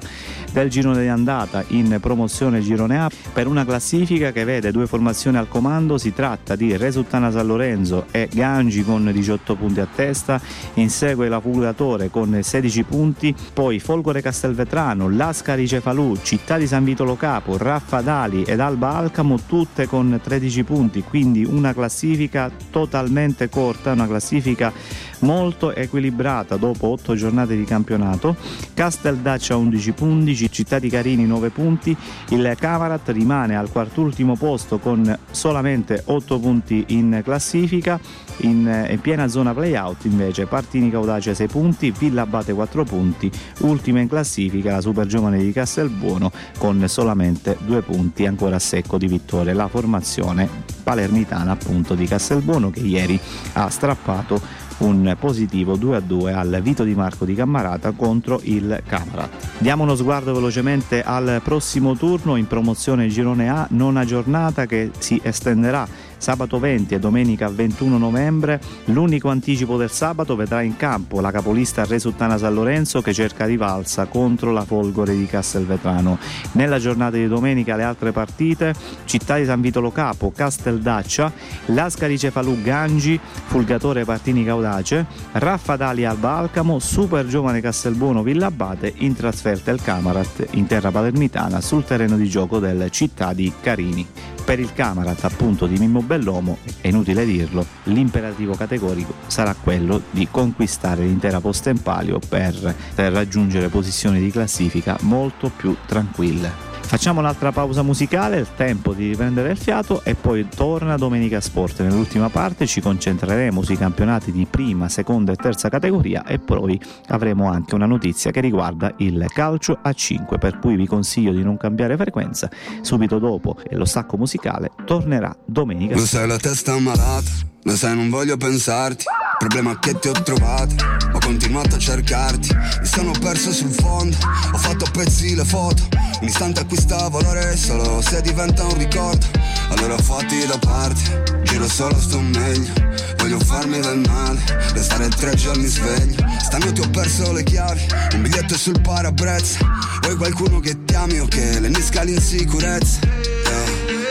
del 0.52 0.68
girone 0.68 1.00
di 1.00 1.08
andata 1.08 1.64
in 1.68 1.96
promozione 2.00 2.60
girone 2.60 3.00
A. 3.00 3.10
Per 3.32 3.46
una 3.46 3.64
classifica 3.64 4.32
che 4.32 4.44
vede 4.44 4.70
due 4.70 4.86
formazioni 4.86 5.38
al 5.38 5.48
comando, 5.48 5.96
si 5.96 6.12
tratta 6.12 6.56
di 6.56 6.76
Resultana 6.76 7.30
San 7.30 7.46
Lorenzo 7.46 8.06
e 8.10 8.28
Gangi 8.30 8.84
con 8.84 9.10
18 9.10 9.54
punti 9.54 9.80
a 9.80 9.88
testa, 9.92 10.40
insegue 10.74 11.28
la 11.28 11.40
Fulgatore 11.40 12.10
con 12.10 12.38
16 12.42 12.82
punti, 12.82 13.34
poi 13.52 13.80
Folgore 13.80 14.20
Castelvetrano 14.20 14.89
Lascari 14.94 15.66
Cefalù, 15.66 16.16
Città 16.22 16.56
di 16.56 16.66
San 16.66 16.84
Vito 16.84 17.04
Lo 17.04 17.16
Capo, 17.16 17.56
Raffadali 17.56 18.42
ed 18.42 18.60
Alba 18.60 18.96
Alcamo 18.96 19.38
tutte 19.46 19.86
con 19.86 20.20
13 20.22 20.64
punti, 20.64 21.02
quindi 21.02 21.44
una 21.44 21.72
classifica 21.72 22.50
totalmente 22.70 23.48
corta, 23.48 23.92
una 23.92 24.06
classifica 24.06 24.72
molto 25.20 25.74
equilibrata 25.74 26.56
dopo 26.56 26.88
8 26.88 27.14
giornate 27.14 27.56
di 27.56 27.64
campionato. 27.64 28.36
Casteldaccia 28.74 29.56
11 29.56 29.92
punti, 29.92 30.48
Città 30.50 30.78
di 30.78 30.88
Carini 30.88 31.26
9 31.26 31.50
punti, 31.50 31.96
il 32.28 32.54
Camarat 32.58 33.08
rimane 33.08 33.56
al 33.56 33.70
quartultimo 33.70 34.36
posto 34.36 34.78
con 34.78 35.18
solamente 35.30 36.02
8 36.04 36.38
punti 36.38 36.84
in 36.88 37.20
classifica, 37.24 37.98
in, 38.38 38.86
in 38.90 39.00
piena 39.00 39.28
zona 39.28 39.52
playout 39.52 40.04
invece 40.04 40.46
Partini 40.46 40.90
Caudace 40.90 41.34
6 41.34 41.46
punti, 41.48 41.90
Villa 41.96 42.22
Abate 42.22 42.52
4 42.52 42.84
punti, 42.84 43.30
ultima 43.60 44.00
in 44.00 44.08
classifica 44.08 44.72
la 44.72 44.80
Super 44.80 45.06
Giovane 45.06 45.38
di 45.38 45.52
Castelbuono 45.52 46.30
con 46.58 46.82
solamente 46.88 47.56
2 47.64 47.82
punti 47.82 48.26
ancora 48.26 48.56
a 48.56 48.60
secco 48.60 48.98
di 48.98 49.06
vittorie. 49.06 49.52
La 49.52 49.68
formazione 49.68 50.48
palermitana 50.82 51.52
appunto 51.52 51.94
di 51.94 52.06
Castelbuono 52.06 52.70
che 52.70 52.80
ieri 52.80 53.18
ha 53.52 53.68
strappato 53.68 54.40
un 54.80 55.16
positivo 55.18 55.76
2-2 55.76 56.34
al 56.34 56.60
Vito 56.62 56.84
Di 56.84 56.94
Marco 56.94 57.24
di 57.24 57.34
Cammarata 57.34 57.92
contro 57.92 58.40
il 58.44 58.82
Camara. 58.86 59.28
Diamo 59.58 59.82
uno 59.82 59.94
sguardo 59.94 60.32
velocemente 60.34 61.02
al 61.02 61.40
prossimo 61.42 61.94
turno 61.96 62.36
in 62.36 62.46
promozione 62.46 63.08
Girone 63.08 63.48
A, 63.48 63.66
nona 63.70 64.04
giornata 64.04 64.66
che 64.66 64.90
si 64.98 65.20
estenderà 65.22 65.86
sabato 66.20 66.58
20 66.58 66.94
e 66.94 66.98
domenica 66.98 67.48
21 67.48 67.98
novembre. 67.98 68.60
L'unico 68.86 69.28
anticipo 69.30 69.76
del 69.76 69.90
sabato 69.90 70.36
vedrà 70.36 70.60
in 70.62 70.76
campo 70.76 71.20
la 71.20 71.30
capolista 71.30 71.84
Resuttana 71.84 72.38
San 72.38 72.54
Lorenzo 72.54 73.00
che 73.00 73.12
cerca 73.12 73.46
rivalsa 73.46 74.04
contro 74.04 74.52
la 74.52 74.64
Folgore 74.64 75.16
di 75.16 75.26
Castelvetrano. 75.26 76.18
Nella 76.52 76.78
giornata 76.78 77.16
di 77.16 77.26
domenica 77.26 77.74
le 77.74 77.82
altre 77.82 78.12
partite, 78.12 78.74
Città 79.04 79.36
di 79.36 79.46
San 79.46 79.60
Vitolo 79.60 79.90
Capo, 79.90 80.30
Casteldaccia, 80.30 81.32
Lascari 81.66 82.18
Cefalù 82.18 82.60
Gangi, 82.62 83.18
Fulgatore 83.46 84.04
Partini 84.04 84.44
Caudace, 84.44 85.06
Raffadali 85.32 86.04
Alba 86.04 86.36
Alcamo, 86.36 86.78
Super 86.78 87.26
Giovane 87.26 87.60
Castelbuono 87.60 88.22
Villabate 88.22 88.92
in 88.98 89.16
trasferta 89.16 89.70
il 89.70 89.80
Camarat 89.82 90.48
in 90.52 90.66
terra 90.66 90.90
palermitana 90.90 91.60
sul 91.60 91.84
terreno 91.84 92.16
di 92.16 92.28
gioco 92.28 92.58
del 92.58 92.90
Città 92.90 93.32
di 93.32 93.50
Carini. 93.60 94.06
Per 94.50 94.58
il 94.58 94.72
Camarat 94.72 95.22
appunto 95.22 95.68
di 95.68 95.78
Mimmo 95.78 96.02
Bellomo, 96.02 96.58
è 96.80 96.88
inutile 96.88 97.24
dirlo, 97.24 97.64
l'imperativo 97.84 98.54
categorico 98.54 99.14
sarà 99.28 99.54
quello 99.54 100.02
di 100.10 100.26
conquistare 100.28 101.04
l'intera 101.04 101.40
posta 101.40 101.70
in 101.70 101.80
palio 101.80 102.18
per, 102.18 102.74
per 102.96 103.12
raggiungere 103.12 103.68
posizioni 103.68 104.18
di 104.18 104.32
classifica 104.32 104.96
molto 105.02 105.52
più 105.54 105.76
tranquille. 105.86 106.69
Facciamo 106.90 107.20
un'altra 107.20 107.52
pausa 107.52 107.82
musicale, 107.82 108.38
il 108.38 108.48
tempo 108.56 108.92
di 108.94 109.10
riprendere 109.10 109.52
il 109.52 109.56
fiato 109.56 110.02
e 110.02 110.16
poi 110.16 110.48
torna 110.48 110.96
Domenica 110.96 111.40
Sport. 111.40 111.82
Nell'ultima 111.82 112.30
parte 112.30 112.66
ci 112.66 112.80
concentreremo 112.80 113.62
sui 113.62 113.76
campionati 113.76 114.32
di 114.32 114.44
prima, 114.50 114.88
seconda 114.88 115.30
e 115.30 115.36
terza 115.36 115.68
categoria 115.68 116.24
e 116.24 116.40
poi 116.40 116.80
avremo 117.10 117.48
anche 117.48 117.76
una 117.76 117.86
notizia 117.86 118.32
che 118.32 118.40
riguarda 118.40 118.92
il 118.96 119.24
calcio 119.32 119.78
a 119.80 119.92
5, 119.92 120.38
per 120.38 120.58
cui 120.58 120.74
vi 120.74 120.88
consiglio 120.88 121.30
di 121.30 121.44
non 121.44 121.56
cambiare 121.56 121.96
frequenza. 121.96 122.50
Subito 122.80 123.20
dopo 123.20 123.56
lo 123.70 123.84
stacco 123.84 124.16
musicale 124.16 124.72
tornerà 124.84 125.32
Domenica 125.46 125.94
Sport. 125.94 126.08
sai 126.08 126.26
la 126.26 126.38
testa 126.38 126.76
malata, 126.80 127.30
lo 127.62 127.76
sai 127.76 127.94
non 127.94 128.10
voglio 128.10 128.36
pensarti 128.36 129.04
Problema 129.40 129.78
che 129.78 129.98
ti 129.98 130.08
ho 130.08 130.12
trovato, 130.12 130.74
ho 131.12 131.18
continuato 131.18 131.76
a 131.76 131.78
cercarti 131.78 132.54
Mi 132.80 132.86
sono 132.86 133.12
perso 133.12 133.50
sul 133.52 133.70
fondo, 133.70 134.14
ho 134.52 134.58
fatto 134.58 134.84
pezzi 134.92 135.34
le 135.34 135.46
foto 135.46 135.82
Un 136.20 136.28
istante 136.28 136.60
acquista 136.60 137.08
valore 137.08 137.56
solo 137.56 138.02
se 138.02 138.20
diventa 138.20 138.64
un 138.64 138.76
ricordo 138.76 139.24
Allora 139.70 139.96
fatti 139.96 140.44
da 140.46 140.58
parte, 140.58 141.40
giro 141.44 141.66
solo 141.66 141.98
sto 141.98 142.20
meglio 142.20 142.70
Voglio 143.16 143.38
farmi 143.38 143.80
del 143.80 144.02
male, 144.06 144.40
restare 144.74 145.08
tre 145.08 145.34
giorni 145.36 145.66
sveglio 145.66 146.22
Stanotte 146.38 146.82
ho 146.82 146.90
perso 146.90 147.32
le 147.32 147.42
chiavi, 147.42 147.86
un 148.12 148.20
biglietto 148.20 148.58
sul 148.58 148.78
parabrezza 148.82 149.58
Vuoi 150.02 150.16
qualcuno 150.16 150.60
che 150.60 150.84
ti 150.84 150.94
ami 150.94 151.18
o 151.18 151.24
che 151.24 151.60
le 151.60 151.70
nisca 151.70 152.02
l'insicurezza? 152.02 153.39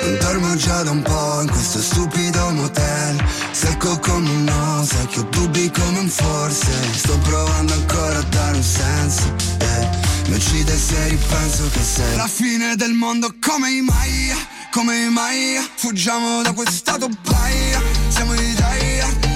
Non 0.02 0.18
dormo 0.20 0.56
già 0.56 0.84
da 0.84 0.92
un 0.92 1.02
po' 1.02 1.42
in 1.42 1.50
questo 1.50 1.80
stupido 1.82 2.50
motel. 2.52 3.24
Secco 3.52 4.00
come 4.00 4.30
un 4.30 4.44
no, 4.44 4.86
sai 4.86 5.08
ho 5.18 5.24
dubbi 5.30 5.70
come 5.72 6.00
un 6.00 6.10
forse. 6.10 6.72
Sto 6.94 7.18
provando 7.20 7.74
ancora 7.74 8.20
a 8.20 8.24
dare 8.24 8.58
un 8.58 8.64
senso 8.64 9.36
eh. 9.60 9.90
Mi 10.28 10.36
uccide 10.36 10.78
se 10.78 11.08
ripenso 11.08 11.70
che 11.72 11.82
sei 11.82 12.16
La 12.16 12.28
fine 12.28 12.76
del 12.76 12.94
mondo 12.94 13.34
come 13.42 13.72
i 13.72 13.82
Maya 13.82 14.36
Come 14.72 15.06
i 15.06 15.10
Maya. 15.10 15.68
Fuggiamo 15.76 16.42
da 16.44 16.54
questato 16.54 17.10
paia 17.24 17.82
Siamo 18.10 18.34
i 18.34 18.54
Daya 18.54 19.29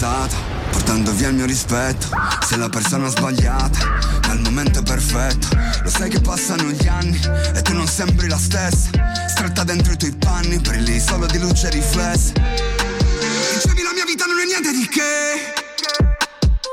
passata 0.00 0.58
Portando 0.70 1.12
via 1.12 1.28
il 1.28 1.34
mio 1.34 1.46
rispetto. 1.46 2.06
Sei 2.46 2.56
la 2.56 2.68
persona 2.68 3.08
sbagliata 3.08 3.78
Ma 4.26 4.32
il 4.32 4.40
momento 4.40 4.78
è 4.78 4.82
perfetto. 4.82 5.48
Lo 5.82 5.90
sai 5.90 6.08
che 6.08 6.20
passano 6.20 6.70
gli 6.70 6.86
anni 6.86 7.20
E 7.54 7.60
tu 7.62 7.74
non 7.74 7.86
sembri 7.86 8.28
la 8.28 8.38
stessa. 8.38 8.88
Stretta 9.28 9.64
dentro 9.64 9.92
i 9.92 9.96
tuoi 9.96 10.14
panni 10.16 10.58
Brilli 10.58 10.98
solo 10.98 11.26
di 11.26 11.38
luce 11.38 11.68
riflessa 11.70 12.32
Dicevi 12.32 13.82
la 13.82 13.92
mia 13.92 14.04
vita 14.06 14.24
non 14.24 14.38
è 14.40 14.44
niente 14.46 14.72
di 14.72 14.88
che. 14.88 15.52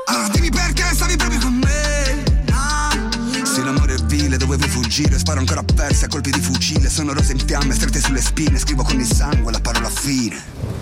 Allora 0.06 0.28
dimmi 0.28 0.48
perché 0.48 0.84
stavi 0.94 1.16
proprio 1.16 1.40
con 1.40 1.54
me. 1.54 2.22
Ah, 2.52 2.96
l'amore 3.62 3.94
è 3.94 4.02
vile, 4.04 4.38
dovevo 4.38 4.66
fuggire 4.66 5.18
Sparo 5.18 5.40
ancora 5.40 5.62
persi 5.62 6.04
a 6.04 6.08
colpi 6.08 6.30
di 6.30 6.40
fucile. 6.40 6.88
Sono 6.88 7.12
rose 7.12 7.32
in 7.32 7.44
fiamme, 7.44 7.74
strette 7.74 8.00
sulle 8.00 8.22
spine 8.22 8.58
Scrivo 8.58 8.82
con 8.84 8.98
il 8.98 9.06
sangue 9.06 9.52
la 9.52 9.60
parola 9.60 9.90
fine 9.90 10.78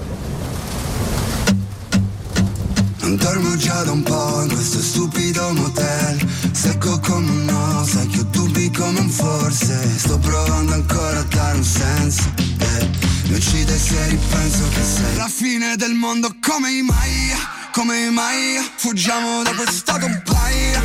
Non 3.06 3.14
dormo 3.18 3.54
già 3.54 3.84
da 3.84 3.92
un 3.92 4.02
po' 4.02 4.42
in 4.42 4.48
questo 4.52 4.80
stupido 4.80 5.52
motel. 5.52 6.28
Secco 6.50 6.98
come 6.98 7.30
un 7.30 7.44
no, 7.44 7.84
sai 7.86 8.04
che 8.08 8.18
ho 8.18 8.24
dubbi 8.24 8.68
come 8.72 8.98
un 8.98 9.08
forse. 9.08 9.96
Sto 9.96 10.18
provando 10.18 10.72
ancora 10.72 11.20
a 11.20 11.22
dare 11.22 11.56
un 11.56 11.62
senso 11.62 12.22
eh. 12.58 12.90
Mi 13.28 13.36
uccide 13.36 13.78
se 13.78 14.08
ripenso 14.08 14.68
che 14.74 14.82
sei 14.82 15.14
La 15.14 15.28
fine 15.28 15.76
del 15.76 15.92
mondo. 15.92 16.34
Come 16.40 16.72
i 16.72 16.82
Maya 16.82 17.38
Come 17.70 18.06
i 18.06 18.10
Maya 18.10 18.62
Fuggiamo 18.74 19.44
da 19.44 19.54
questato 19.54 20.08
paia 20.24 20.82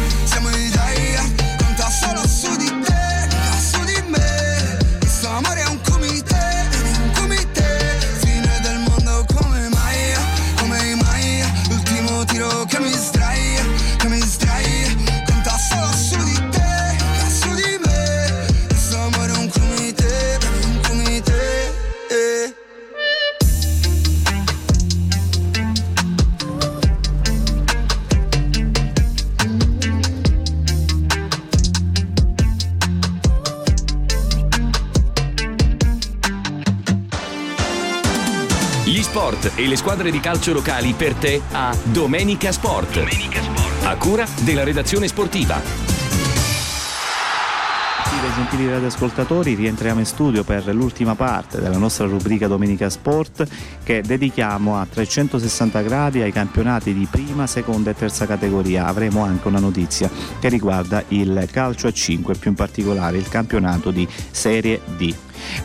sport 39.41 39.51
e 39.55 39.67
le 39.67 39.75
squadre 39.75 40.11
di 40.11 40.19
calcio 40.19 40.53
locali 40.53 40.93
per 40.93 41.15
te 41.15 41.41
a 41.51 41.75
Domenica 41.83 42.51
Sport. 42.51 43.03
A 43.83 43.95
cura 43.95 44.25
della 44.41 44.63
redazione 44.63 45.07
sportiva. 45.07 45.89
Gentili 48.33 48.69
radioascoltatori, 48.69 49.55
rientriamo 49.55 49.99
in 49.99 50.05
studio 50.05 50.43
per 50.43 50.65
l'ultima 50.73 51.15
parte 51.15 51.59
della 51.59 51.77
nostra 51.77 52.05
rubrica 52.05 52.47
Domenica 52.47 52.89
Sport 52.89 53.45
che 53.83 54.01
dedichiamo 54.01 54.77
a 54.77 54.87
360 54.89 55.81
gradi 55.81 56.21
ai 56.21 56.31
campionati 56.31 56.93
di 56.93 57.07
prima, 57.09 57.45
seconda 57.45 57.91
e 57.91 57.95
terza 57.95 58.25
categoria. 58.25 58.85
Avremo 58.85 59.23
anche 59.23 59.47
una 59.47 59.59
notizia 59.59 60.09
che 60.39 60.49
riguarda 60.49 61.03
il 61.09 61.47
calcio 61.51 61.87
a 61.87 61.91
5, 61.91 62.35
più 62.35 62.51
in 62.51 62.55
particolare 62.55 63.17
il 63.17 63.27
campionato 63.27 63.91
di 63.91 64.07
Serie 64.31 64.81
D. 64.97 65.13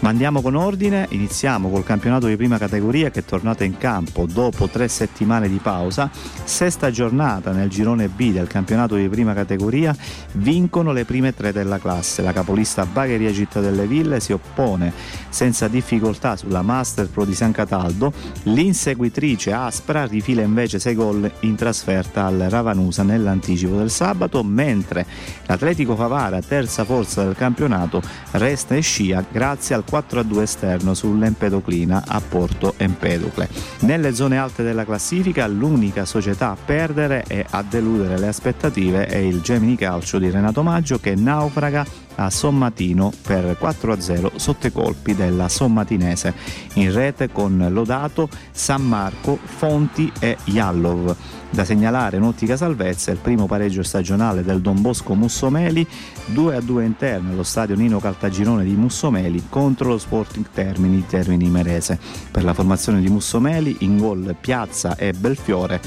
Ma 0.01 0.09
andiamo 0.09 0.41
con 0.41 0.55
ordine, 0.55 1.07
iniziamo 1.11 1.69
col 1.71 1.85
campionato 1.85 2.27
di 2.27 2.37
prima 2.37 2.59
categoria 2.59 3.11
che 3.11 3.21
è 3.21 3.25
tornato 3.25 3.65
in 3.65 3.77
campo 3.79 4.27
dopo 4.27 4.69
tre 4.69 4.89
settimane 4.89 5.49
di 5.49 5.59
pausa, 5.63 6.11
sesta 6.45 6.91
giornata 6.91 7.53
nel 7.53 7.69
girone 7.69 8.09
B 8.09 8.33
del 8.33 8.47
campionato 8.47 8.97
di 8.97 9.09
prima 9.09 9.35
categoria, 9.35 9.95
vincono 10.33 10.93
le 10.93 11.05
prime 11.05 11.35
tre 11.35 11.53
della 11.53 11.79
classe, 11.79 12.23
la 12.23 12.33
capolista 12.33 12.87
Bagheria 12.87 13.33
Città 13.33 13.61
delle 13.61 13.87
Ville 13.87 14.21
si 14.21 14.33
oppone 14.33 14.93
senza 15.29 15.69
difficoltà 15.69 16.37
sulla 16.37 16.63
Master 16.63 17.09
Pro 17.09 17.25
di 17.25 17.35
San 17.35 17.53
Cataldo, 17.53 18.13
l'inseguitrice 18.45 19.53
Aspra 19.53 20.07
rifila 20.07 20.43
invece 20.43 20.79
6 20.79 20.95
gol 20.95 21.31
in 21.41 21.57
trasferta 21.57 22.25
al 22.25 22.47
Ravanusa 22.49 23.03
nell'anticipo 23.03 23.77
del 23.77 23.91
sabato, 23.91 24.43
mentre 24.43 25.05
l'Atletico 25.47 25.95
Favara, 25.97 26.41
terza 26.41 26.85
forza 26.85 27.25
del 27.25 27.35
campionato, 27.35 28.01
resta 28.33 28.75
in 28.75 28.83
scia 28.83 29.25
grazie 29.31 29.66
al 29.75 29.85
4-2 29.89 30.41
esterno 30.41 30.95
sull'Empedoclina 30.95 32.05
a 32.07 32.21
Porto 32.21 32.75
Empedocle. 32.77 33.49
Nelle 33.81 34.15
zone 34.15 34.39
alte 34.39 34.63
della 34.63 34.85
classifica 34.85 35.47
l'unica 35.47 36.05
società 36.05 36.51
a 36.51 36.57
perdere 36.63 37.25
e 37.27 37.45
a 37.49 37.63
deludere 37.63 38.19
le 38.19 38.29
aspettative 38.29 39.07
è 39.07 39.17
il 39.17 39.41
Gemini 39.41 39.77
Calcio 39.77 40.19
di 40.19 40.31
Renato 40.31 40.63
Maggio 40.63 40.99
che 40.99 41.15
naufraga 41.15 41.85
a 42.17 42.31
Sommatino 42.31 43.13
per 43.23 43.57
4-0 43.61 44.37
sotto 44.37 44.67
i 44.67 44.73
colpi 44.73 45.15
della 45.15 45.49
Sommatinese 45.49 46.35
in 46.75 46.93
rete 46.93 47.31
con 47.31 47.67
Lodato, 47.71 48.29
San 48.51 48.83
Marco, 48.83 49.39
Fonti 49.43 50.11
e 50.19 50.37
Jallov. 50.45 51.15
Da 51.51 51.65
segnalare 51.65 52.17
in 52.19 52.23
ottica 52.23 52.57
salvezza 52.57 53.13
il 53.13 53.19
primo 53.19 53.47
pareggio 53.47 53.83
stagionale 53.83 54.43
del 54.43 54.61
Don 54.61 54.81
Bosco 54.81 55.15
Mussomeli 55.15 55.87
2-2 56.33 56.83
interno 56.83 57.33
allo 57.33 57.45
stadio 57.45 57.77
Nino 57.77 57.99
Caltagirone 57.99 58.65
di 58.65 58.75
Mussomeli 58.75 59.45
contro 59.49 59.89
lo 59.89 59.99
Sporting 59.99 60.47
Termini 60.53 61.07
Termini 61.07 61.49
Merese. 61.49 61.99
Per 62.31 62.45
la 62.45 62.53
formazione 62.53 63.01
di 63.01 63.09
Mussomeli 63.09 63.77
in 63.81 63.97
gol 63.97 64.37
Piazza 64.39 64.97
e 64.97 65.13
Belfiore 65.13 65.81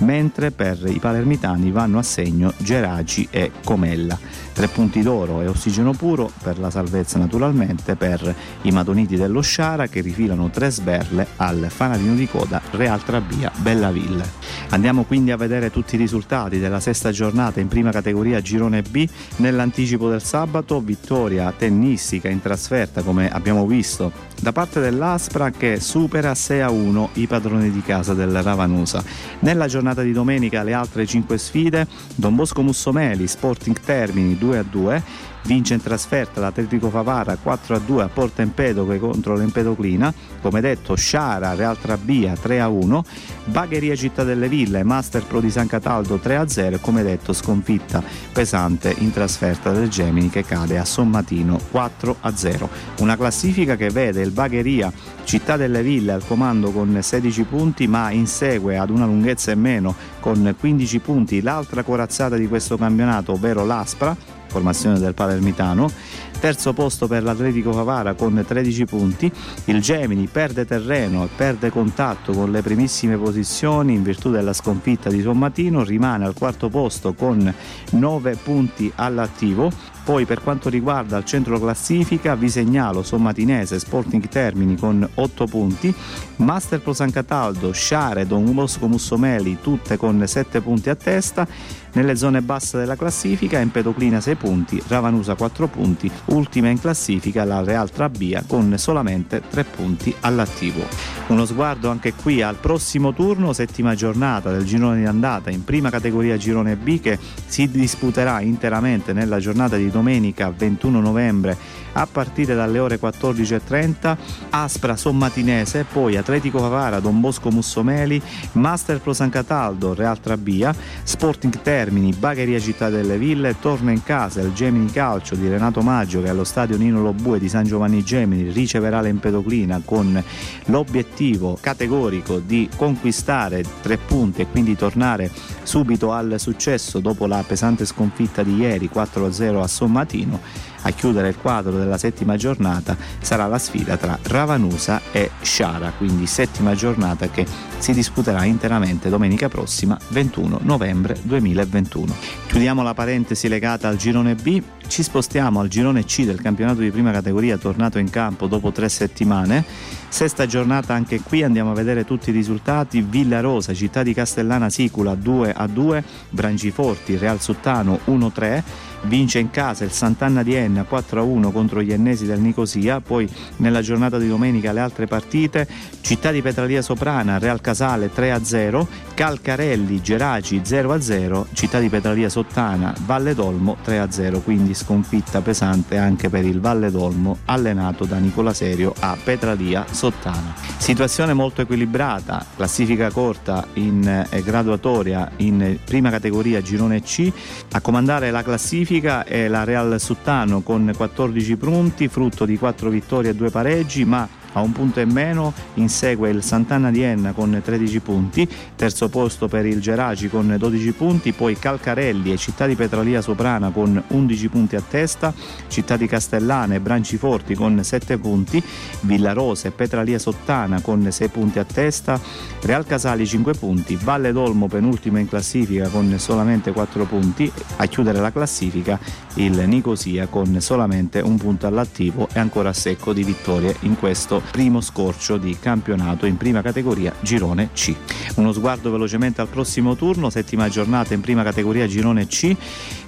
mentre 0.00 0.50
per 0.50 0.82
i 0.86 0.98
palermitani 0.98 1.70
vanno 1.70 1.98
a 1.98 2.02
segno 2.02 2.52
Geraci 2.56 3.28
e 3.30 3.52
Comella. 3.64 4.18
Tre 4.52 4.68
punti 4.68 5.00
d'oro 5.00 5.40
e 5.40 5.46
ossigeno 5.46 5.92
puro 5.92 6.30
per 6.42 6.58
la 6.58 6.70
salvezza 6.70 7.18
naturalmente 7.18 7.96
per 7.96 8.34
i 8.62 8.70
madoniti 8.70 9.16
dello 9.16 9.40
Sciara 9.40 9.86
che 9.86 10.00
rifilano 10.00 10.50
tre 10.50 10.70
sberle 10.70 11.26
al 11.36 11.66
fanalino 11.68 12.14
di 12.14 12.28
coda 12.28 12.60
Real 12.72 13.02
Trabia 13.02 13.50
Bellaville. 13.56 14.40
Andiamo 14.70 15.04
quindi 15.04 15.30
a 15.30 15.36
vedere 15.36 15.70
tutti 15.70 15.94
i 15.94 15.98
risultati 15.98 16.58
della 16.58 16.80
sesta 16.80 17.10
giornata 17.10 17.60
in 17.60 17.68
prima 17.68 17.90
categoria 17.90 18.40
Girone 18.40 18.82
B. 18.82 19.08
Nell'anticipo 19.36 20.08
del 20.08 20.22
sabato 20.22 20.80
vittoria 20.80 21.52
tennistica 21.56 22.28
in 22.28 22.40
trasferta 22.40 23.02
come 23.02 23.30
abbiamo 23.30 23.66
visto 23.66 24.30
da 24.42 24.50
parte 24.50 24.80
dell'Aspra 24.80 25.50
che 25.50 25.78
supera 25.78 26.34
6 26.34 26.60
a 26.60 26.70
1 26.70 27.10
i 27.14 27.26
padroni 27.28 27.70
di 27.70 27.80
casa 27.80 28.12
del 28.12 28.42
Ravanusa. 28.42 29.02
Nella 29.40 29.66
giornata 29.66 30.02
di 30.02 30.12
domenica 30.12 30.62
le 30.62 30.72
altre 30.72 31.06
5 31.06 31.38
sfide 31.38 31.86
Don 32.16 32.34
Bosco 32.34 32.62
Mussomeli, 32.62 33.26
Sporting 33.26 33.78
Termini 33.78 34.36
2 34.42 34.54
a 34.58 34.64
2, 34.64 35.02
vince 35.44 35.74
in 35.74 35.82
trasferta 35.82 36.40
l'Atletico 36.40 36.88
Favara 36.90 37.36
4 37.36 37.76
a 37.76 37.78
2 37.78 38.02
a 38.02 38.08
Porta 38.08 38.42
Empedocle 38.42 38.98
contro 38.98 39.34
l'Empedoclina, 39.34 40.12
come 40.40 40.60
detto 40.60 40.94
Sciara 40.94 41.54
Real 41.54 41.78
Trabia 41.78 42.34
3 42.34 42.60
a 42.60 42.68
1, 42.68 43.04
Bagheria 43.46 43.96
Città 43.96 44.24
delle 44.24 44.48
Ville 44.48 44.82
Master 44.82 45.24
Pro 45.24 45.40
di 45.40 45.50
San 45.50 45.66
Cataldo 45.66 46.18
3 46.18 46.36
a 46.36 46.48
0 46.48 46.76
e 46.76 46.80
come 46.80 47.02
detto 47.02 47.32
sconfitta 47.32 48.02
pesante 48.32 48.94
in 48.98 49.12
trasferta 49.12 49.72
del 49.72 49.88
Gemini 49.88 50.30
che 50.30 50.44
cade 50.44 50.78
a 50.78 50.84
Sommatino 50.84 51.58
4 51.70 52.16
a 52.20 52.36
0. 52.36 52.68
Una 53.00 53.16
classifica 53.16 53.76
che 53.76 53.90
vede 53.90 54.22
il 54.22 54.30
Bagheria 54.30 54.92
Città 55.24 55.56
delle 55.56 55.82
Ville 55.82 56.12
al 56.12 56.24
comando 56.26 56.70
con 56.70 56.98
16 57.00 57.44
punti 57.44 57.86
ma 57.86 58.10
insegue 58.10 58.76
ad 58.76 58.90
una 58.90 59.06
lunghezza 59.06 59.50
e 59.50 59.54
meno 59.54 59.94
con 60.20 60.54
15 60.58 60.98
punti 60.98 61.40
l'altra 61.42 61.82
corazzata 61.82 62.36
di 62.36 62.48
questo 62.48 62.76
campionato 62.76 63.32
ovvero 63.32 63.64
l'Aspra 63.64 64.16
formazione 64.52 64.98
del 64.98 65.14
Palermitano. 65.14 65.90
Terzo 66.38 66.72
posto 66.72 67.06
per 67.06 67.22
l'Atletico 67.22 67.72
Favara 67.72 68.14
con 68.14 68.44
13 68.46 68.84
punti. 68.84 69.32
Il 69.66 69.80
Gemini 69.80 70.28
perde 70.30 70.66
terreno 70.66 71.24
e 71.24 71.28
perde 71.34 71.70
contatto 71.70 72.32
con 72.32 72.50
le 72.50 72.62
primissime 72.62 73.16
posizioni 73.16 73.94
in 73.94 74.02
virtù 74.02 74.30
della 74.30 74.52
sconfitta 74.52 75.08
di 75.08 75.22
Sommatino. 75.22 75.82
Rimane 75.82 76.26
al 76.26 76.34
quarto 76.34 76.68
posto 76.68 77.14
con 77.14 77.52
9 77.90 78.38
punti 78.42 78.92
all'attivo. 78.94 79.70
Poi 80.04 80.24
per 80.24 80.42
quanto 80.42 80.68
riguarda 80.68 81.16
il 81.16 81.24
centro 81.24 81.60
classifica 81.60 82.34
vi 82.34 82.48
segnalo 82.48 83.02
Sommatinese, 83.02 83.78
Sporting 83.78 84.28
Termini 84.28 84.76
con 84.76 85.08
8 85.14 85.46
punti, 85.46 85.94
Master 86.36 86.80
Pro 86.80 86.92
San 86.92 87.12
Cataldo, 87.12 87.72
Sciare, 87.72 88.26
Don 88.26 88.52
Bosco 88.52 88.88
Mussomeli 88.88 89.58
tutte 89.62 89.96
con 89.96 90.22
7 90.26 90.60
punti 90.60 90.90
a 90.90 90.96
testa, 90.96 91.46
nelle 91.92 92.16
zone 92.16 92.40
basse 92.40 92.78
della 92.78 92.96
classifica 92.96 93.60
Empedoclina 93.60 94.20
6 94.20 94.34
punti, 94.34 94.82
Ravanusa 94.88 95.34
4 95.34 95.66
punti, 95.68 96.10
ultima 96.26 96.68
in 96.68 96.80
classifica 96.80 97.44
la 97.44 97.62
Real 97.62 97.90
Trabia 97.90 98.42
con 98.46 98.74
solamente 98.78 99.42
3 99.48 99.64
punti 99.64 100.14
all'attivo. 100.20 100.84
Uno 101.28 101.44
sguardo 101.44 101.90
anche 101.90 102.14
qui 102.14 102.42
al 102.42 102.56
prossimo 102.56 103.12
turno, 103.12 103.52
settima 103.52 103.94
giornata 103.94 104.50
del 104.50 104.64
girone 104.64 104.98
di 104.98 105.06
andata 105.06 105.50
in 105.50 105.64
prima 105.64 105.90
categoria 105.90 106.36
girone 106.36 106.76
B 106.76 107.00
che 107.00 107.18
si 107.46 107.70
disputerà 107.70 108.40
interamente 108.40 109.12
nella 109.12 109.38
giornata 109.38 109.76
di 109.76 109.90
domenica 109.92 110.50
21 110.50 111.00
novembre 111.00 111.56
a 111.92 112.06
partire 112.10 112.54
dalle 112.54 112.78
ore 112.78 112.98
14.30 112.98 114.16
Aspra 114.50 114.96
Sommatinese, 114.96 115.84
poi 115.90 116.16
Atletico 116.16 116.58
Favara, 116.58 117.00
Don 117.00 117.20
Bosco 117.20 117.50
Mussomeli, 117.50 118.20
Master 118.52 119.00
Pro 119.00 119.12
San 119.12 119.30
Cataldo, 119.30 119.94
Real 119.94 120.18
Trabia, 120.20 120.74
Sporting 121.02 121.60
Termini, 121.60 122.12
Bagheria 122.12 122.58
Città 122.58 122.88
delle 122.88 123.18
Ville, 123.18 123.58
torna 123.60 123.92
in 123.92 124.02
casa 124.02 124.40
il 124.40 124.52
Gemini 124.52 124.90
Calcio 124.90 125.34
di 125.34 125.48
Renato 125.48 125.82
Maggio 125.82 126.22
che 126.22 126.28
allo 126.28 126.44
stadio 126.44 126.76
Nino 126.76 127.02
Lobue 127.02 127.38
di 127.38 127.48
San 127.48 127.64
Giovanni 127.64 128.02
Gemini 128.02 128.50
riceverà 128.50 129.00
l'Empedoclina 129.00 129.82
con 129.84 130.22
l'obiettivo 130.66 131.58
categorico 131.60 132.38
di 132.38 132.68
conquistare 132.76 133.64
tre 133.82 133.98
punti 133.98 134.42
e 134.42 134.46
quindi 134.46 134.76
tornare 134.76 135.30
subito 135.62 136.12
al 136.12 136.34
successo 136.38 136.98
dopo 136.98 137.26
la 137.26 137.44
pesante 137.46 137.84
sconfitta 137.84 138.42
di 138.42 138.56
ieri 138.56 138.90
4-0 138.92 139.60
a 139.60 139.66
Sommatino 139.82 140.40
a 140.82 140.90
chiudere 140.90 141.28
il 141.28 141.36
quadro 141.36 141.76
della 141.76 141.98
settima 141.98 142.36
giornata 142.36 142.96
sarà 143.20 143.46
la 143.46 143.58
sfida 143.58 143.96
tra 143.96 144.18
Ravanusa 144.20 145.00
e 145.12 145.30
Sciara, 145.40 145.92
quindi 145.96 146.26
settima 146.26 146.74
giornata 146.74 147.28
che 147.28 147.46
si 147.78 147.92
disputerà 147.92 148.44
interamente 148.44 149.08
domenica 149.08 149.48
prossima 149.48 149.98
21 150.08 150.60
novembre 150.62 151.18
2021. 151.22 152.14
Chiudiamo 152.48 152.82
la 152.82 152.94
parentesi 152.94 153.48
legata 153.48 153.88
al 153.88 153.96
girone 153.96 154.34
B, 154.34 154.60
ci 154.88 155.02
spostiamo 155.02 155.60
al 155.60 155.68
girone 155.68 156.04
C 156.04 156.24
del 156.24 156.40
campionato 156.40 156.80
di 156.80 156.90
prima 156.90 157.12
categoria 157.12 157.56
tornato 157.56 157.98
in 157.98 158.10
campo 158.10 158.46
dopo 158.46 158.72
tre 158.72 158.88
settimane. 158.88 159.64
Sesta 160.08 160.46
giornata 160.46 160.94
anche 160.94 161.20
qui 161.22 161.42
andiamo 161.42 161.70
a 161.70 161.74
vedere 161.74 162.04
tutti 162.04 162.30
i 162.30 162.32
risultati. 162.32 163.00
Villa 163.00 163.40
Rosa, 163.40 163.72
Città 163.72 164.02
di 164.02 164.12
Castellana 164.12 164.68
Sicula 164.68 165.14
2 165.14 165.52
a 165.54 165.66
2, 165.66 166.04
Brangiforti, 166.28 167.16
Real 167.16 167.40
Suttano 167.40 168.00
1 168.04 168.32
3 168.32 168.64
vince 169.02 169.38
in 169.38 169.50
casa 169.50 169.84
il 169.84 169.90
Sant'Anna 169.90 170.42
di 170.42 170.54
Enna 170.54 170.86
4-1 170.88 171.50
contro 171.50 171.82
gli 171.82 171.92
ennesi 171.92 172.26
del 172.26 172.40
Nicosia, 172.40 173.00
poi 173.00 173.28
nella 173.56 173.80
giornata 173.80 174.18
di 174.18 174.28
domenica 174.28 174.72
le 174.72 174.80
altre 174.80 175.06
partite, 175.06 175.66
Città 176.00 176.30
di 176.30 176.42
Petralia 176.42 176.82
Soprana, 176.82 177.38
Real 177.38 177.60
Casale 177.60 178.10
3-0, 178.14 178.86
Calcarelli, 179.14 180.00
Geraci 180.00 180.60
0-0, 180.64 181.46
Città 181.52 181.78
di 181.78 181.88
Petralia 181.88 182.28
Sottana, 182.28 182.94
Valle 183.04 183.34
d'Olmo 183.34 183.76
3-0, 183.84 184.42
quindi 184.42 184.74
sconfitta 184.74 185.40
pesante 185.40 185.98
anche 185.98 186.28
per 186.28 186.44
il 186.44 186.60
Valle 186.60 186.90
d'Olmo 186.90 187.38
allenato 187.46 188.04
da 188.04 188.18
Nicola 188.18 188.52
Serio 188.52 188.94
a 189.00 189.16
Petralia 189.22 189.84
Sottana. 189.90 190.54
Situazione 190.76 191.32
molto 191.32 191.62
equilibrata, 191.62 192.44
classifica 192.56 193.10
corta 193.10 193.66
in 193.74 194.26
eh, 194.28 194.42
graduatoria 194.42 195.30
in 195.36 195.78
prima 195.84 196.10
categoria 196.10 196.60
girone 196.60 197.02
C, 197.02 197.30
a 197.72 197.80
comandare 197.80 198.30
la 198.30 198.42
classifica 198.42 198.91
è 199.00 199.48
la 199.48 199.64
Real 199.64 199.98
Suttano 199.98 200.60
con 200.60 200.92
14 200.94 201.56
punti, 201.56 202.08
frutto 202.08 202.44
di 202.44 202.58
4 202.58 202.90
vittorie 202.90 203.30
e 203.30 203.34
2 203.34 203.50
pareggi, 203.50 204.04
ma 204.04 204.28
a 204.52 204.60
un 204.60 204.72
punto 204.72 205.00
e 205.00 205.04
meno 205.04 205.52
insegue 205.74 206.30
il 206.30 206.42
Sant'Anna 206.42 206.90
di 206.90 207.02
Enna 207.02 207.32
con 207.32 207.60
13 207.62 208.00
punti, 208.00 208.48
terzo 208.76 209.08
posto 209.08 209.48
per 209.48 209.66
il 209.66 209.80
Geraci 209.80 210.28
con 210.28 210.54
12 210.58 210.92
punti, 210.92 211.32
poi 211.32 211.58
Calcarelli 211.58 212.32
e 212.32 212.36
Città 212.36 212.66
di 212.66 212.74
Petralia 212.74 213.20
Soprana 213.20 213.70
con 213.70 214.02
11 214.06 214.48
punti 214.48 214.76
a 214.76 214.82
testa, 214.82 215.32
Città 215.68 215.96
di 215.96 216.06
Castellana 216.06 216.74
e 216.74 216.80
Branciforti 216.80 217.54
con 217.54 217.82
7 217.82 218.18
punti, 218.18 218.62
Villarosa 219.00 219.68
e 219.68 219.70
Petralia 219.70 220.18
Sottana 220.18 220.80
con 220.80 221.10
6 221.10 221.28
punti 221.28 221.58
a 221.58 221.64
testa, 221.64 222.20
Real 222.62 222.86
Casali 222.86 223.26
5 223.26 223.54
punti, 223.54 223.98
Valle 224.00 224.32
d'Olmo 224.32 224.66
penultima 224.66 225.18
in 225.18 225.28
classifica 225.28 225.88
con 225.88 226.14
solamente 226.18 226.72
4 226.72 227.04
punti, 227.04 227.50
a 227.76 227.86
chiudere 227.86 228.20
la 228.20 228.32
classifica 228.32 228.98
il 229.34 229.66
Nicosia 229.66 230.26
con 230.26 230.60
solamente 230.60 231.20
un 231.20 231.36
punto 231.36 231.66
all'attivo 231.66 232.28
e 232.32 232.38
ancora 232.38 232.72
secco 232.72 233.12
di 233.12 233.24
vittorie 233.24 233.76
in 233.80 233.98
questo 233.98 234.41
primo 234.50 234.80
scorcio 234.80 235.36
di 235.36 235.56
campionato 235.58 236.26
in 236.26 236.36
prima 236.36 236.62
categoria 236.62 237.12
girone 237.20 237.70
C. 237.72 237.94
Uno 238.36 238.52
sguardo 238.52 238.90
velocemente 238.90 239.40
al 239.40 239.48
prossimo 239.48 239.96
turno, 239.96 240.30
settima 240.30 240.68
giornata 240.68 241.14
in 241.14 241.20
prima 241.20 241.42
categoria 241.42 241.86
girone 241.86 242.26
C 242.26 242.56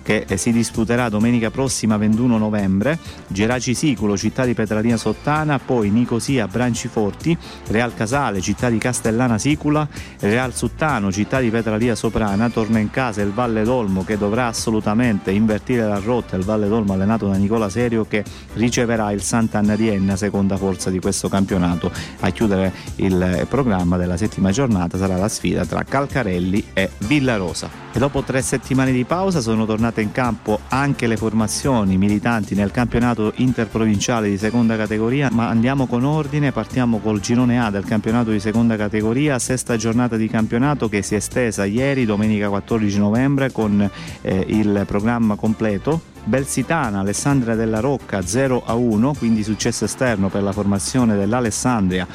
che 0.05 0.27
eh, 0.29 0.37
si 0.37 0.53
disputerà 0.53 1.09
domenica 1.09 1.51
prossima 1.51 1.97
21 1.97 2.39
novembre, 2.39 2.99
Geraci 3.27 3.75
Siculo, 3.75 4.17
città 4.17 4.45
di 4.45 4.55
Petralina 4.55 4.99
Sottana, 4.99 5.59
poi 5.59 5.91
Nicosia 5.91 6.47
Branciforti, 6.47 7.37
Real 7.69 7.95
Casale, 7.95 8.41
città 8.41 8.69
di 8.69 8.79
Castellana 8.79 9.39
Sicula, 9.39 9.89
Real 10.21 10.55
Suttano, 10.55 11.11
città 11.11 11.41
di 11.41 11.51
Petralia 11.51 11.95
Soprana, 11.95 12.51
torna 12.51 12.79
in 12.79 12.91
casa 12.91 13.23
il 13.23 13.33
Valle 13.33 13.65
d'Olmo 13.65 14.05
che 14.05 14.19
dovrà 14.19 14.47
assolutamente 14.47 15.31
invertire 15.31 15.87
la 15.87 15.99
rotta, 15.99 16.37
il 16.37 16.45
Valle 16.45 16.69
d'Olmo 16.69 16.93
allenato 16.93 17.27
da 17.27 17.37
Nicola 17.37 17.71
Serio 17.71 18.05
che 18.05 18.23
riceverà 18.53 19.11
il 19.11 19.23
Sant'Anna 19.23 19.75
di 19.75 19.89
Enna, 19.89 20.17
seconda 20.17 20.57
forza 20.59 20.91
di 20.91 21.01
questo 21.01 21.29
campionato. 21.29 21.91
A 22.21 22.29
chiudere 22.31 22.73
il 22.97 23.47
programma 23.49 23.97
della 23.97 24.19
settima 24.19 24.51
giornata 24.51 24.99
sarà 24.99 25.17
la 25.17 25.29
sfida 25.29 25.65
tra 25.65 25.83
Calcarelli 25.83 26.67
e 26.75 26.91
Villarosa. 26.99 27.85
E 27.93 27.99
dopo 28.01 28.23
tre 28.23 28.43
settimane 28.43 28.91
di 28.91 29.05
pausa 29.05 29.41
sono 29.41 29.65
tornate 29.95 30.03
in 30.03 30.13
campo 30.13 30.61
anche 30.69 31.07
le 31.07 31.17
formazioni 31.17 31.97
militanti 31.97 32.55
nel 32.55 32.73
campionato 32.73 33.33
interprovinciale 33.37 34.29
di 34.29 34.37
seconda 34.37 34.77
categoria, 34.77 35.29
ma 35.31 35.49
andiamo 35.49 35.87
con 35.87 36.05
ordine, 36.05 36.53
partiamo 36.53 36.99
col 36.99 37.21
girone 37.21 37.61
A 37.61 37.71
del 37.71 37.85
campionato 37.85 38.31
di 38.31 38.41
seconda 38.41 38.77
categoria, 38.77 39.39
sesta 39.39 39.77
giornata 39.77 40.17
di 40.17 40.29
campionato 40.29 40.89
che 40.89 41.03
si 41.03 41.15
è 41.15 41.19
estesa 41.19 41.65
ieri, 41.65 42.05
domenica 42.05 42.49
14 42.49 42.99
novembre, 42.99 43.53
con 43.53 43.89
eh, 44.23 44.45
il 44.49 44.85
programma 44.87 45.37
completo 45.37 46.13
Belsitana, 46.25 47.01
Alessandria 47.01 47.55
della 47.55 47.81
Rocca 47.81 48.25
0 48.25 48.63
a 48.65 48.75
1, 48.75 49.15
quindi 49.19 49.45
successo 49.45 49.85
esterno 49.85 50.29
per 50.29 50.43
la 50.43 50.53
formazione 50.53 51.17
dell'Alessandria. 51.17 52.07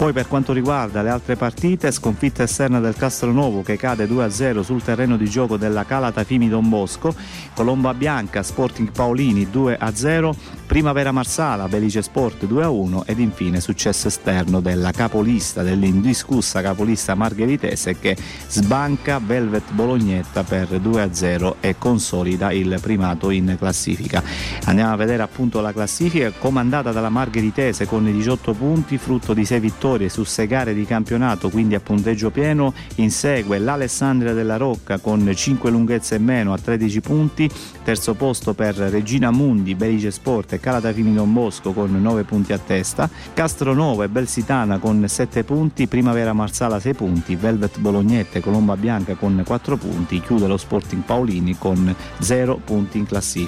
Poi 0.00 0.14
per 0.14 0.28
quanto 0.28 0.54
riguarda 0.54 1.02
le 1.02 1.10
altre 1.10 1.36
partite, 1.36 1.92
sconfitta 1.92 2.44
esterna 2.44 2.80
del 2.80 2.96
Castronovo 2.96 3.60
che 3.60 3.76
cade 3.76 4.06
2-0 4.06 4.62
sul 4.62 4.82
terreno 4.82 5.18
di 5.18 5.28
gioco 5.28 5.58
della 5.58 5.84
Calata 5.84 6.24
Fimi 6.24 6.48
Don 6.48 6.70
Bosco, 6.70 7.14
Colomba 7.54 7.92
Bianca, 7.92 8.42
Sporting 8.42 8.92
Paolini 8.92 9.46
2-0, 9.52 10.34
Primavera 10.66 11.12
Marsala, 11.12 11.68
Belice 11.68 12.00
Sport 12.00 12.46
2-1 12.46 13.02
ed 13.04 13.18
infine 13.18 13.60
successo 13.60 14.08
esterno 14.08 14.60
della 14.60 14.90
capolista, 14.90 15.62
dell'indiscussa 15.62 16.62
capolista 16.62 17.14
margheritese 17.14 17.98
che 17.98 18.16
sbanca 18.48 19.20
Velvet 19.22 19.70
Bolognetta 19.72 20.44
per 20.44 20.80
2-0 20.82 21.56
e 21.60 21.74
consolida 21.76 22.52
il 22.52 22.78
primato 22.80 23.28
in 23.28 23.49
classifica. 23.56 24.22
Andiamo 24.64 24.92
a 24.92 24.96
vedere 24.96 25.22
appunto 25.22 25.60
la 25.60 25.72
classifica 25.72 26.30
comandata 26.30 26.92
dalla 26.92 27.08
margheritese 27.08 27.86
con 27.86 28.04
18 28.04 28.52
punti, 28.54 28.98
frutto 28.98 29.34
di 29.34 29.44
6 29.44 29.60
vittorie 29.60 30.08
su 30.08 30.24
6 30.24 30.46
gare 30.46 30.74
di 30.74 30.84
campionato, 30.84 31.50
quindi 31.50 31.74
a 31.74 31.80
punteggio 31.80 32.30
pieno. 32.30 32.72
Insegue 32.96 33.58
l'Alessandria 33.58 34.32
della 34.32 34.56
Rocca 34.56 34.98
con 34.98 35.30
5 35.34 35.70
lunghezze 35.70 36.16
in 36.16 36.24
meno 36.24 36.52
a 36.52 36.58
13 36.58 37.00
punti, 37.00 37.50
terzo 37.82 38.14
posto 38.14 38.54
per 38.54 38.74
Regina 38.74 39.30
Mundi, 39.30 39.74
Belice 39.74 40.10
Sport 40.10 40.54
e 40.54 40.60
Calatafini 40.60 41.14
Don 41.14 41.32
Bosco 41.32 41.72
con 41.72 41.90
9 42.00 42.24
punti 42.24 42.52
a 42.52 42.58
testa, 42.58 43.08
Castronovo 43.34 44.02
e 44.02 44.08
Belsitana 44.08 44.78
con 44.78 45.04
7 45.06 45.44
punti, 45.44 45.86
Primavera 45.86 46.32
Marsala 46.32 46.78
6 46.80 46.94
punti, 46.94 47.36
Velvet 47.36 47.78
Bolognette 47.78 48.38
e 48.38 48.40
Colomba 48.40 48.76
Bianca 48.76 49.14
con 49.14 49.42
4 49.44 49.76
punti, 49.76 50.20
chiude 50.20 50.46
lo 50.46 50.56
Sporting 50.56 51.02
Paolini 51.02 51.56
con 51.56 51.94
0 52.18 52.60
punti 52.64 52.98
in 52.98 53.06
classifica. 53.06 53.39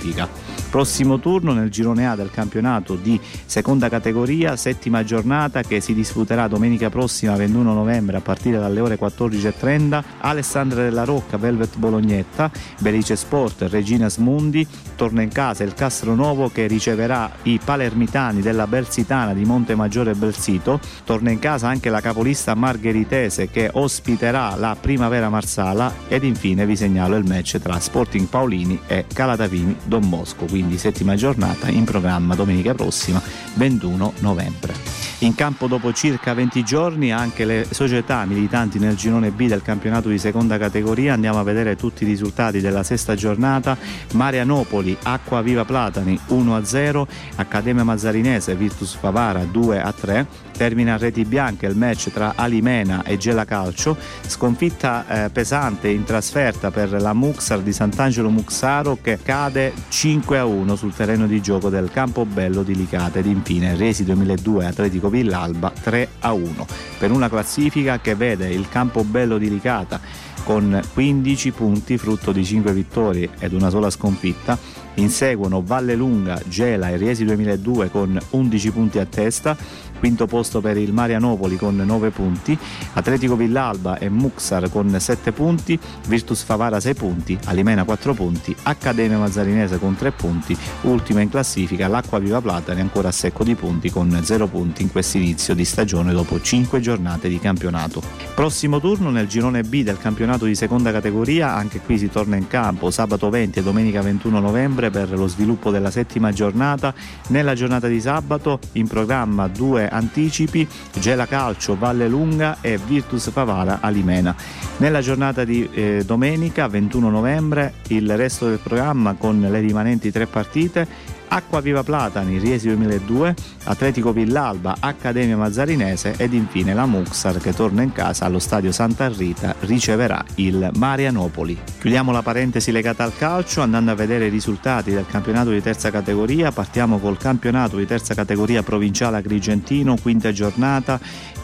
Prossimo 0.71 1.19
turno 1.19 1.53
nel 1.53 1.71
girone 1.71 2.09
A 2.09 2.17
del 2.17 2.31
campionato 2.31 2.95
di 2.95 3.21
seconda 3.45 3.91
categoria, 3.91 4.57
settima 4.57 5.05
giornata 5.05 5.63
che 5.63 5.81
si 5.81 5.93
disputerà 5.93 6.49
domenica 6.49 6.89
prossima 6.89 7.37
21 7.37 7.75
novembre 7.75 8.17
a 8.17 8.21
partire 8.21 8.59
dalle 8.59 8.81
ore 8.81 8.99
14.30, 8.99 10.03
Alessandria 10.21 10.85
della 10.85 11.05
Rocca, 11.05 11.37
Velvet 11.37 11.77
Bolognetta, 11.77 12.51
Belice 12.81 13.17
Sport, 13.17 13.67
Regina 13.69 14.09
Smundi, 14.09 14.67
torna 14.97 15.21
in 15.21 15.29
casa 15.29 15.63
il 15.63 15.75
Castronovo 15.75 16.49
che 16.49 16.67
riceverà 16.67 17.31
i 17.43 17.61
palermitani 17.63 18.41
della 18.41 18.67
Belsitana 18.67 19.35
di 19.35 19.45
Monte 19.45 19.75
Maggiore 19.75 20.15
Belsito, 20.15 20.81
torna 21.05 21.31
in 21.31 21.39
casa 21.39 21.69
anche 21.69 21.91
la 21.91 22.01
capolista 22.01 22.55
margheritese 22.55 23.51
che 23.51 23.69
ospiterà 23.71 24.55
la 24.57 24.75
Primavera 24.81 25.29
Marsala 25.29 25.93
ed 26.09 26.25
infine 26.25 26.65
vi 26.65 26.77
segnalo 26.77 27.17
il 27.17 27.27
match 27.27 27.59
tra 27.59 27.79
Sporting 27.79 28.27
Paolini 28.27 28.79
e 28.87 29.05
Calatavini 29.13 29.77
Don 29.85 30.09
Bosco, 30.09 30.47
quindi 30.47 30.79
settima 30.79 31.15
giornata 31.15 31.69
in 31.69 31.85
programma 31.85 32.35
domenica 32.35 32.75
prossima 32.75 33.21
21 33.55 34.15
novembre. 34.21 34.75
In 35.23 35.37
campo 35.37 35.69
dopo 35.69 35.93
circa 35.93 36.35
20 36.35 36.65
giorni 36.65 37.13
anche 37.13 37.45
le 37.45 37.65
società 37.71 38.25
militanti 38.25 38.81
nel 38.81 38.97
girone 38.97 39.31
B 39.31 39.47
del 39.47 39.63
campionato 39.63 40.09
di 40.09 40.19
seconda 40.19 40.59
categoria. 40.59 41.15
Andiamo 41.15 41.39
a 41.39 41.45
vedere 41.45 41.77
tutti 41.77 42.03
i 42.03 42.07
risultati 42.07 42.61
della 42.61 42.83
sesta 42.83 43.15
giornata. 43.15 43.79
Marianopoli, 44.15 44.97
Acqua 45.05 45.41
Viva 45.41 45.65
Platani 45.65 46.19
1-0, 46.29 47.07
Accademia 47.37 47.85
Mazzarinese, 47.85 48.57
Virtus 48.57 48.95
Favara 48.95 49.43
2-3. 49.45 50.27
Termina 50.57 50.95
a 50.95 50.97
reti 50.99 51.25
bianche 51.25 51.67
il 51.67 51.77
match 51.77 52.11
tra 52.11 52.35
Alimena 52.37 53.03
e 53.05 53.17
Gela 53.17 53.45
Calcio. 53.45 53.97
Sconfitta 54.27 55.25
eh, 55.25 55.31
pesante 55.31 55.89
in 55.89 56.05
trasferta 56.05 56.71
per 56.71 56.93
la 56.93 57.13
Muxar 57.13 57.61
di 57.61 57.73
Sant'Angelo 57.73 58.31
Muxaro 58.31 58.99
che 59.01 59.19
cade 59.23 59.73
5-1 59.91 60.75
sul 60.75 60.95
terreno 60.95 61.27
di 61.27 61.41
gioco 61.41 61.69
del 61.69 61.91
Campobello 61.91 62.63
di 62.63 62.75
Licata 62.75 63.19
ed 63.19 63.27
infine 63.27 63.77
Resi 63.77 64.05
2002 64.05 64.67
Atletico 64.67 65.09
Villalba 65.09 65.73
3 65.83 66.09
a 66.21 66.33
1 66.33 66.67
per 66.99 67.11
una 67.11 67.29
classifica 67.29 68.01
che 68.01 68.15
vede 68.15 68.49
il 68.49 68.69
Campobello 68.69 69.39
di 69.39 69.49
Licata 69.49 70.01
con 70.45 70.81
15 70.93 71.51
punti 71.53 71.97
frutto 71.97 72.33
di 72.33 72.45
5 72.45 72.73
vittorie 72.73 73.31
ed 73.39 73.53
una 73.53 73.71
sola 73.71 73.91
sconfitta 73.91 74.59
inseguono 74.95 75.63
Valle 75.63 75.95
Lunga, 75.95 76.41
Gela 76.47 76.91
e 76.91 76.97
Riesi 76.97 77.25
2002 77.25 77.91
con 77.91 78.19
11 78.31 78.71
punti 78.71 78.99
a 78.99 79.07
testa 79.07 79.57
quinto 80.03 80.27
posto 80.27 80.61
per 80.61 80.77
il 80.79 80.93
Marianopoli 80.93 81.57
con 81.57 81.77
9 81.77 82.11
punti, 82.11 82.59
Atletico 82.95 83.37
Villalba 83.37 83.99
e 83.99 84.09
Muxar 84.09 84.69
con 84.69 84.93
7 84.99 85.31
punti, 85.31 85.79
Virtus 86.09 86.43
Favara 86.43 86.81
6 86.81 86.95
punti, 86.95 87.39
Alimena 87.45 87.85
4 87.85 88.13
punti, 88.13 88.53
Accademia 88.65 89.19
Mazzarinese 89.19 89.79
con 89.79 89.95
3 89.95 90.11
punti, 90.11 90.59
ultima 90.81 91.21
in 91.21 91.29
classifica 91.29 91.87
l'Acqua 91.87 92.19
Viva 92.19 92.41
Platani 92.41 92.81
ancora 92.81 93.11
a 93.11 93.13
secco 93.13 93.45
di 93.45 93.55
punti 93.55 93.93
con 93.93 94.19
0 94.21 94.49
punti 94.49 94.83
in 94.83 94.91
questo 94.91 95.19
inizio 95.19 95.55
di 95.55 95.65
stagione 95.65 96.13
dopo 96.13 96.41
5 96.41 96.81
giornate 96.81 97.29
di 97.29 97.39
campionato. 97.39 98.03
Prossimo 98.35 98.81
turno 98.81 99.11
nel 99.11 99.29
girone 99.29 99.63
B 99.63 99.85
del 99.85 99.99
campionato 99.99 100.47
di 100.47 100.57
seconda 100.57 100.91
categoria, 100.91 101.55
anche 101.55 101.79
qui 101.79 101.97
si 101.97 102.09
torna 102.09 102.35
in 102.35 102.49
campo 102.49 102.91
sabato 102.91 103.31
20 103.31 103.61
e 103.61 103.63
domenica 103.63 104.03
21 104.03 104.41
novembre 104.41 104.91
per 104.91 105.17
lo 105.17 105.29
sviluppo 105.29 105.71
della 105.71 105.93
settima 105.93 106.33
giornata. 106.33 106.93
Nella 107.29 107.55
giornata 107.55 107.87
di 107.87 108.01
sabato 108.01 108.59
in 108.73 108.89
programma 108.89 109.47
due 109.47 109.91
anticipi, 109.93 110.67
Gela 110.99 111.27
Calcio, 111.27 111.77
Valle 111.77 112.09
Lunga 112.09 112.59
e 112.61 112.79
Virtus 112.85 113.31
Favara 113.31 113.79
Alimena. 113.81 114.35
Nella 114.79 115.01
giornata 115.01 115.45
di 115.45 115.69
eh, 115.73 116.03
domenica 116.05 116.67
21 116.67 117.11
novembre 117.11 117.75
il 117.89 118.17
resto 118.17 118.49
del 118.49 118.59
programma 118.59 119.15
con 119.15 119.41
le 119.41 119.61
rimanenti 119.61 120.11
tre 120.11 120.27
partite 120.27 121.21
Acqua 121.35 121.63
Viva 121.63 121.83
Platani, 121.83 122.37
Riesi 122.37 122.69
2002, 122.69 123.35
Atletico 123.65 124.13
Villalba, 124.13 124.77
Accademia 124.81 125.35
Mazzarinese 125.39 126.15
ed 126.19 126.35
infine 126.35 126.75
la 126.75 126.85
Muxar 126.85 127.39
che 127.39 127.55
torna 127.55 127.81
in 127.81 127.91
casa 127.91 128.27
allo 128.27 128.39
stadio 128.39 128.71
Santa 128.71 129.09
Rita 129.09 129.55
riceverà 129.61 130.23
il 130.35 130.71
Marianopoli. 130.77 131.59
Chiudiamo 131.81 132.13
la 132.13 132.21
parentesi 132.21 132.71
legata 132.71 133.03
al 133.03 133.17
calcio 133.17 133.63
andando 133.63 133.93
a 133.93 133.95
vedere 133.95 134.27
i 134.27 134.31
risultati 134.31 134.91
del 134.91 135.07
campionato 135.07 135.49
di 135.49 135.63
terza 135.63 135.91
categoria. 135.91 136.53
Partiamo 136.53 136.99
col 136.99 137.17
campionato 137.17 137.79
di 137.79 137.87
terza 137.87 138.13
categoria 138.13 138.63
provinciale 138.63 139.17
agrigentino, 139.17 139.97
quinta 140.03 140.33
giornata 140.33 141.01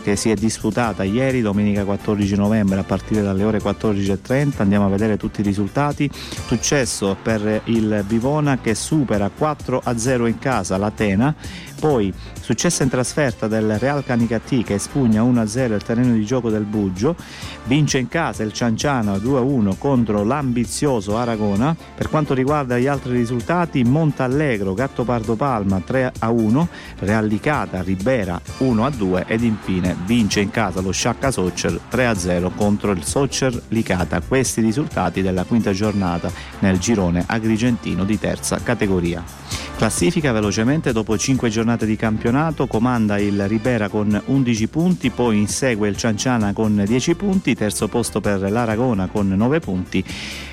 che 0.08 0.16
si 0.16 0.30
è 0.30 0.34
disputata 0.34 1.04
ieri, 1.04 1.42
domenica 1.42 1.84
14 1.84 2.34
novembre, 2.34 2.78
a 2.78 2.82
partire 2.82 3.20
dalle 3.20 3.44
ore 3.44 3.58
14.30. 3.58 4.62
Andiamo 4.62 4.86
a 4.86 4.88
vedere 4.88 5.18
tutti 5.18 5.40
i 5.40 5.44
risultati. 5.44 6.10
Successo 6.12 7.14
per 7.22 7.60
il 7.64 8.02
Bivona 8.06 8.58
che 8.58 8.74
supera 8.74 9.28
4 9.28 9.82
a 9.84 9.98
0 9.98 10.26
in 10.26 10.38
casa 10.38 10.78
l'Atena. 10.78 11.34
Poi 11.78 12.12
successo 12.40 12.82
in 12.82 12.88
trasferta 12.88 13.46
del 13.46 13.78
Real 13.78 14.04
Canicattì 14.04 14.64
che 14.64 14.74
espugna 14.74 15.22
1-0 15.22 15.74
il 15.74 15.82
terreno 15.82 16.12
di 16.12 16.24
gioco 16.24 16.50
del 16.50 16.64
Buggio, 16.64 17.14
vince 17.64 17.98
in 17.98 18.08
casa 18.08 18.42
il 18.42 18.52
Cianciano 18.52 19.14
2-1 19.16 19.78
contro 19.78 20.24
l'ambizioso 20.24 21.16
Aragona. 21.16 21.76
Per 21.94 22.08
quanto 22.08 22.34
riguarda 22.34 22.78
gli 22.78 22.86
altri 22.86 23.12
risultati, 23.12 23.84
Montallegro, 23.84 24.74
Gatto 24.74 25.04
Pardo 25.04 25.36
Palma 25.36 25.80
3-1, 25.86 26.66
Real 26.98 27.26
Licata, 27.26 27.82
Ribera 27.82 28.40
1-2 28.58 29.24
ed 29.28 29.44
infine 29.44 29.96
vince 30.04 30.40
in 30.40 30.50
casa 30.50 30.80
lo 30.80 30.90
Sciacca 30.90 31.30
Soccer 31.30 31.78
3-0 31.90 32.50
contro 32.56 32.90
il 32.90 33.04
Soccer 33.04 33.62
Licata. 33.68 34.20
Questi 34.20 34.60
risultati 34.60 35.22
della 35.22 35.44
quinta 35.44 35.72
giornata 35.72 36.30
nel 36.60 36.78
girone 36.78 37.24
agrigentino 37.26 38.04
di 38.04 38.18
terza 38.18 38.60
categoria. 38.62 39.22
Classifica 39.76 40.32
velocemente 40.32 40.90
dopo 40.90 41.16
5 41.16 41.48
giornate 41.48 41.66
di 41.76 41.96
campionato, 41.96 42.66
comanda 42.66 43.18
il 43.18 43.46
Ribera 43.48 43.88
con 43.88 44.20
11 44.24 44.68
punti, 44.68 45.10
poi 45.10 45.38
insegue 45.38 45.88
il 45.88 45.96
Cianciana 45.96 46.52
con 46.52 46.82
10 46.86 47.14
punti, 47.14 47.54
terzo 47.54 47.88
posto 47.88 48.20
per 48.20 48.50
l'Aragona 48.50 49.06
con 49.06 49.28
9 49.28 49.60
punti. 49.60 50.04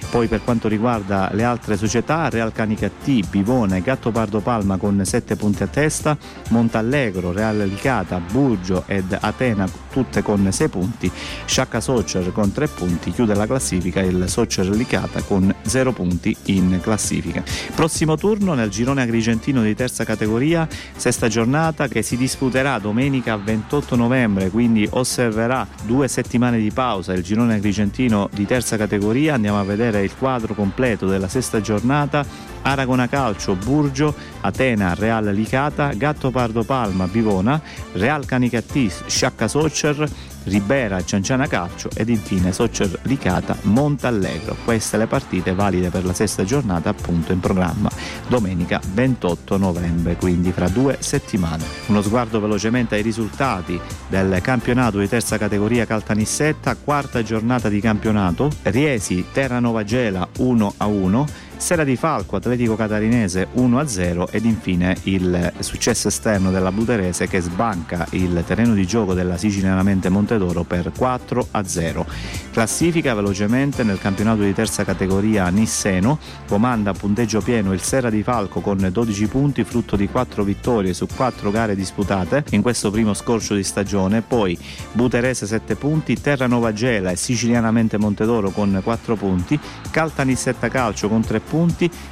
Poi 0.09 0.27
per 0.27 0.43
quanto 0.43 0.67
riguarda 0.67 1.29
le 1.33 1.43
altre 1.43 1.75
società, 1.75 2.29
Real 2.29 2.51
Canicattì, 2.51 3.23
Bivone, 3.29 3.81
Gattopardo 3.81 4.39
Palma 4.39 4.77
con 4.77 5.01
7 5.03 5.35
punti 5.35 5.63
a 5.63 5.67
testa, 5.67 6.17
Montallegro, 6.49 7.31
Real 7.31 7.57
Licata, 7.57 8.19
Burgio 8.19 8.83
ed 8.87 9.17
Atena 9.19 9.67
tutte 9.91 10.21
con 10.21 10.47
6 10.51 10.67
punti, 10.69 11.11
Sciacca 11.45 11.79
Socer 11.79 12.31
con 12.31 12.51
3 12.51 12.67
punti, 12.67 13.11
chiude 13.11 13.33
la 13.33 13.45
classifica 13.45 14.01
il 14.01 14.25
Socer 14.27 14.67
Licata 14.69 15.21
con 15.21 15.53
0 15.61 15.91
punti 15.91 16.35
in 16.45 16.79
classifica. 16.81 17.43
Prossimo 17.73 18.15
turno 18.17 18.53
nel 18.53 18.69
girone 18.69 19.01
agrigentino 19.01 19.61
di 19.61 19.75
terza 19.75 20.03
categoria, 20.03 20.67
sesta 20.95 21.27
giornata 21.27 21.87
che 21.87 22.01
si 22.01 22.17
disputerà 22.17 22.77
domenica 22.79 23.37
28 23.37 23.95
novembre, 23.95 24.49
quindi 24.49 24.87
osserverà 24.89 25.67
due 25.83 26.07
settimane 26.07 26.57
di 26.57 26.71
pausa 26.71 27.13
il 27.13 27.23
girone 27.23 27.55
agrigentino 27.55 28.29
di 28.33 28.45
terza 28.45 28.77
categoria, 28.77 29.33
andiamo 29.35 29.59
a 29.59 29.63
vedere 29.63 29.94
il 29.99 30.15
quadro 30.17 30.53
completo 30.53 31.07
della 31.07 31.27
sesta 31.27 31.61
giornata 31.61 32.25
Aragona 32.61 33.07
Calcio, 33.07 33.55
Burgio, 33.55 34.13
Atena, 34.41 34.95
Real 34.95 35.25
Licata, 35.25 35.89
Gatto 35.93 36.31
Pardo 36.31 36.63
Palma, 36.63 37.07
Bivona, 37.07 37.61
Real 37.93 38.25
Canicattis, 38.25 39.03
Sciacca 39.05 39.47
Socer, 39.47 40.09
Ribera, 40.45 41.03
Cianciana 41.03 41.47
Calcio 41.47 41.89
ed 41.93 42.09
infine 42.09 42.51
Socer 42.51 42.99
Licata, 43.03 43.57
Montallegro. 43.63 44.55
Queste 44.63 44.97
le 44.97 45.07
partite 45.07 45.53
valide 45.53 45.89
per 45.89 46.05
la 46.05 46.13
sesta 46.13 46.43
giornata 46.43 46.89
appunto 46.89 47.31
in 47.31 47.39
programma 47.39 47.89
domenica 48.27 48.81
28 48.93 49.57
novembre, 49.57 50.15
quindi 50.15 50.51
fra 50.51 50.67
due 50.67 50.97
settimane. 50.99 51.63
Uno 51.87 52.01
sguardo 52.01 52.39
velocemente 52.39 52.95
ai 52.95 53.01
risultati 53.01 53.79
del 54.07 54.39
campionato 54.41 54.99
di 54.99 55.07
terza 55.07 55.37
categoria 55.37 55.85
Caltanissetta, 55.85 56.75
quarta 56.75 57.23
giornata 57.23 57.69
di 57.69 57.79
campionato, 57.79 58.49
Riesi, 58.63 59.25
Terranova 59.31 59.83
Gela 59.83 60.27
1 60.37 60.73
a 60.77 60.85
1, 60.85 61.27
Sera 61.57 61.83
di 61.83 61.95
Falco, 61.95 62.35
Atletico 62.35 62.75
Catarinese 62.75 63.47
1-0 63.55 64.27
ed 64.29 64.45
infine 64.45 64.95
il 65.03 65.53
successo 65.59 66.09
esterno 66.09 66.51
della 66.51 66.71
Buterese 66.71 67.27
che 67.27 67.39
sbanca 67.39 68.05
il 68.11 68.43
terreno 68.45 68.73
di 68.73 68.85
gioco 68.85 69.13
della 69.13 69.37
Sicilianamente 69.37 70.09
Montedoro 70.09 70.63
per 70.63 70.91
4-0. 70.95 72.05
Classifica 72.51 73.15
velocemente 73.15 73.83
nel 73.83 73.99
campionato 73.99 74.41
di 74.41 74.53
terza 74.53 74.83
categoria 74.83 75.47
Nisseno, 75.49 76.19
comanda 76.47 76.91
a 76.91 76.93
punteggio 76.93 77.41
pieno 77.41 77.73
il 77.73 77.81
Sera 77.81 78.09
di 78.09 78.21
Falco 78.21 78.59
con 78.59 78.87
12 78.91 79.27
punti, 79.27 79.63
frutto 79.63 79.95
di 79.95 80.07
4 80.07 80.43
vittorie 80.43 80.93
su 80.93 81.07
4 81.07 81.49
gare 81.49 81.75
disputate 81.75 82.43
in 82.51 82.61
questo 82.61 82.91
primo 82.91 83.13
scorcio 83.13 83.55
di 83.55 83.63
stagione, 83.63 84.21
poi 84.21 84.57
Buterese 84.91 85.47
7 85.47 85.75
punti, 85.75 86.21
Terranova 86.21 86.73
Gela 86.73 87.09
e 87.09 87.15
Sicilianamente 87.15 87.97
Montedoro 87.97 88.51
con 88.51 88.79
4 88.83 89.15
punti, 89.15 89.59
Caltanissetta 89.89 90.69
Calcio 90.69 91.07
con 91.07 91.21
3 91.21 91.39
punti, 91.39 91.53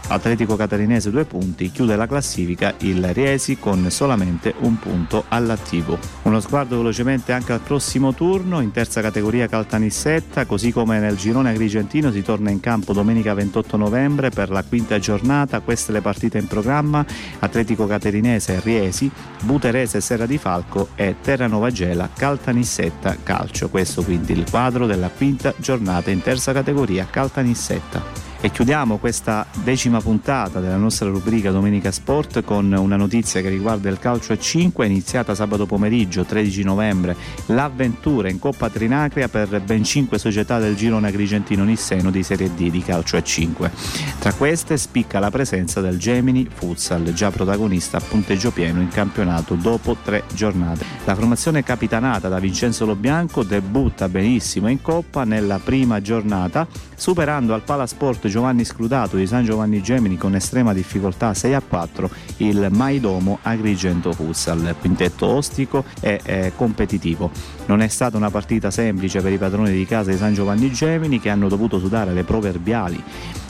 Atletico 0.07 0.55
Catarinese 0.55 1.11
2 1.11 1.25
punti, 1.25 1.71
chiude 1.71 1.95
la 1.95 2.07
classifica 2.07 2.75
il 2.79 3.13
Riesi 3.13 3.57
con 3.57 3.89
solamente 3.89 4.53
un 4.59 4.79
punto 4.79 5.25
all'attivo. 5.27 5.97
Uno 6.23 6.39
sguardo 6.39 6.77
velocemente 6.77 7.33
anche 7.33 7.51
al 7.51 7.59
prossimo 7.59 8.13
turno, 8.13 8.61
in 8.61 8.71
terza 8.71 9.01
categoria 9.01 9.47
Caltanissetta, 9.47 10.45
così 10.45 10.71
come 10.71 10.99
nel 10.99 11.17
girone 11.17 11.49
agrigentino 11.49 12.11
si 12.11 12.21
torna 12.21 12.51
in 12.51 12.59
campo 12.59 12.93
domenica 12.93 13.33
28 13.33 13.75
novembre 13.77 14.29
per 14.29 14.49
la 14.49 14.63
quinta 14.63 14.97
giornata, 14.99 15.59
queste 15.59 15.91
le 15.91 16.01
partite 16.01 16.37
in 16.37 16.47
programma, 16.47 17.05
Atletico 17.39 17.85
Catarinese 17.85 18.61
Riesi, 18.63 19.11
Buterese 19.43 19.99
Serra 19.99 20.25
di 20.25 20.37
Falco 20.37 20.89
e 20.95 21.15
Terranova 21.21 21.69
Gela 21.69 22.09
Caltanissetta 22.15 23.17
Calcio. 23.21 23.69
Questo 23.69 24.03
quindi 24.03 24.31
il 24.33 24.49
quadro 24.49 24.85
della 24.85 25.09
quinta 25.09 25.53
giornata 25.57 26.11
in 26.11 26.21
terza 26.21 26.53
categoria 26.53 27.07
Caltanissetta. 27.09 28.32
E 28.45 28.51
chiudiamo 28.51 28.97
questa 28.97 29.45
decima 29.63 30.01
puntata 30.01 30.59
della 30.59 30.75
nostra 30.75 31.07
rubrica 31.07 31.49
Domenica 31.49 31.93
Sport 31.93 32.43
con 32.43 32.73
una 32.73 32.97
notizia 32.97 33.39
che 33.39 33.47
riguarda 33.47 33.87
il 33.89 33.99
calcio 33.99 34.33
a 34.33 34.37
5, 34.37 34.85
iniziata 34.85 35.33
sabato 35.33 35.65
pomeriggio 35.65 36.25
13 36.25 36.63
novembre 36.63 37.15
l'avventura 37.45 38.29
in 38.29 38.39
Coppa 38.39 38.69
Trinacria 38.69 39.29
per 39.29 39.61
ben 39.61 39.85
5 39.85 40.19
società 40.19 40.59
del 40.59 40.75
girone 40.75 41.07
agrigentino 41.07 41.63
Nisseno 41.63 42.11
di 42.11 42.21
Serie 42.21 42.53
D 42.53 42.69
di 42.69 42.83
calcio 42.83 43.15
a 43.15 43.23
5. 43.23 43.71
Tra 44.19 44.33
queste 44.33 44.75
spicca 44.75 45.19
la 45.19 45.31
presenza 45.31 45.79
del 45.79 45.97
Gemini 45.97 46.45
Futsal, 46.53 47.13
già 47.13 47.31
protagonista 47.31 47.95
a 47.95 48.01
punteggio 48.01 48.51
pieno 48.51 48.81
in 48.81 48.89
campionato 48.89 49.55
dopo 49.55 49.95
tre 50.03 50.25
giornate. 50.33 50.83
La 51.05 51.15
formazione 51.15 51.63
capitanata 51.63 52.27
da 52.27 52.39
Vincenzo 52.39 52.85
Lobianco 52.85 53.43
debutta 53.43 54.09
benissimo 54.09 54.67
in 54.67 54.81
Coppa 54.81 55.23
nella 55.23 55.59
prima 55.63 56.01
giornata, 56.01 56.67
superando 56.93 57.53
al 57.53 57.61
Palasport 57.61 58.31
Giovanni 58.33 58.65
Scrutato 58.65 59.15
di 59.15 59.27
San 59.27 59.45
Giovanni 59.45 59.79
Gemini 59.83 60.17
con 60.17 60.33
estrema 60.33 60.73
difficoltà 60.73 61.35
6 61.35 61.53
a 61.53 61.61
4 61.61 62.09
il 62.37 62.69
Maidomo 62.71 63.37
Agrigento 63.43 64.11
Futsal, 64.11 64.75
quintetto 64.79 65.27
ostico 65.27 65.85
e 66.01 66.19
eh, 66.23 66.51
competitivo. 66.55 67.29
Non 67.67 67.81
è 67.81 67.87
stata 67.87 68.17
una 68.17 68.31
partita 68.31 68.71
semplice 68.71 69.21
per 69.21 69.33
i 69.33 69.37
padroni 69.37 69.71
di 69.71 69.85
casa 69.85 70.09
di 70.09 70.17
San 70.17 70.33
Giovanni 70.33 70.71
Gemini 70.71 71.19
che 71.19 71.29
hanno 71.29 71.47
dovuto 71.47 71.77
sudare 71.77 72.11
le 72.11 72.23
proverbiali 72.23 73.03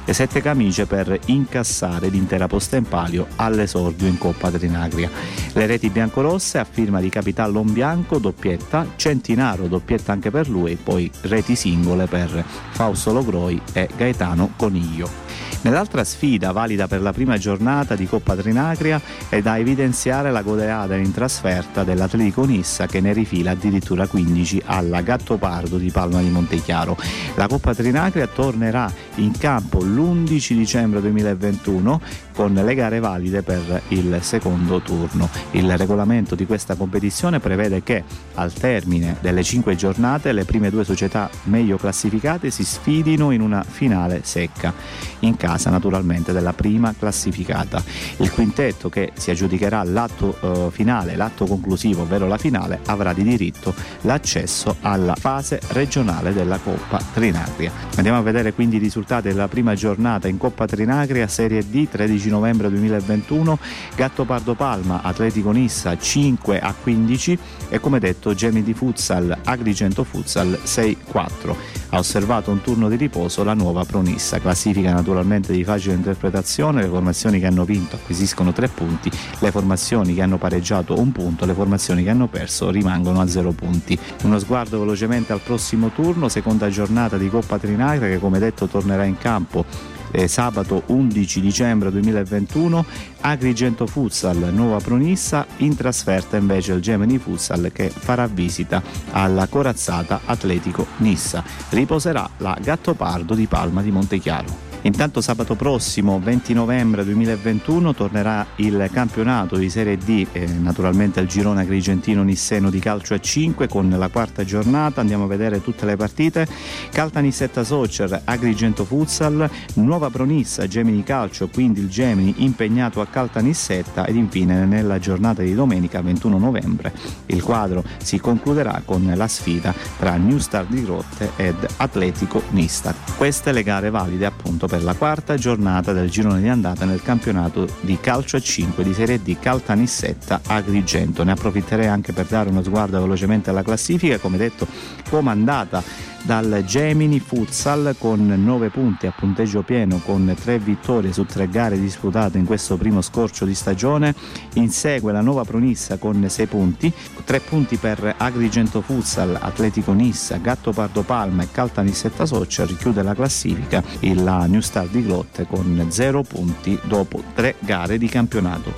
le 0.05 0.13
sette 0.13 0.41
camicie 0.41 0.85
per 0.85 1.17
incassare 1.25 2.09
l'intera 2.09 2.47
posta 2.47 2.75
in 2.75 2.83
palio 2.83 3.27
all'esordio 3.37 4.07
in 4.07 4.17
Coppa 4.17 4.51
Trinagria. 4.51 5.09
Le 5.53 5.65
reti 5.65 5.89
biancorosse 5.89 6.57
a 6.57 6.65
firma 6.65 6.99
di 6.99 7.09
Capital 7.09 7.51
Bianco, 7.71 8.17
doppietta, 8.17 8.87
Centinaro, 8.95 9.67
doppietta 9.67 10.11
anche 10.11 10.31
per 10.31 10.49
lui, 10.49 10.75
poi 10.75 11.09
reti 11.21 11.55
singole 11.55 12.05
per 12.07 12.43
Fausto 12.71 13.13
Logroi 13.13 13.61
e 13.73 13.87
Gaetano 13.95 14.51
Coniglio. 14.57 15.22
Nell'altra 15.63 16.03
sfida, 16.03 16.51
valida 16.51 16.87
per 16.87 17.01
la 17.01 17.13
prima 17.13 17.37
giornata 17.37 17.95
di 17.95 18.05
Coppa 18.05 18.35
Trinacria, 18.35 19.01
è 19.29 19.41
da 19.41 19.57
evidenziare 19.57 20.29
la 20.29 20.41
goleada 20.41 20.97
in 20.97 21.13
trasferta 21.13 21.85
dell'Atletico 21.85 22.43
Nissa 22.43 22.85
che 22.85 22.99
ne 22.99 23.13
rifila 23.13 23.51
addirittura 23.51 24.05
15 24.05 24.61
alla 24.65 24.99
Gattopardo 24.99 25.77
di 25.77 25.89
Palma 25.89 26.19
di 26.19 26.29
Montechiaro. 26.29 26.97
La 27.35 27.47
Coppa 27.47 27.73
Trinacria 27.73 28.27
tornerà 28.27 28.91
in 29.15 29.31
campo 29.37 29.79
l'11 29.79 30.53
dicembre 30.53 30.99
2021 30.99 32.01
con 32.33 32.53
le 32.53 32.75
gare 32.75 32.99
valide 32.99 33.41
per 33.41 33.81
il 33.89 34.17
secondo 34.21 34.81
turno. 34.81 35.29
Il 35.51 35.77
regolamento 35.77 36.35
di 36.35 36.45
questa 36.45 36.75
competizione 36.75 37.39
prevede 37.39 37.83
che 37.83 38.03
al 38.35 38.51
termine 38.51 39.17
delle 39.21 39.43
cinque 39.43 39.75
giornate 39.75 40.31
le 40.31 40.45
prime 40.45 40.69
due 40.69 40.83
società 40.83 41.29
meglio 41.43 41.77
classificate 41.77 42.49
si 42.49 42.63
sfidino 42.63 43.31
in 43.31 43.41
una 43.41 43.63
finale 43.63 44.21
secca, 44.23 44.73
in 45.19 45.37
casa 45.37 45.69
naturalmente 45.69 46.33
della 46.33 46.53
prima 46.53 46.93
classificata. 46.97 47.81
Il 48.17 48.31
quintetto 48.31 48.89
che 48.89 49.11
si 49.13 49.31
aggiudicherà 49.31 49.83
l'atto 49.83 50.35
eh, 50.41 50.71
finale, 50.71 51.15
l'atto 51.15 51.45
conclusivo, 51.45 52.01
ovvero 52.01 52.27
la 52.27 52.37
finale, 52.37 52.79
avrà 52.87 53.13
di 53.13 53.23
diritto 53.23 53.73
l'accesso 54.01 54.77
alla 54.81 55.15
fase 55.15 55.59
regionale 55.69 56.33
della 56.33 56.57
Coppa 56.57 56.99
Trinagria. 57.13 57.71
Andiamo 57.95 58.17
a 58.17 58.21
vedere 58.21 58.53
quindi 58.53 58.77
i 58.77 58.79
risultati 58.79 59.27
della 59.27 59.47
prima 59.47 59.75
giornata 59.75 60.27
in 60.27 60.37
Coppa 60.37 60.65
Trinagria 60.65 61.27
Serie 61.27 61.67
D 61.67 61.87
13 61.89 62.22
novembre 62.29 62.69
2021, 62.69 63.59
Gatto 63.95 64.25
Pardo 64.25 64.55
Palma, 64.55 65.01
Atletico 65.01 65.51
Nissa 65.51 65.97
5 65.97 66.59
a 66.59 66.73
15 66.73 67.39
e 67.69 67.79
come 67.79 67.99
detto 67.99 68.33
Gemini 68.33 68.73
Futsal, 68.73 69.37
Agrigento 69.43 70.03
Futsal 70.03 70.59
6-4. 70.63 71.55
Ha 71.89 71.97
osservato 71.97 72.51
un 72.51 72.61
turno 72.61 72.89
di 72.89 72.95
riposo 72.95 73.43
la 73.43 73.53
nuova 73.53 73.83
Pronissa, 73.85 74.39
classifica 74.39 74.91
naturalmente 74.91 75.53
di 75.53 75.63
facile 75.63 75.93
interpretazione, 75.93 76.81
le 76.81 76.87
formazioni 76.87 77.39
che 77.39 77.45
hanno 77.45 77.65
vinto 77.65 77.95
acquisiscono 77.95 78.51
3 78.51 78.67
punti, 78.69 79.11
le 79.39 79.51
formazioni 79.51 80.13
che 80.13 80.21
hanno 80.21 80.37
pareggiato 80.37 80.99
un 80.99 81.11
punto, 81.11 81.45
le 81.45 81.53
formazioni 81.53 82.03
che 82.03 82.09
hanno 82.09 82.27
perso 82.27 82.69
rimangono 82.69 83.21
a 83.21 83.27
0 83.27 83.51
punti. 83.51 83.97
Uno 84.23 84.39
sguardo 84.39 84.79
velocemente 84.79 85.33
al 85.33 85.41
prossimo 85.41 85.89
turno, 85.89 86.29
seconda 86.29 86.69
giornata 86.69 87.17
di 87.17 87.29
Coppa 87.29 87.59
Trinacria 87.59 88.09
che 88.09 88.19
come 88.19 88.39
detto 88.39 88.67
tornerà 88.67 89.03
in 89.03 89.17
campo 89.17 89.65
eh, 90.13 90.27
sabato 90.27 90.83
11 90.85 91.41
dicembre 91.41 91.91
2021 91.91 92.85
Agrigento 93.21 93.87
Futsal 93.87 94.53
Nuova 94.53 94.79
Pronissa 94.79 95.45
in 95.57 95.75
trasferta 95.75 96.37
invece 96.37 96.73
il 96.73 96.81
Gemini 96.81 97.17
Futsal 97.17 97.71
che 97.73 97.89
farà 97.89 98.27
visita 98.27 98.81
alla 99.11 99.47
corazzata 99.47 100.21
Atletico 100.25 100.85
Nissa. 100.97 101.43
Riposerà 101.69 102.29
la 102.37 102.57
Gattopardo 102.61 103.33
di 103.33 103.47
Palma 103.47 103.81
di 103.81 103.91
Montechiaro 103.91 104.72
Intanto 104.85 105.21
sabato 105.21 105.55
prossimo 105.55 106.19
20 106.19 106.53
novembre 106.53 107.05
2021 107.05 107.93
tornerà 107.93 108.45
il 108.57 108.89
campionato 108.91 109.55
di 109.55 109.69
Serie 109.69 109.97
D, 109.97 110.27
eh, 110.33 110.45
naturalmente 110.45 111.21
il 111.21 111.27
girone 111.27 111.61
agrigentino-nisseno 111.61 112.69
di 112.69 112.79
calcio 112.79 113.13
a 113.13 113.19
5 113.19 113.69
con 113.69 113.89
la 113.89 114.09
quarta 114.09 114.43
giornata, 114.43 114.99
andiamo 114.99 115.23
a 115.23 115.27
vedere 115.27 115.61
tutte 115.61 115.85
le 115.85 115.95
partite, 115.95 116.45
Caltanissetta 116.91 117.63
Soccer, 117.63 118.23
Agrigento 118.25 118.83
Futsal, 118.83 119.49
Nuova 119.75 120.09
Pronissa, 120.09 120.67
Gemini 120.67 121.01
Calcio, 121.03 121.47
quindi 121.47 121.79
il 121.79 121.87
Gemini 121.87 122.43
impegnato 122.43 122.99
a 122.99 123.07
Caltanissetta 123.07 124.05
ed 124.05 124.17
infine 124.17 124.65
nella 124.65 124.99
giornata 124.99 125.43
di 125.43 125.55
domenica 125.55 126.01
21 126.01 126.37
novembre 126.37 126.91
il 127.27 127.41
quadro 127.41 127.85
si 128.01 128.19
concluderà 128.19 128.81
con 128.83 129.09
la 129.15 129.27
sfida 129.29 129.73
tra 129.97 130.17
New 130.17 130.39
Star 130.39 130.65
di 130.65 130.83
Grotte 130.83 131.31
ed 131.37 131.55
Atletico 131.77 132.43
Nista. 132.49 132.93
Queste 133.15 133.53
le 133.53 133.63
gare 133.63 133.89
valide 133.89 134.25
appunto 134.25 134.67
per 134.73 134.83
la 134.83 134.95
quarta 134.95 135.35
giornata 135.35 135.93
del 135.93 136.09
girone 136.09 136.41
di 136.41 136.47
andata 136.47 136.83
nel 136.85 137.03
campionato 137.03 137.67
di 137.81 137.99
calcio 137.99 138.37
a 138.37 138.39
5 138.39 138.83
di 138.83 138.91
Serie 138.91 139.21
D 139.21 139.37
Caltanissetta 139.37 140.41
Agrigento. 140.47 141.23
Ne 141.23 141.33
approfitterei 141.33 141.85
anche 141.85 142.11
per 142.11 142.25
dare 142.25 142.49
uno 142.49 142.63
sguardo 142.63 142.99
velocemente 142.99 143.51
alla 143.51 143.61
classifica, 143.61 144.17
come 144.17 144.37
detto 144.37 144.65
comandata 145.11 145.83
dal 146.23 146.63
Gemini 146.65 147.19
Futsal 147.19 147.95
con 147.99 148.25
9 148.25 148.69
punti 148.69 149.07
a 149.07 149.11
punteggio 149.11 149.61
pieno 149.61 149.99
con 150.05 150.33
3 150.41 150.57
vittorie 150.57 151.11
su 151.11 151.25
3 151.25 151.49
gare 151.49 151.77
disputate 151.77 152.37
in 152.37 152.45
questo 152.45 152.77
primo 152.77 153.01
scorcio 153.01 153.45
di 153.45 153.53
stagione. 153.53 154.15
Insegue 154.53 155.11
la 155.11 155.21
Nuova 155.21 155.43
Pronissa 155.43 155.97
con 155.97 156.25
6 156.27 156.47
punti, 156.47 156.91
3 157.23 157.39
punti 157.41 157.75
per 157.75 158.15
Agrigento 158.17 158.81
Futsal, 158.81 159.37
Atletico 159.39 159.91
Nissa, 159.91 160.37
Gatto 160.37 160.71
Pardo 160.71 161.03
Palma 161.03 161.43
e 161.43 161.51
Caltanissetta 161.51 162.25
Soccer. 162.25 162.75
Chiude 162.75 163.03
la 163.03 163.13
classifica 163.13 163.83
la 164.23 164.45
New 164.45 164.61
Star 164.63 164.87
di 164.87 165.03
Grotte 165.03 165.45
con 165.45 165.85
0 165.89 166.23
punti 166.23 166.79
dopo 166.83 167.21
3 167.33 167.55
gare 167.59 167.97
di 167.97 168.07
campionato 168.07 168.73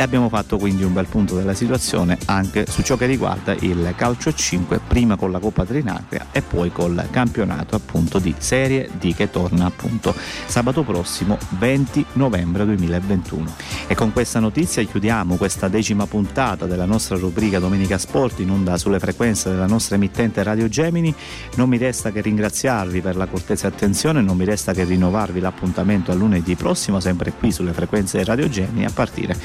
e 0.00 0.02
abbiamo 0.02 0.30
fatto 0.30 0.56
quindi 0.56 0.82
un 0.82 0.94
bel 0.94 1.04
punto 1.04 1.34
della 1.34 1.52
situazione 1.52 2.16
anche 2.24 2.64
su 2.66 2.80
ciò 2.80 2.96
che 2.96 3.04
riguarda 3.04 3.52
il 3.52 3.92
calcio 3.94 4.32
5 4.32 4.80
prima 4.88 5.16
con 5.16 5.30
la 5.30 5.38
Coppa 5.38 5.66
Trinacria 5.66 6.28
e 6.32 6.40
poi 6.40 6.72
col 6.72 7.06
campionato 7.10 7.76
appunto 7.76 8.18
di 8.18 8.34
Serie 8.38 8.88
D 8.98 9.14
che 9.14 9.28
torna 9.28 9.66
appunto 9.66 10.14
sabato 10.46 10.84
prossimo 10.84 11.36
20 11.50 12.06
novembre 12.14 12.64
2021 12.64 13.54
e 13.88 13.94
con 13.94 14.10
questa 14.14 14.40
notizia 14.40 14.82
chiudiamo 14.82 15.36
questa 15.36 15.68
decima 15.68 16.06
puntata 16.06 16.64
della 16.64 16.86
nostra 16.86 17.18
rubrica 17.18 17.58
Domenica 17.58 17.98
Sport 17.98 18.38
in 18.40 18.52
onda 18.52 18.78
sulle 18.78 19.00
frequenze 19.00 19.50
della 19.50 19.66
nostra 19.66 19.96
emittente 19.96 20.42
Radio 20.42 20.66
Gemini. 20.68 21.14
Non 21.56 21.68
mi 21.68 21.76
resta 21.76 22.10
che 22.10 22.22
ringraziarvi 22.22 23.02
per 23.02 23.16
la 23.16 23.26
cortese 23.26 23.66
attenzione 23.66 24.22
non 24.22 24.38
mi 24.38 24.46
resta 24.46 24.72
che 24.72 24.84
rinnovarvi 24.84 25.40
l'appuntamento 25.40 26.10
a 26.10 26.14
lunedì 26.14 26.54
prossimo 26.54 27.00
sempre 27.00 27.32
qui 27.32 27.52
sulle 27.52 27.74
frequenze 27.74 28.16
di 28.16 28.24
Radio 28.24 28.48
Gemini 28.48 28.86
a 28.86 28.90
partire 28.90 29.36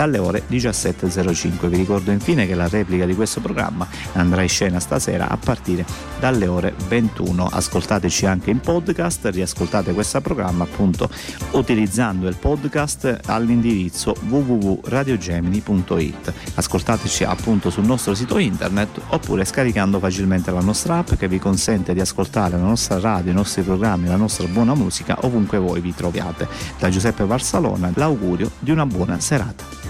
dalle 0.00 0.16
ore 0.16 0.44
17.05. 0.48 1.66
Vi 1.66 1.76
ricordo 1.76 2.10
infine 2.10 2.46
che 2.46 2.54
la 2.54 2.68
replica 2.68 3.04
di 3.04 3.14
questo 3.14 3.42
programma 3.42 3.86
andrà 4.14 4.40
in 4.40 4.48
scena 4.48 4.80
stasera 4.80 5.28
a 5.28 5.36
partire 5.36 5.84
dalle 6.18 6.46
ore 6.46 6.72
21. 6.88 7.44
Ascoltateci 7.44 8.24
anche 8.24 8.48
in 8.48 8.60
podcast, 8.60 9.28
riascoltate 9.30 9.92
questo 9.92 10.22
programma 10.22 10.64
appunto 10.64 11.10
utilizzando 11.50 12.28
il 12.28 12.36
podcast 12.36 13.20
all'indirizzo 13.26 14.16
www.radiogemini.it. 14.26 16.32
Ascoltateci 16.54 17.24
appunto 17.24 17.68
sul 17.68 17.84
nostro 17.84 18.14
sito 18.14 18.38
internet 18.38 18.98
oppure 19.08 19.44
scaricando 19.44 19.98
facilmente 19.98 20.50
la 20.50 20.62
nostra 20.62 20.96
app 20.96 21.12
che 21.12 21.28
vi 21.28 21.38
consente 21.38 21.92
di 21.92 22.00
ascoltare 22.00 22.56
la 22.56 22.62
nostra 22.62 22.98
radio, 22.98 23.32
i 23.32 23.34
nostri 23.34 23.60
programmi, 23.60 24.08
la 24.08 24.16
nostra 24.16 24.46
buona 24.46 24.74
musica 24.74 25.18
ovunque 25.26 25.58
voi 25.58 25.82
vi 25.82 25.94
troviate. 25.94 26.48
Da 26.78 26.88
Giuseppe 26.88 27.24
Barsalona 27.24 27.92
l'augurio 27.96 28.50
di 28.60 28.70
una 28.70 28.86
buona 28.86 29.20
serata. 29.20 29.89